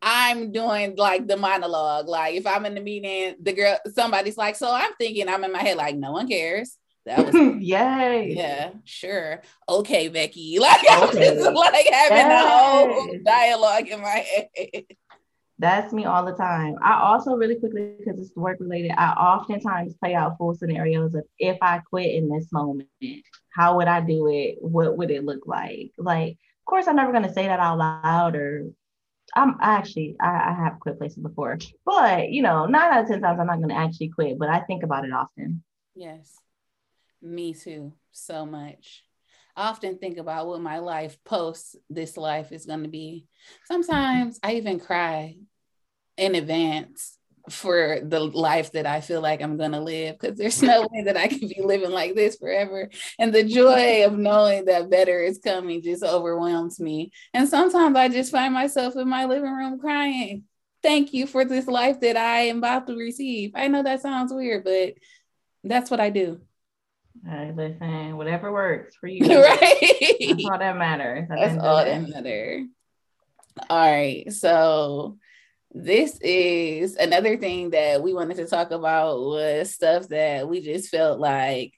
I'm 0.00 0.52
doing 0.52 0.94
like 0.96 1.26
the 1.26 1.36
monologue. 1.36 2.08
Like 2.08 2.34
if 2.34 2.46
I'm 2.46 2.66
in 2.66 2.74
the 2.74 2.80
meeting, 2.80 3.36
the 3.40 3.52
girl, 3.52 3.78
somebody's 3.94 4.36
like, 4.36 4.56
so 4.56 4.70
I'm 4.72 4.92
thinking, 4.98 5.28
I'm 5.28 5.44
in 5.44 5.52
my 5.52 5.62
head, 5.62 5.76
like, 5.76 5.96
no 5.96 6.12
one 6.12 6.28
cares. 6.28 6.76
That 7.06 7.24
was 7.24 7.34
yay. 7.62 8.34
Yeah, 8.36 8.70
sure. 8.84 9.42
Okay, 9.68 10.08
Becky. 10.08 10.58
Like 10.60 10.80
okay. 10.80 10.92
I'm 10.92 11.12
just 11.12 11.52
like 11.52 11.86
having 11.90 12.16
Yay. 12.18 12.34
a 12.34 12.48
whole 12.48 13.18
dialogue 13.24 13.88
in 13.88 14.00
my 14.00 14.26
head. 14.54 14.84
That's 15.60 15.92
me 15.92 16.04
all 16.04 16.24
the 16.24 16.34
time. 16.34 16.76
I 16.80 17.00
also 17.00 17.34
really 17.34 17.56
quickly, 17.56 17.94
because 17.98 18.20
it's 18.20 18.36
work 18.36 18.58
related, 18.60 18.92
I 18.96 19.10
oftentimes 19.10 19.94
play 19.94 20.14
out 20.14 20.38
full 20.38 20.54
scenarios 20.54 21.14
of 21.16 21.24
if 21.40 21.58
I 21.60 21.78
quit 21.78 22.14
in 22.14 22.28
this 22.28 22.52
moment, 22.52 22.88
how 23.50 23.76
would 23.76 23.88
I 23.88 24.00
do 24.00 24.28
it? 24.28 24.58
What 24.60 24.96
would 24.96 25.10
it 25.10 25.24
look 25.24 25.46
like? 25.46 25.90
Like, 25.98 26.32
of 26.32 26.64
course, 26.64 26.86
I'm 26.86 26.94
never 26.94 27.10
gonna 27.10 27.32
say 27.32 27.48
that 27.48 27.58
out 27.58 27.78
loud 27.78 28.36
or 28.36 28.70
I'm 29.38 29.56
actually 29.60 30.16
I, 30.20 30.50
I 30.50 30.64
have 30.64 30.80
quit 30.80 30.98
places 30.98 31.18
before, 31.18 31.58
but 31.84 32.30
you 32.30 32.42
know, 32.42 32.66
nine 32.66 32.92
out 32.92 33.02
of 33.02 33.08
ten 33.08 33.20
times 33.20 33.38
I'm 33.40 33.46
not 33.46 33.56
going 33.56 33.68
to 33.68 33.74
actually 33.74 34.08
quit, 34.08 34.38
but 34.38 34.48
I 34.48 34.60
think 34.60 34.82
about 34.82 35.04
it 35.04 35.12
often. 35.12 35.62
Yes, 35.94 36.34
me 37.22 37.54
too, 37.54 37.92
so 38.12 38.46
much. 38.46 39.04
I 39.56 39.68
often 39.68 39.98
think 39.98 40.18
about 40.18 40.46
what 40.46 40.60
my 40.60 40.78
life 40.78 41.16
post 41.24 41.76
this 41.90 42.16
life 42.16 42.52
is 42.52 42.66
going 42.66 42.84
to 42.84 42.88
be. 42.88 43.26
Sometimes 43.66 44.38
I 44.42 44.54
even 44.54 44.78
cry 44.78 45.36
in 46.16 46.34
advance 46.36 47.17
for 47.50 48.00
the 48.02 48.20
life 48.20 48.72
that 48.72 48.86
I 48.86 49.00
feel 49.00 49.20
like 49.20 49.40
I'm 49.40 49.56
going 49.56 49.72
to 49.72 49.80
live 49.80 50.18
because 50.18 50.36
there's 50.36 50.62
no 50.62 50.86
way 50.90 51.02
that 51.04 51.16
I 51.16 51.28
can 51.28 51.40
be 51.40 51.60
living 51.62 51.90
like 51.90 52.14
this 52.14 52.36
forever. 52.36 52.90
And 53.18 53.32
the 53.32 53.44
joy 53.44 54.04
of 54.04 54.16
knowing 54.16 54.66
that 54.66 54.90
better 54.90 55.20
is 55.20 55.38
coming 55.38 55.82
just 55.82 56.02
overwhelms 56.02 56.80
me. 56.80 57.12
And 57.34 57.48
sometimes 57.48 57.96
I 57.96 58.08
just 58.08 58.32
find 58.32 58.54
myself 58.54 58.96
in 58.96 59.08
my 59.08 59.24
living 59.24 59.52
room 59.52 59.78
crying. 59.78 60.44
Thank 60.82 61.12
you 61.12 61.26
for 61.26 61.44
this 61.44 61.66
life 61.66 62.00
that 62.00 62.16
I 62.16 62.42
am 62.42 62.58
about 62.58 62.86
to 62.86 62.96
receive. 62.96 63.52
I 63.54 63.68
know 63.68 63.82
that 63.82 64.02
sounds 64.02 64.32
weird, 64.32 64.64
but 64.64 64.94
that's 65.64 65.90
what 65.90 66.00
I 66.00 66.10
do. 66.10 66.40
Hey, 67.26 67.52
listen, 67.54 68.16
whatever 68.16 68.52
works 68.52 68.94
for 68.96 69.08
you. 69.08 69.24
right. 69.42 70.16
That's 70.20 70.44
all 70.44 70.58
that 70.58 70.76
matters. 70.76 71.28
That's 71.28 71.58
all 71.58 71.84
that 71.84 72.08
matters. 72.08 72.66
All 73.68 73.92
right. 73.92 74.32
So 74.32 75.18
this 75.84 76.18
is 76.20 76.96
another 76.96 77.36
thing 77.36 77.70
that 77.70 78.02
we 78.02 78.12
wanted 78.12 78.36
to 78.38 78.46
talk 78.46 78.72
about 78.72 79.20
was 79.20 79.72
stuff 79.72 80.08
that 80.08 80.48
we 80.48 80.60
just 80.60 80.88
felt 80.88 81.20
like 81.20 81.72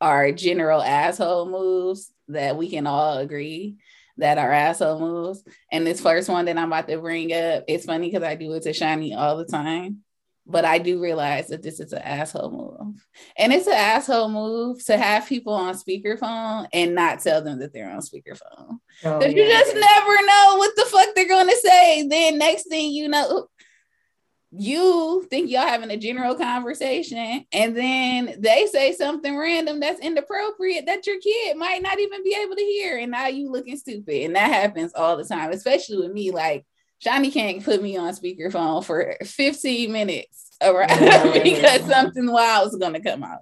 are 0.00 0.32
general 0.32 0.82
asshole 0.82 1.48
moves 1.48 2.12
that 2.28 2.56
we 2.56 2.68
can 2.68 2.86
all 2.86 3.18
agree 3.18 3.76
that 4.16 4.38
are 4.38 4.50
asshole 4.50 4.98
moves. 4.98 5.44
And 5.70 5.86
this 5.86 6.00
first 6.00 6.28
one 6.28 6.46
that 6.46 6.58
I'm 6.58 6.66
about 6.68 6.88
to 6.88 6.98
bring 6.98 7.32
up, 7.32 7.64
it's 7.68 7.84
funny 7.84 8.10
because 8.10 8.24
I 8.24 8.34
do 8.34 8.52
it 8.54 8.64
to 8.64 8.72
Shawnee 8.72 9.14
all 9.14 9.36
the 9.36 9.44
time 9.44 10.03
but 10.46 10.64
I 10.64 10.78
do 10.78 11.00
realize 11.00 11.48
that 11.48 11.62
this 11.62 11.80
is 11.80 11.92
an 11.92 12.02
asshole 12.02 12.50
move. 12.50 13.06
And 13.38 13.52
it's 13.52 13.66
an 13.66 13.74
asshole 13.74 14.28
move 14.28 14.84
to 14.86 14.96
have 14.96 15.26
people 15.26 15.54
on 15.54 15.74
speakerphone 15.74 16.66
and 16.72 16.94
not 16.94 17.20
tell 17.20 17.42
them 17.42 17.60
that 17.60 17.72
they're 17.72 17.90
on 17.90 18.00
speakerphone. 18.00 18.78
Because 19.02 19.24
oh, 19.24 19.26
yeah. 19.26 19.28
you 19.28 19.48
just 19.48 19.74
never 19.74 20.26
know 20.26 20.54
what 20.58 20.76
the 20.76 20.84
fuck 20.84 21.14
they're 21.14 21.28
going 21.28 21.48
to 21.48 21.56
say. 21.56 22.06
Then 22.08 22.38
next 22.38 22.68
thing 22.68 22.92
you 22.92 23.08
know, 23.08 23.48
you 24.56 25.26
think 25.30 25.50
y'all 25.50 25.62
having 25.62 25.90
a 25.90 25.96
general 25.96 26.36
conversation 26.36 27.44
and 27.52 27.76
then 27.76 28.36
they 28.38 28.66
say 28.66 28.92
something 28.92 29.36
random 29.36 29.80
that's 29.80 29.98
inappropriate 29.98 30.86
that 30.86 31.06
your 31.06 31.18
kid 31.18 31.56
might 31.56 31.82
not 31.82 31.98
even 31.98 32.22
be 32.22 32.36
able 32.40 32.54
to 32.54 32.62
hear 32.62 32.96
and 32.98 33.10
now 33.10 33.26
you 33.26 33.50
looking 33.50 33.76
stupid 33.76 34.22
and 34.22 34.36
that 34.36 34.52
happens 34.52 34.92
all 34.94 35.16
the 35.16 35.24
time 35.24 35.50
especially 35.50 35.96
with 35.96 36.12
me 36.12 36.30
like 36.30 36.64
Johnny 37.00 37.30
can't 37.30 37.64
put 37.64 37.82
me 37.82 37.96
on 37.96 38.14
speakerphone 38.14 38.84
for 38.84 39.16
15 39.24 39.90
minutes 39.90 40.43
around 40.64 41.32
because 41.42 41.82
something 41.82 42.30
wild 42.30 42.68
is 42.68 42.76
gonna 42.76 43.02
come 43.02 43.22
out. 43.22 43.40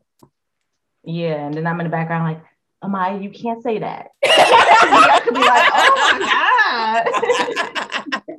Yeah, 1.05 1.47
and 1.47 1.55
then 1.55 1.67
I'm 1.67 1.81
in 1.81 1.87
the 1.87 1.91
background 1.91 2.25
like, 2.25 2.43
Amaya, 2.83 3.23
you 3.23 3.31
can't 3.31 3.63
say 3.63 3.79
that. 3.79 4.09
I 4.25 5.21
could 5.23 5.35
be 5.35 5.41
like, 5.41 5.71
oh 5.73 5.95
my 6.13 6.19
God. 8.25 8.39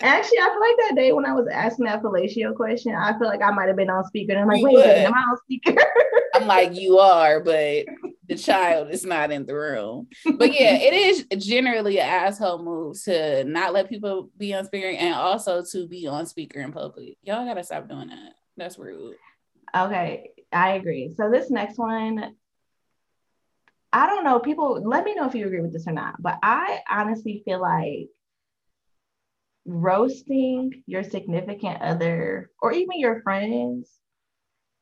Actually, 0.00 0.38
I 0.38 0.48
feel 0.50 0.60
like 0.60 0.88
that 0.88 0.96
day 0.96 1.12
when 1.12 1.24
I 1.24 1.32
was 1.32 1.46
asking 1.50 1.86
that 1.86 2.02
fellatio 2.02 2.54
question, 2.54 2.94
I 2.94 3.16
feel 3.18 3.28
like 3.28 3.42
I 3.42 3.50
might 3.52 3.68
have 3.68 3.76
been 3.76 3.90
on 3.90 4.04
speaker. 4.04 4.32
And 4.32 4.42
I'm 4.42 4.48
like, 4.48 4.62
wait, 4.62 4.76
wait, 4.76 5.04
am 5.04 5.14
I 5.14 5.18
on 5.18 5.36
speaker? 5.44 5.76
I'm 6.34 6.46
like, 6.46 6.74
you 6.74 6.98
are, 6.98 7.40
but 7.40 7.84
the 8.28 8.36
child 8.36 8.90
is 8.90 9.04
not 9.04 9.30
in 9.30 9.46
the 9.46 9.54
room. 9.54 10.08
But 10.24 10.58
yeah, 10.58 10.76
it 10.80 10.92
is 10.92 11.26
generally 11.44 11.98
an 11.98 12.08
asshole 12.08 12.62
move 12.62 13.02
to 13.04 13.44
not 13.44 13.72
let 13.72 13.88
people 13.88 14.30
be 14.36 14.54
on 14.54 14.64
speaker 14.64 14.88
and 14.88 15.14
also 15.14 15.62
to 15.72 15.88
be 15.88 16.06
on 16.06 16.26
speaker 16.26 16.60
in 16.60 16.72
public. 16.72 17.16
Y'all 17.22 17.44
gotta 17.46 17.64
stop 17.64 17.88
doing 17.88 18.08
that. 18.08 18.34
That's 18.56 18.78
rude. 18.78 19.16
Okay, 19.74 20.30
I 20.52 20.72
agree. 20.72 21.12
So 21.16 21.30
this 21.30 21.50
next 21.50 21.78
one, 21.78 22.34
I 23.92 24.06
don't 24.06 24.24
know. 24.24 24.38
People, 24.38 24.80
let 24.84 25.04
me 25.04 25.14
know 25.14 25.26
if 25.26 25.34
you 25.34 25.46
agree 25.46 25.60
with 25.60 25.72
this 25.72 25.86
or 25.86 25.92
not. 25.92 26.20
But 26.20 26.38
I 26.42 26.80
honestly 26.88 27.42
feel 27.44 27.60
like 27.60 28.08
roasting 29.66 30.82
your 30.86 31.02
significant 31.02 31.80
other 31.80 32.50
or 32.60 32.72
even 32.72 32.98
your 32.98 33.22
friends 33.22 33.90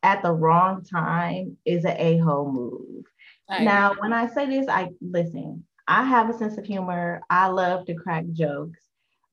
at 0.02 0.22
the 0.22 0.32
wrong 0.32 0.84
time 0.84 1.56
is 1.64 1.84
an 1.84 1.96
a-hole 1.96 2.50
move. 2.50 3.04
Now, 3.50 3.94
when 3.98 4.12
I 4.12 4.28
say 4.28 4.46
this, 4.46 4.68
I 4.68 4.90
listen, 5.00 5.64
I 5.86 6.04
have 6.04 6.30
a 6.30 6.38
sense 6.38 6.56
of 6.58 6.64
humor. 6.64 7.22
I 7.28 7.48
love 7.48 7.86
to 7.86 7.94
crack 7.94 8.24
jokes. 8.32 8.78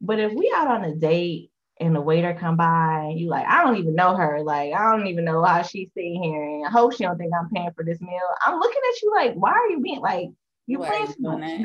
But 0.02 0.20
if 0.20 0.34
we 0.34 0.52
out 0.56 0.68
on 0.68 0.84
a 0.84 0.96
date 0.96 1.52
and 1.80 1.96
the 1.96 2.02
waiter 2.02 2.34
come 2.34 2.58
by 2.58 3.08
and 3.10 3.20
you 3.20 3.30
like, 3.30 3.46
I 3.48 3.64
don't 3.64 3.78
even 3.78 3.96
know 3.96 4.16
her. 4.16 4.42
Like, 4.42 4.74
I 4.74 4.92
don't 4.92 5.08
even 5.08 5.26
know 5.26 5.44
how 5.44 5.62
she's 5.62 5.90
sitting 5.94 6.22
here. 6.22 6.44
And 6.44 6.66
I 6.66 6.70
hope 6.70 6.94
she 6.94 7.04
don't 7.04 7.18
think 7.18 7.32
I'm 7.34 7.50
paying 7.50 7.72
for 7.76 7.84
this 7.84 8.02
meal. 8.02 8.20
I'm 8.46 8.60
looking 8.60 8.82
at 8.90 9.02
you 9.02 9.14
like, 9.16 9.34
why 9.36 9.52
are 9.52 9.70
you 9.70 9.80
being 9.80 10.00
like, 10.00 10.30
you 10.68 10.78
playing 10.80 11.14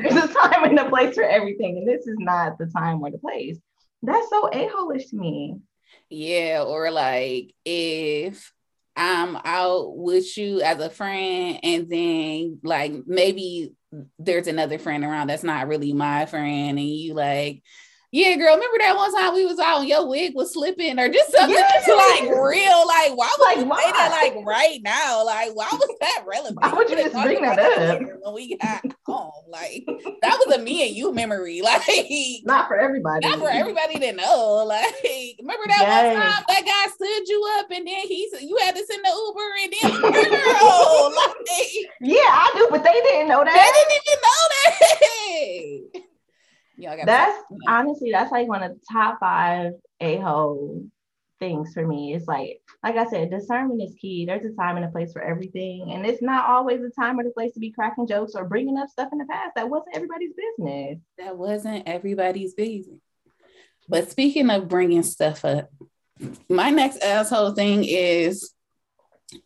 There's 0.01 0.15
a 0.15 0.27
time 0.33 0.63
and 0.63 0.79
a 0.79 0.89
place 0.89 1.15
for 1.15 1.23
everything. 1.23 1.77
And 1.77 1.87
this 1.87 2.07
is 2.07 2.15
not 2.17 2.57
the 2.57 2.67
time 2.67 3.01
or 3.01 3.11
the 3.11 3.17
place. 3.17 3.57
That's 4.01 4.29
so 4.29 4.49
a-holish 4.51 5.07
to 5.07 5.17
me. 5.17 5.57
Yeah, 6.09 6.63
or 6.65 6.91
like 6.91 7.53
if 7.63 8.51
I'm 8.95 9.37
out 9.43 9.95
with 9.95 10.37
you 10.37 10.61
as 10.61 10.79
a 10.79 10.89
friend, 10.89 11.59
and 11.63 11.89
then 11.89 12.59
like 12.63 12.93
maybe 13.05 13.73
there's 14.19 14.47
another 14.47 14.77
friend 14.79 15.03
around 15.03 15.27
that's 15.27 15.43
not 15.43 15.67
really 15.67 15.93
my 15.93 16.25
friend, 16.25 16.77
and 16.77 16.87
you 16.87 17.13
like, 17.13 17.63
yeah, 18.15 18.37
girl, 18.37 18.55
remember 18.55 18.77
that 18.79 18.95
one 18.95 19.13
time 19.13 19.33
we 19.33 19.45
was 19.45 19.59
out 19.59 19.79
and 19.79 19.89
your 19.89 20.07
wig 20.07 20.33
was 20.35 20.53
slipping 20.53 20.97
or 20.97 21.09
just 21.09 21.33
something 21.33 21.53
yes. 21.53 21.85
like 22.21 22.29
real? 22.31 22.87
Like, 22.87 23.11
why 23.17 23.29
would 23.37 23.45
like, 23.45 23.57
you 23.57 23.65
why? 23.65 23.83
say 23.83 23.91
that 23.91 24.11
like 24.11 24.45
right 24.45 24.79
now? 24.81 25.25
Like, 25.25 25.53
why 25.53 25.67
was 25.73 25.97
that 25.99 26.23
relevant? 26.25 26.61
Why 26.61 26.71
would 26.71 26.89
you 26.89 26.95
just 26.95 27.11
bring 27.11 27.41
that 27.41 27.59
up? 27.59 27.99
When 27.99 28.33
we 28.33 28.55
got 28.55 28.85
home, 29.05 29.43
like 29.49 29.83
that 30.21 30.39
was 30.39 30.55
a 30.55 30.61
me 30.61 30.87
and 30.87 30.95
you 30.95 31.13
memory. 31.13 31.61
Like, 31.65 31.81
not 32.45 32.67
for 32.67 32.77
everybody. 32.77 33.27
Not 33.27 33.39
for 33.39 33.49
everybody 33.49 33.99
to 33.99 34.13
know. 34.13 34.63
Like, 34.65 34.93
remember 35.39 35.67
that 35.67 35.81
yes. 35.81 36.13
one 36.13 36.23
time 36.23 36.43
that 36.47 36.63
guy 36.63 36.91
stood 36.93 37.27
you 37.27 37.57
up 37.57 37.65
and 37.71 37.85
then 37.85 38.07
he 38.07 38.29
you 38.41 38.57
had 38.63 38.75
to 38.75 38.85
send 38.85 39.03
the 39.03 39.09
Uber 39.09 39.49
and 39.63 39.73
then 39.81 40.01
girl, 40.29 41.13
like, 41.15 41.73
yeah, 41.99 42.21
I 42.21 42.51
do, 42.55 42.67
but 42.69 42.83
they 42.83 42.93
didn't 42.93 43.27
know 43.27 43.43
that. 43.43 43.53
They 43.53 43.71
didn't 43.75 44.03
even 44.05 44.21
know 44.21 46.01
that. 46.01 46.14
Yeah, 46.77 47.05
that's 47.05 47.37
honestly 47.67 48.11
that's 48.11 48.31
like 48.31 48.47
one 48.47 48.63
of 48.63 48.71
the 48.73 48.81
top 48.91 49.19
five 49.19 49.73
a 50.01 50.17
hole 50.17 50.83
things 51.39 51.73
for 51.73 51.85
me. 51.85 52.13
It's 52.13 52.27
like, 52.27 52.61
like 52.83 52.95
I 52.95 53.05
said, 53.05 53.29
discernment 53.29 53.81
is 53.81 53.95
key. 53.99 54.25
There's 54.25 54.45
a 54.45 54.55
time 54.55 54.77
and 54.77 54.85
a 54.85 54.89
place 54.89 55.13
for 55.13 55.21
everything, 55.21 55.91
and 55.91 56.05
it's 56.05 56.21
not 56.21 56.49
always 56.49 56.81
a 56.81 56.89
time 56.89 57.19
or 57.19 57.23
the 57.23 57.31
place 57.31 57.53
to 57.53 57.59
be 57.59 57.71
cracking 57.71 58.07
jokes 58.07 58.33
or 58.35 58.45
bringing 58.45 58.77
up 58.77 58.89
stuff 58.89 59.09
in 59.11 59.19
the 59.19 59.25
past 59.25 59.53
that 59.55 59.69
wasn't 59.69 59.95
everybody's 59.95 60.33
business. 60.33 60.99
That 61.17 61.37
wasn't 61.37 61.87
everybody's 61.87 62.53
business. 62.53 62.99
But 63.87 64.09
speaking 64.11 64.49
of 64.49 64.67
bringing 64.67 65.03
stuff 65.03 65.45
up, 65.45 65.69
my 66.49 66.71
next 66.71 67.01
asshole 67.03 67.53
thing 67.53 67.83
is 67.83 68.51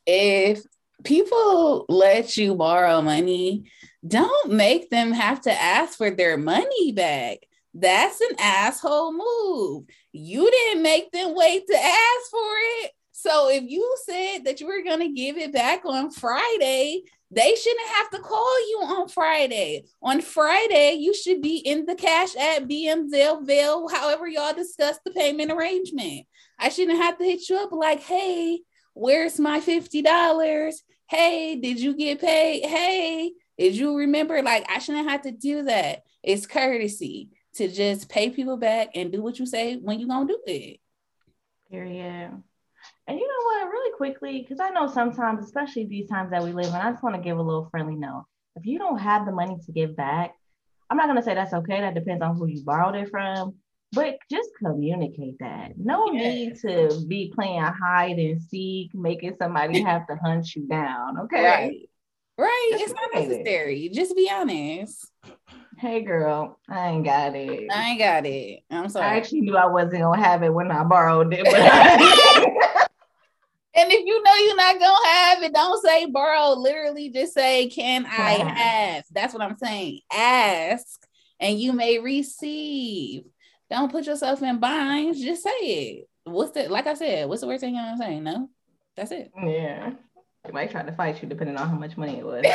if 0.05 0.61
people 1.03 1.85
let 1.89 2.37
you 2.37 2.55
borrow 2.55 3.01
money 3.01 3.65
don't 4.07 4.51
make 4.51 4.89
them 4.89 5.11
have 5.11 5.41
to 5.41 5.51
ask 5.51 5.97
for 5.97 6.09
their 6.09 6.37
money 6.37 6.93
back. 6.93 7.39
That's 7.73 8.21
an 8.21 8.35
asshole 8.39 9.13
move. 9.13 9.85
You 10.11 10.49
didn't 10.49 10.83
make 10.83 11.11
them 11.11 11.35
wait 11.35 11.67
to 11.67 11.75
ask 11.75 12.31
for 12.31 12.53
it. 12.83 12.91
So 13.11 13.49
if 13.49 13.63
you 13.63 13.97
said 14.05 14.39
that 14.45 14.61
you 14.61 14.67
were 14.67 14.83
going 14.83 15.01
to 15.01 15.13
give 15.13 15.37
it 15.37 15.51
back 15.51 15.85
on 15.85 16.09
Friday, 16.09 17.03
they 17.31 17.55
shouldn't 17.55 17.89
have 17.89 18.09
to 18.11 18.19
call 18.19 18.69
you 18.69 18.79
on 18.81 19.09
Friday. 19.09 19.83
On 20.01 20.21
Friday, 20.21 20.93
you 20.93 21.13
should 21.13 21.41
be 21.41 21.57
in 21.57 21.85
the 21.85 21.95
cash 21.95 22.35
at 22.37 22.67
BM 22.67 23.11
Veil, 23.45 23.87
however 23.89 24.27
y'all 24.27 24.53
discuss 24.53 24.97
the 25.03 25.11
payment 25.11 25.51
arrangement. 25.51 26.25
I 26.57 26.69
shouldn't 26.69 26.97
have 26.97 27.17
to 27.17 27.25
hit 27.25 27.49
you 27.49 27.57
up 27.57 27.73
like, 27.73 27.99
hey, 27.99 28.61
where's 28.93 29.39
my 29.39 29.59
$50? 29.59 30.73
Hey, 31.09 31.55
did 31.55 31.79
you 31.79 31.95
get 31.95 32.21
paid? 32.21 32.67
Hey, 32.67 33.31
did 33.57 33.75
you 33.75 33.97
remember? 33.97 34.43
Like, 34.43 34.69
I 34.69 34.77
shouldn't 34.77 35.09
have 35.09 35.23
to 35.23 35.31
do 35.31 35.63
that. 35.63 36.03
It's 36.21 36.45
courtesy 36.45 37.29
to 37.55 37.67
just 37.67 38.09
pay 38.09 38.29
people 38.29 38.57
back 38.57 38.89
and 38.93 39.11
do 39.11 39.23
what 39.23 39.39
you 39.39 39.47
say 39.47 39.77
when 39.77 39.99
you're 39.99 40.07
going 40.07 40.27
to 40.27 40.33
do 40.33 40.39
it. 40.45 40.79
Period. 41.71 42.31
And 43.07 43.19
you 43.19 43.27
know 43.27 43.45
what? 43.45 43.71
Really 43.71 43.97
quickly, 43.97 44.41
because 44.41 44.59
I 44.59 44.69
know 44.69 44.85
sometimes, 44.85 45.43
especially 45.43 45.85
these 45.85 46.07
times 46.07 46.29
that 46.29 46.43
we 46.43 46.53
live 46.53 46.67
in, 46.67 46.75
I 46.75 46.91
just 46.91 47.01
want 47.01 47.15
to 47.15 47.21
give 47.21 47.39
a 47.39 47.41
little 47.41 47.69
friendly 47.71 47.95
note. 47.95 48.25
If 48.55 48.67
you 48.67 48.77
don't 48.77 48.99
have 48.99 49.25
the 49.25 49.31
money 49.31 49.57
to 49.65 49.71
give 49.71 49.95
back, 49.95 50.35
I'm 50.91 50.97
not 50.97 51.07
going 51.07 51.17
to 51.17 51.23
say 51.23 51.33
that's 51.33 51.53
okay. 51.53 51.81
That 51.81 51.95
depends 51.95 52.21
on 52.21 52.35
who 52.35 52.45
you 52.45 52.63
borrowed 52.63 52.95
it 52.95 53.09
from. 53.09 53.55
But 53.91 54.19
just 54.29 54.49
communicate 54.63 55.39
that. 55.39 55.71
No 55.77 56.11
yeah. 56.11 56.29
need 56.29 56.59
to 56.61 57.01
be 57.07 57.31
playing 57.33 57.61
hide 57.61 58.19
and 58.19 58.41
seek, 58.41 58.93
making 58.93 59.35
somebody 59.39 59.81
have 59.83 60.05
to 60.07 60.15
hunt 60.15 60.55
you 60.55 60.67
down. 60.67 61.19
Okay. 61.21 61.43
Right. 61.43 61.89
Right. 62.37 62.69
It's 62.73 62.93
not 62.93 63.13
necessary. 63.13 63.89
Just 63.89 64.15
be 64.15 64.29
honest. 64.31 65.11
Hey 65.77 66.03
girl, 66.03 66.59
I 66.69 66.89
ain't 66.89 67.05
got 67.05 67.35
it. 67.35 67.71
I 67.71 67.89
ain't 67.89 67.99
got 67.99 68.25
it. 68.25 68.61
I'm 68.69 68.89
sorry. 68.89 69.05
I 69.05 69.15
actually 69.17 69.41
knew 69.41 69.57
I 69.57 69.65
wasn't 69.65 70.01
gonna 70.01 70.21
have 70.21 70.43
it 70.43 70.53
when 70.53 70.71
I 70.71 70.83
borrowed 70.83 71.33
it. 71.33 71.39
and 73.75 73.91
if 73.91 74.05
you 74.05 74.23
know 74.23 74.35
you're 74.35 74.55
not 74.55 74.79
gonna 74.79 75.07
have 75.07 75.43
it, 75.43 75.53
don't 75.53 75.83
say 75.83 76.05
borrow. 76.05 76.53
Literally 76.53 77.09
just 77.09 77.33
say, 77.33 77.67
Can 77.69 78.05
I 78.09 78.43
have? 78.49 79.05
That's 79.11 79.33
what 79.33 79.41
I'm 79.43 79.57
saying. 79.57 79.99
Ask 80.13 81.07
and 81.39 81.59
you 81.59 81.73
may 81.73 81.99
receive. 81.99 83.23
Don't 83.69 83.91
put 83.91 84.05
yourself 84.05 84.41
in 84.41 84.59
binds, 84.59 85.21
just 85.21 85.43
say 85.43 85.49
it. 85.59 86.09
What's 86.23 86.51
the 86.51 86.69
like 86.69 86.87
I 86.87 86.93
said, 86.93 87.29
what's 87.29 87.41
the 87.41 87.47
worst 87.47 87.61
thing 87.61 87.77
I'm 87.77 87.97
saying? 87.97 88.23
No, 88.23 88.49
that's 88.95 89.11
it. 89.11 89.31
Yeah. 89.41 89.91
They 90.43 90.51
might 90.51 90.71
try 90.71 90.83
to 90.83 90.91
fight 90.93 91.21
you 91.21 91.27
depending 91.27 91.57
on 91.57 91.67
how 91.67 91.75
much 91.75 91.97
money 91.97 92.17
it 92.19 92.25
was. 92.25 92.45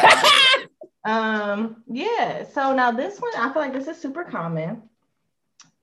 um, 1.04 1.82
yeah. 1.86 2.44
So 2.44 2.74
now 2.74 2.90
this 2.90 3.20
one, 3.20 3.32
I 3.36 3.52
feel 3.52 3.62
like 3.62 3.72
this 3.72 3.88
is 3.88 4.00
super 4.00 4.24
common. 4.24 4.82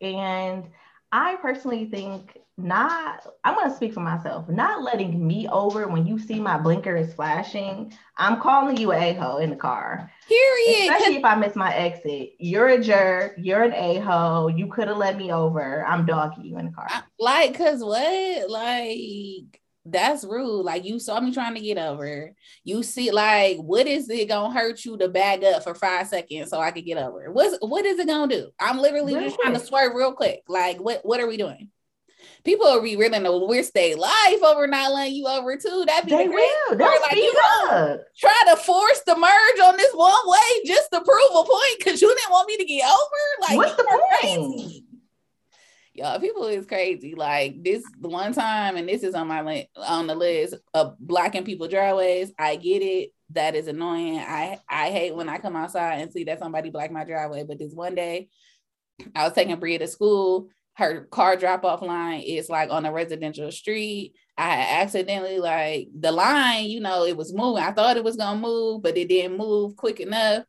And 0.02 0.66
I 1.12 1.36
personally 1.42 1.86
think 1.86 2.38
not, 2.58 3.26
I'm 3.44 3.56
gonna 3.56 3.76
speak 3.76 3.94
for 3.94 4.02
myself, 4.02 4.48
not 4.50 4.84
letting 4.84 5.26
me 5.26 5.48
over 5.48 5.88
when 5.88 6.06
you 6.06 6.20
see 6.20 6.40
my 6.40 6.58
blinker 6.58 6.96
is 6.96 7.14
flashing. 7.14 7.94
I'm 8.18 8.40
calling 8.40 8.78
you 8.78 8.92
a 8.94 9.14
hole 9.14 9.38
in 9.38 9.50
the 9.50 9.56
car. 9.56 10.12
Period. 10.28 10.92
Especially 10.92 11.18
if 11.18 11.26
I 11.26 11.36
miss 11.36 11.56
my 11.56 11.74
exit. 11.74 12.32
You're 12.40 12.70
a 12.70 12.82
jerk. 12.82 13.34
You're 13.38 13.64
an 13.64 13.74
a 13.74 14.00
hole. 14.00 14.50
You 14.50 14.68
could 14.68 14.88
have 14.88 14.98
let 14.98 15.18
me 15.18 15.32
over. 15.32 15.86
I'm 15.86 16.06
dogging 16.06 16.46
you 16.46 16.58
in 16.58 16.68
the 16.68 16.72
car. 16.72 16.88
Like, 17.20 17.58
cause 17.58 17.84
what? 17.84 18.50
Like, 18.50 19.61
that's 19.86 20.24
rude. 20.24 20.64
Like 20.64 20.86
you 20.86 21.00
saw 21.00 21.20
me 21.20 21.34
trying 21.34 21.56
to 21.56 21.62
get 21.62 21.78
over. 21.78 22.34
You 22.64 22.84
see, 22.84 23.12
like, 23.12 23.58
what 23.58 23.88
is 23.88 24.10
it 24.10 24.28
gonna 24.28 24.54
hurt 24.54 24.86
you 24.86 24.98
to 24.98 25.08
back 25.08 25.44
up 25.44 25.64
for 25.64 25.74
five 25.74 26.08
seconds 26.08 26.50
so 26.50 26.60
I 26.60 26.72
could 26.72 26.86
get 26.86 26.98
over? 26.98 27.32
What's 27.32 27.58
what 27.62 27.86
is 27.86 28.00
it 28.00 28.08
gonna 28.08 28.34
do? 28.34 28.52
I'm 28.60 28.78
literally 28.78 29.14
just 29.14 29.40
trying 29.40 29.54
to 29.54 29.60
swerve 29.60 29.96
real 29.96 30.14
quick. 30.14 30.44
Like, 30.48 30.80
what 30.80 31.02
what 31.04 31.20
are 31.20 31.28
we 31.28 31.38
doing? 31.38 31.70
People 32.44 32.66
will 32.66 32.82
be 32.82 32.96
really 32.96 33.20
know 33.20 33.46
we're 33.46 33.64
stay 33.64 33.96
life 33.96 34.44
over 34.44 34.68
not 34.68 34.92
letting 34.92 35.16
you 35.16 35.28
over 35.28 35.58
too. 35.58 35.84
That'd 35.88 36.10
be 36.10 36.16
they 36.16 36.28
the 36.28 36.32
will. 36.32 36.78
They'll 36.78 37.02
like, 37.02 37.16
you 37.16 37.34
know, 37.34 38.00
try 38.18 38.44
to 38.50 38.56
force 38.58 39.02
the 39.06 39.16
merge 39.16 39.60
on 39.68 39.78
this 39.78 39.94
one 39.94 40.14
way 40.26 40.66
just 40.66 40.92
to 40.92 41.02
prove 41.02 41.32
a 41.32 41.44
point 41.44 41.78
because 41.80 42.02
you 42.02 42.08
didn't 42.08 42.32
want 42.32 42.48
me 42.48 42.58
to 42.58 42.66
get 42.66 42.86
over. 42.86 43.48
Like, 43.48 43.58
what's 43.58 43.76
the 43.76 43.84
point? 43.84 44.02
Crazy 44.20 44.86
y'all 45.94 46.20
people 46.20 46.46
is 46.46 46.66
crazy. 46.66 47.16
Like 47.16 47.64
this 47.64 47.84
one 48.00 48.34
time 48.34 48.78
and 48.78 48.88
this 48.88 49.04
is 49.04 49.16
on 49.16 49.28
my 49.28 49.42
li- 49.42 49.70
on 49.76 50.08
the 50.08 50.16
list 50.16 50.56
of 50.74 50.96
blocking 51.00 51.44
people 51.44 51.68
driveways 51.68 52.32
i 52.38 52.56
get 52.56 52.82
it. 52.82 53.12
That 53.32 53.56
is 53.56 53.68
annoying. 53.68 54.20
I 54.20 54.60
i 54.70 54.90
hate 54.90 55.16
when 55.16 55.30
i 55.30 55.38
come 55.38 55.56
outside 55.56 56.02
and 56.02 56.12
see 56.12 56.24
that 56.26 56.40
somebody 56.40 56.70
blocked 56.70 56.94
my 56.94 57.04
driveway 57.04 57.44
but 57.44 57.60
this 57.60 57.74
one 57.74 57.96
day 57.96 58.30
i 59.16 59.24
was 59.24 59.34
taking 59.34 59.60
bria 59.60 59.80
to 59.80 59.88
school. 59.88 60.50
Her 60.74 61.06
car 61.12 61.36
drop 61.36 61.66
off 61.66 61.82
line 61.82 62.22
is 62.22 62.50
like 62.50 62.70
on 62.72 62.86
a 62.86 62.94
residential 62.94 63.52
street. 63.52 64.14
I 64.38 64.82
accidentally 64.82 65.40
like 65.40 65.90
the 65.98 66.12
line 66.12 66.66
you 66.66 66.80
know 66.80 67.06
it 67.06 67.18
was 67.18 67.34
moving. 67.34 67.64
I 67.64 67.72
thought 67.72 67.98
it 67.98 68.04
was 68.04 68.16
gonna 68.16 68.40
move 68.40 68.82
but 68.82 68.98
it 68.98 69.10
didn't 69.10 69.38
move 69.38 69.76
quick 69.76 70.00
enough. 70.00 70.46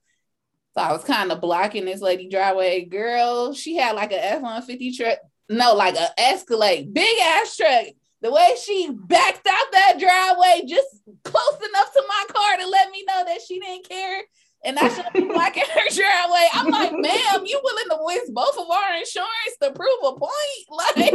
So 0.75 0.81
I 0.81 0.93
was 0.93 1.05
kind 1.05 1.31
of 1.31 1.41
blocking 1.43 1.85
this 1.85 2.01
lady 2.01 2.31
driveway. 2.31 2.87
Girl, 2.87 3.53
she 3.53 3.77
had 3.77 3.95
like 3.95 4.11
a 4.11 4.33
F-150 4.33 4.97
truck 4.97 5.19
No, 5.53 5.75
like 5.75 5.97
a 5.97 6.09
Escalade, 6.19 6.93
big 6.93 7.19
ass 7.21 7.57
truck. 7.57 7.87
The 8.21 8.31
way 8.31 8.55
she 8.65 8.89
backed 8.91 9.47
out 9.47 9.73
that 9.73 9.99
driveway 9.99 10.67
just 10.67 10.89
close 11.25 11.57
enough 11.69 11.93
to 11.93 12.05
my 12.09 12.25
car 12.29 12.57
to 12.59 12.69
let 12.69 12.91
me 12.91 13.05
know 13.07 13.25
that 13.27 13.41
she 13.47 13.59
didn't 13.59 13.89
care 13.89 14.23
and 14.65 14.79
I 14.79 14.89
should 14.89 15.13
be 15.13 15.25
blocking 15.25 15.65
her 15.75 15.89
driveway. 15.95 16.47
I'm 16.53 16.69
like, 16.69 16.93
ma'am, 16.93 17.43
you 17.45 17.61
willing 17.63 17.89
to 17.91 17.99
waste 18.01 18.33
both 18.33 18.57
of 18.59 18.71
our 18.71 18.95
insurance 18.97 19.57
to 19.61 19.73
prove 19.73 19.99
a 20.05 20.13
point? 20.19 20.31
Like, 20.71 21.13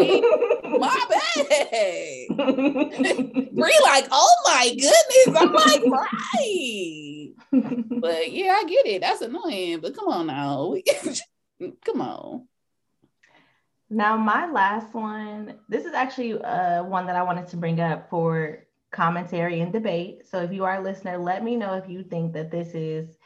my 0.80 1.06
bad. 1.10 2.28
Bree, 3.56 3.80
like, 3.84 4.08
oh 4.12 4.36
my 4.46 4.70
goodness. 4.70 5.42
I'm 5.42 5.54
like, 5.54 5.84
right. 5.86 7.30
but 8.02 8.32
yeah, 8.32 8.54
I 8.58 8.66
get 8.66 8.86
it. 8.86 9.02
That's 9.02 9.22
annoying. 9.22 9.80
But 9.80 9.96
come 9.96 10.10
on 10.10 10.28
now. 10.28 10.76
come 11.86 12.02
on. 12.02 12.48
Now, 13.90 14.18
my 14.18 14.50
last 14.52 14.94
one, 14.94 15.56
this 15.70 15.86
is 15.86 15.94
actually 15.94 16.42
uh, 16.42 16.84
one 16.84 17.06
that 17.08 17.16
I 17.16 17.24
wanted 17.24 17.48
to 17.50 17.58
bring 17.58 17.80
up 17.80 18.10
for 18.10 18.68
commentary 18.92 19.62
and 19.62 19.72
debate. 19.72 20.28
So 20.30 20.42
if 20.42 20.52
you 20.52 20.66
are 20.66 20.76
a 20.76 20.84
listener, 20.84 21.18
let 21.18 21.44
me 21.44 21.56
know 21.56 21.76
if 21.76 21.90
you 21.90 22.04
think 22.04 22.34
that 22.34 22.52
this 22.52 22.74
is 22.74 23.18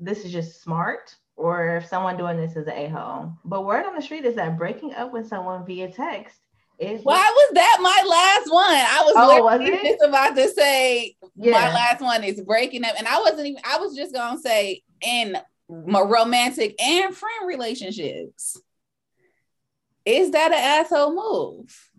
this 0.00 0.24
is 0.24 0.32
just 0.32 0.62
smart 0.62 1.14
or 1.36 1.76
if 1.76 1.86
someone 1.86 2.16
doing 2.16 2.36
this 2.36 2.56
is 2.56 2.66
an 2.66 2.72
a-hole. 2.72 3.32
But 3.44 3.64
word 3.64 3.86
on 3.86 3.94
the 3.94 4.02
street 4.02 4.24
is 4.24 4.34
that 4.34 4.58
breaking 4.58 4.94
up 4.94 5.12
with 5.12 5.28
someone 5.28 5.64
via 5.64 5.90
text 5.90 6.38
is 6.78 7.02
why 7.04 7.14
was 7.14 7.50
that 7.54 7.78
my 7.80 8.02
last 8.08 8.52
one? 8.52 8.64
I 8.64 9.02
was 9.04 9.14
oh, 9.16 9.44
was 9.44 9.68
just 9.68 10.02
about 10.02 10.34
to 10.36 10.48
say 10.48 11.16
yeah. 11.36 11.52
my 11.52 11.72
last 11.72 12.00
one 12.00 12.24
is 12.24 12.40
breaking 12.40 12.84
up. 12.84 12.94
And 12.98 13.06
I 13.06 13.20
wasn't 13.20 13.46
even 13.46 13.62
I 13.64 13.78
was 13.78 13.94
just 13.94 14.12
gonna 14.12 14.40
say 14.40 14.82
in 15.00 15.36
my 15.68 16.00
romantic 16.00 16.80
and 16.82 17.14
friend 17.14 17.46
relationships. 17.46 18.60
Is 20.04 20.30
that 20.32 20.52
an 20.52 20.58
asshole 20.58 21.14
move? 21.14 21.90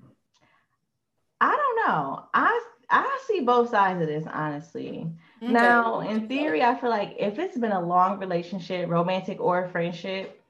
I 1.40 1.56
don't 1.56 1.88
know. 1.88 2.26
I 2.34 2.62
I 2.90 3.20
see 3.28 3.42
both 3.42 3.70
sides 3.70 4.02
of 4.02 4.08
this, 4.08 4.26
honestly. 4.32 5.08
Okay. 5.42 5.52
Now, 5.52 6.02
in 6.02 6.28
theory, 6.28 6.64
I 6.64 6.80
feel 6.80 6.90
like 6.90 7.16
if 7.18 7.40
it's 7.40 7.58
been 7.58 7.72
a 7.72 7.86
long 7.86 8.20
relationship, 8.20 8.88
romantic 8.90 9.42
or 9.42 9.68
friendship, 9.70 10.42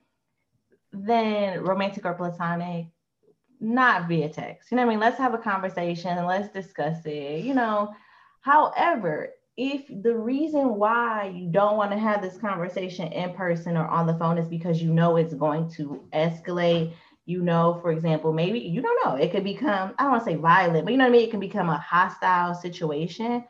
then 0.91 1.61
romantic 1.61 2.05
or 2.05 2.13
platonic, 2.13 2.87
not 3.59 4.07
via 4.07 4.29
text. 4.29 4.71
You 4.71 4.77
know 4.77 4.83
what 4.83 4.91
I 4.91 4.95
mean? 4.95 4.99
Let's 4.99 5.17
have 5.17 5.33
a 5.33 5.39
conversation 5.39 6.17
and 6.17 6.27
let's 6.27 6.53
discuss 6.53 7.05
it, 7.05 7.43
you 7.43 7.53
know. 7.53 7.95
However, 8.41 9.29
if 9.55 9.85
the 10.03 10.15
reason 10.15 10.75
why 10.75 11.31
you 11.33 11.47
don't 11.47 11.77
want 11.77 11.91
to 11.91 11.97
have 11.97 12.21
this 12.21 12.37
conversation 12.37 13.11
in 13.13 13.33
person 13.33 13.77
or 13.77 13.87
on 13.87 14.05
the 14.05 14.15
phone 14.15 14.37
is 14.37 14.47
because 14.47 14.81
you 14.81 14.93
know 14.93 15.15
it's 15.15 15.33
going 15.33 15.71
to 15.71 16.03
escalate, 16.13 16.93
you 17.25 17.41
know, 17.41 17.79
for 17.81 17.91
example, 17.91 18.33
maybe 18.33 18.59
you 18.59 18.81
don't 18.81 19.05
know, 19.05 19.15
it 19.15 19.31
could 19.31 19.43
become, 19.43 19.93
I 19.97 20.03
don't 20.03 20.11
want 20.11 20.25
to 20.25 20.31
say 20.31 20.35
violent, 20.35 20.85
but 20.85 20.91
you 20.91 20.97
know 20.97 21.05
what 21.05 21.09
I 21.09 21.13
mean? 21.13 21.27
It 21.27 21.31
can 21.31 21.39
become 21.39 21.69
a 21.69 21.77
hostile 21.77 22.53
situation 22.53 23.45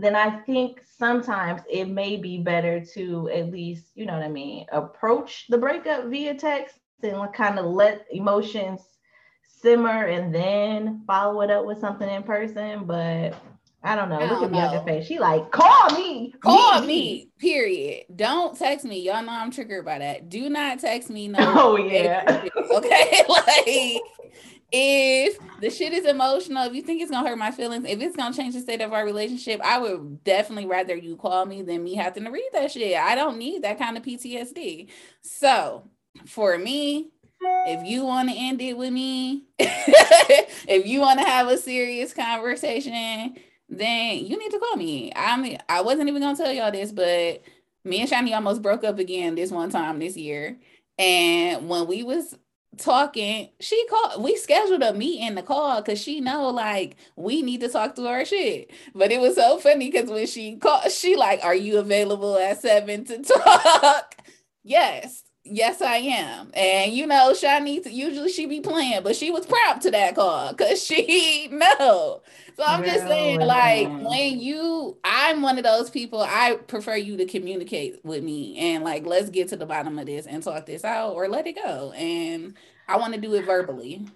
then 0.00 0.16
I 0.16 0.30
think 0.30 0.82
sometimes 0.84 1.62
it 1.68 1.86
may 1.86 2.16
be 2.16 2.38
better 2.38 2.84
to 2.94 3.28
at 3.28 3.50
least, 3.50 3.86
you 3.94 4.06
know 4.06 4.14
what 4.14 4.22
I 4.22 4.28
mean, 4.28 4.66
approach 4.72 5.46
the 5.48 5.58
breakup 5.58 6.06
via 6.06 6.34
text 6.34 6.76
and 7.02 7.32
kind 7.34 7.58
of 7.58 7.66
let 7.66 8.06
emotions 8.10 8.80
simmer 9.42 10.06
and 10.06 10.34
then 10.34 11.02
follow 11.06 11.42
it 11.42 11.50
up 11.50 11.66
with 11.66 11.80
something 11.80 12.08
in 12.08 12.22
person. 12.22 12.84
But 12.84 13.34
I 13.82 13.96
don't 13.96 14.10
know. 14.10 14.18
I 14.18 14.30
Look 14.30 14.42
at 14.42 14.52
Bianca 14.52 14.84
face. 14.84 15.06
She 15.06 15.18
like, 15.18 15.50
call 15.50 15.90
me. 15.96 16.34
Call 16.40 16.82
me. 16.82 16.86
me. 16.86 17.28
Period. 17.38 18.04
Don't 18.14 18.58
text 18.58 18.84
me. 18.84 19.00
Y'all 19.00 19.22
know 19.22 19.32
I'm 19.32 19.50
triggered 19.50 19.86
by 19.86 19.98
that. 19.98 20.28
Do 20.28 20.50
not 20.50 20.80
text 20.80 21.10
me. 21.10 21.28
No. 21.28 21.38
Oh 21.60 21.76
yeah. 21.76 22.46
Okay. 22.70 23.24
like 23.28 24.00
if 24.72 25.38
the 25.60 25.70
shit 25.70 25.92
is 25.92 26.04
emotional, 26.04 26.64
if 26.64 26.74
you 26.74 26.82
think 26.82 27.02
it's 27.02 27.10
gonna 27.10 27.28
hurt 27.28 27.38
my 27.38 27.50
feelings, 27.50 27.84
if 27.86 28.00
it's 28.00 28.16
gonna 28.16 28.34
change 28.34 28.54
the 28.54 28.60
state 28.60 28.80
of 28.80 28.92
our 28.92 29.04
relationship, 29.04 29.60
I 29.64 29.78
would 29.78 30.22
definitely 30.24 30.66
rather 30.66 30.94
you 30.94 31.16
call 31.16 31.44
me 31.46 31.62
than 31.62 31.82
me 31.82 31.94
having 31.94 32.24
to 32.24 32.30
read 32.30 32.48
that 32.52 32.70
shit. 32.70 32.96
I 32.96 33.14
don't 33.14 33.38
need 33.38 33.62
that 33.62 33.78
kind 33.78 33.96
of 33.96 34.02
PTSD. 34.02 34.88
So 35.22 35.84
for 36.26 36.56
me, 36.56 37.10
if 37.42 37.86
you 37.86 38.04
want 38.04 38.28
to 38.28 38.36
end 38.36 38.60
it 38.60 38.76
with 38.76 38.92
me, 38.92 39.44
if 39.58 40.86
you 40.86 41.00
want 41.00 41.18
to 41.20 41.26
have 41.26 41.48
a 41.48 41.56
serious 41.56 42.12
conversation, 42.12 43.36
then 43.70 44.26
you 44.26 44.36
need 44.38 44.50
to 44.50 44.58
call 44.58 44.76
me. 44.76 45.12
I 45.14 45.36
mean, 45.36 45.58
I 45.68 45.80
wasn't 45.82 46.08
even 46.08 46.22
gonna 46.22 46.36
tell 46.36 46.52
y'all 46.52 46.72
this, 46.72 46.92
but 46.92 47.42
me 47.84 48.00
and 48.00 48.08
Shawnee 48.08 48.34
almost 48.34 48.62
broke 48.62 48.84
up 48.84 48.98
again 48.98 49.36
this 49.36 49.50
one 49.50 49.70
time 49.70 49.98
this 50.00 50.16
year. 50.16 50.58
And 50.98 51.68
when 51.68 51.86
we 51.86 52.02
was 52.02 52.36
talking 52.78 53.50
she 53.60 53.84
called 53.88 54.22
we 54.22 54.36
scheduled 54.36 54.82
a 54.82 54.92
meet 54.94 55.20
in 55.26 55.34
the 55.34 55.42
call 55.42 55.82
because 55.82 56.00
she 56.00 56.20
know 56.20 56.48
like 56.48 56.96
we 57.16 57.42
need 57.42 57.60
to 57.60 57.68
talk 57.68 57.94
to 57.94 58.06
our 58.06 58.24
shit 58.24 58.70
but 58.94 59.10
it 59.10 59.20
was 59.20 59.34
so 59.34 59.58
funny 59.58 59.90
because 59.90 60.08
when 60.08 60.26
she 60.26 60.56
called 60.56 60.90
she 60.90 61.16
like 61.16 61.40
are 61.44 61.54
you 61.54 61.78
available 61.78 62.38
at 62.38 62.60
seven 62.60 63.04
to 63.04 63.18
talk 63.22 64.16
yes 64.62 65.24
yes 65.44 65.80
i 65.80 65.96
am. 65.96 66.50
And 66.54 66.92
you 66.92 67.06
know 67.06 67.34
Shawnee 67.34 67.80
usually 67.86 68.30
she 68.30 68.46
be 68.46 68.60
playing 68.60 69.02
but 69.02 69.16
she 69.16 69.30
was 69.30 69.46
prompt 69.46 69.82
to 69.82 69.90
that 69.90 70.14
call 70.14 70.52
because 70.52 70.82
she 70.86 71.48
know. 71.50 72.22
So 72.56 72.64
i'm 72.66 72.84
just 72.84 73.06
saying 73.06 73.40
like 73.40 73.86
um 73.86 74.04
when 74.04 74.38
you 74.40 74.98
i'm 75.04 75.40
one 75.42 75.56
of 75.58 75.64
those 75.64 75.88
people 75.90 76.20
i 76.20 76.56
prefer 76.66 76.96
you 76.96 77.16
to 77.16 77.24
communicate 77.24 78.04
with 78.04 78.22
me 78.22 78.56
and 78.58 78.84
like 78.84 79.06
let's 79.06 79.30
get 79.30 79.48
to 79.48 79.56
the 79.56 79.66
bottom 79.66 79.98
of 79.98 80.06
this 80.06 80.26
and 80.26 80.42
talk 80.42 80.66
this 80.66 80.84
out 80.84 81.14
or 81.14 81.28
let 81.28 81.46
it 81.46 81.56
go. 81.56 81.92
And 81.92 82.54
i 82.88 82.96
want 82.96 83.14
to 83.14 83.20
do 83.20 83.34
it 83.34 83.44
verbally 83.46 84.06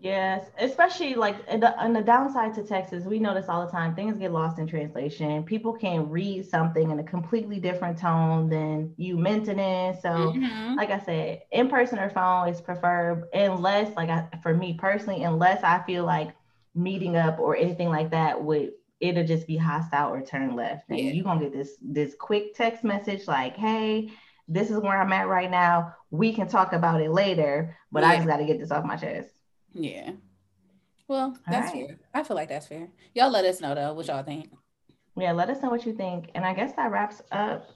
Yes, 0.00 0.46
especially 0.58 1.14
like 1.14 1.36
on 1.48 1.60
the, 1.60 2.00
the 2.00 2.02
downside 2.04 2.54
to 2.54 2.62
Texas, 2.62 3.04
we 3.04 3.18
notice 3.18 3.46
all 3.48 3.64
the 3.64 3.70
time 3.70 3.94
things 3.94 4.18
get 4.18 4.32
lost 4.32 4.58
in 4.58 4.66
translation. 4.66 5.42
People 5.44 5.72
can 5.72 6.08
read 6.08 6.44
something 6.46 6.90
in 6.90 6.98
a 6.98 7.04
completely 7.04 7.60
different 7.60 7.98
tone 7.98 8.48
than 8.48 8.94
you 8.96 9.16
meant 9.16 9.48
it 9.48 9.58
in. 9.58 10.00
So, 10.00 10.08
mm-hmm. 10.08 10.74
like 10.76 10.90
I 10.90 10.98
said, 11.00 11.42
in 11.52 11.68
person 11.68 11.98
or 11.98 12.10
phone 12.10 12.48
is 12.48 12.60
preferred, 12.60 13.24
unless, 13.32 13.94
like 13.96 14.10
I, 14.10 14.28
for 14.42 14.54
me 14.54 14.74
personally, 14.74 15.24
unless 15.24 15.62
I 15.62 15.82
feel 15.86 16.04
like 16.04 16.34
meeting 16.74 17.16
up 17.16 17.38
or 17.38 17.56
anything 17.56 17.88
like 17.88 18.10
that 18.10 18.42
would 18.42 18.72
it'll 19.00 19.26
just 19.26 19.46
be 19.46 19.56
hostile 19.56 20.12
or 20.12 20.22
turn 20.22 20.54
left. 20.56 20.88
And 20.88 20.98
yeah. 20.98 21.10
you're 21.12 21.24
gonna 21.24 21.40
get 21.40 21.52
this 21.52 21.76
this 21.82 22.14
quick 22.18 22.54
text 22.54 22.84
message 22.84 23.26
like, 23.26 23.56
hey, 23.56 24.10
this 24.48 24.70
is 24.70 24.78
where 24.78 25.00
I'm 25.00 25.12
at 25.12 25.28
right 25.28 25.50
now. 25.50 25.94
We 26.10 26.32
can 26.32 26.48
talk 26.48 26.72
about 26.72 27.00
it 27.00 27.10
later, 27.10 27.76
but 27.90 28.02
yeah. 28.02 28.10
I 28.10 28.16
just 28.16 28.28
gotta 28.28 28.44
get 28.44 28.58
this 28.58 28.70
off 28.70 28.84
my 28.84 28.96
chest. 28.96 29.30
Yeah. 29.72 30.12
Well, 31.08 31.36
that's 31.48 31.72
right. 31.72 31.88
fair. 31.88 31.98
I 32.14 32.22
feel 32.22 32.36
like 32.36 32.48
that's 32.48 32.66
fair. 32.66 32.88
Y'all 33.14 33.30
let 33.30 33.44
us 33.44 33.60
know 33.60 33.74
though 33.74 33.94
what 33.94 34.06
y'all 34.06 34.22
think. 34.22 34.50
Yeah, 35.16 35.32
let 35.32 35.48
us 35.50 35.62
know 35.62 35.70
what 35.70 35.86
you 35.86 35.94
think. 35.94 36.30
And 36.34 36.44
I 36.44 36.52
guess 36.52 36.72
that 36.74 36.90
wraps 36.90 37.22
up 37.32 37.70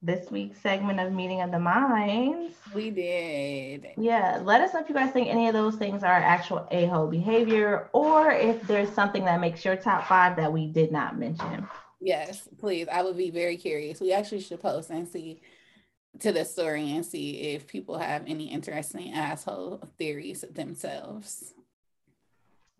this 0.00 0.30
week's 0.30 0.60
segment 0.60 1.00
of 1.00 1.12
Meeting 1.12 1.40
of 1.40 1.50
the 1.50 1.58
Minds. 1.58 2.54
We 2.74 2.90
did. 2.90 3.88
Yeah, 3.96 4.40
let 4.42 4.60
us 4.60 4.72
know 4.72 4.80
if 4.80 4.88
you 4.88 4.94
guys 4.94 5.12
think 5.12 5.28
any 5.28 5.48
of 5.48 5.54
those 5.54 5.76
things 5.76 6.02
are 6.02 6.12
actual 6.12 6.66
a-hole 6.70 7.08
behavior 7.08 7.90
or 7.92 8.30
if 8.30 8.62
there's 8.62 8.90
something 8.90 9.24
that 9.24 9.40
makes 9.40 9.64
your 9.64 9.76
top 9.76 10.06
five 10.06 10.36
that 10.36 10.52
we 10.52 10.66
did 10.68 10.92
not 10.92 11.18
mention. 11.18 11.66
Yes, 12.00 12.48
please. 12.58 12.86
I 12.88 13.02
would 13.02 13.16
be 13.16 13.30
very 13.30 13.56
curious. 13.56 14.00
We 14.00 14.12
actually 14.12 14.40
should 14.40 14.60
post 14.60 14.90
and 14.90 15.06
see 15.06 15.40
to 16.20 16.32
the 16.32 16.44
story 16.44 16.90
and 16.92 17.04
see 17.04 17.52
if 17.54 17.66
people 17.66 17.98
have 17.98 18.24
any 18.26 18.46
interesting 18.46 19.12
asshole 19.12 19.82
theories 19.98 20.44
themselves. 20.50 21.54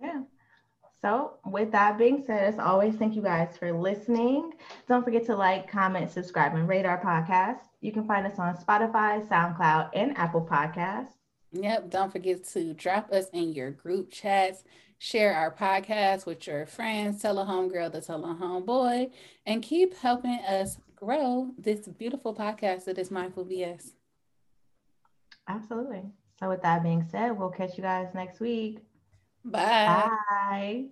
Yeah. 0.01 0.23
So, 1.01 1.35
with 1.47 1.71
that 1.73 1.97
being 1.97 2.25
said, 2.27 2.43
as 2.43 2.59
always, 2.59 2.97
thank 2.97 3.15
you 3.15 3.23
guys 3.23 3.57
for 3.57 3.73
listening. 3.73 4.53
Don't 4.89 5.05
forget 5.05 5.25
to 5.27 5.37
like, 5.37 5.71
comment, 5.71 6.11
subscribe, 6.11 6.55
and 6.55 6.69
rate 6.69 6.85
our 6.85 7.01
podcast. 7.01 7.61
You 7.81 7.93
can 7.93 8.05
find 8.07 8.27
us 8.27 8.39
on 8.39 8.57
Spotify, 8.57 9.25
SoundCloud, 9.29 9.91
and 9.95 10.19
Apple 10.19 10.45
Podcasts. 10.45 11.13
Yep. 11.53 11.91
Don't 11.91 12.11
forget 12.11 12.45
to 12.49 12.75
drop 12.75 13.13
us 13.13 13.29
in 13.33 13.53
your 13.53 13.71
group 13.71 14.11
chats, 14.11 14.65
share 14.99 15.35
our 15.35 15.55
podcast 15.55 16.27
with 16.27 16.47
your 16.47 16.67
friends, 16.67 17.23
tell 17.23 17.39
a 17.39 17.45
homegirl 17.45 17.93
to 17.93 18.01
tell 18.01 18.25
a 18.25 18.35
homeboy, 18.35 19.11
and 19.47 19.63
keep 19.63 19.97
helping 19.97 20.41
us 20.41 20.79
grow 21.01 21.51
this 21.57 21.87
beautiful 21.87 22.35
podcast 22.35 22.85
that 22.85 22.99
is 22.99 23.11
Mindful 23.11 23.45
BS. 23.45 23.93
Absolutely. 25.47 26.03
So, 26.39 26.49
with 26.49 26.63
that 26.63 26.83
being 26.83 27.05
said, 27.11 27.39
we'll 27.39 27.51
catch 27.51 27.77
you 27.77 27.83
guys 27.83 28.09
next 28.15 28.41
week. 28.41 28.79
Bye. 29.45 30.11
Bye. 30.31 30.89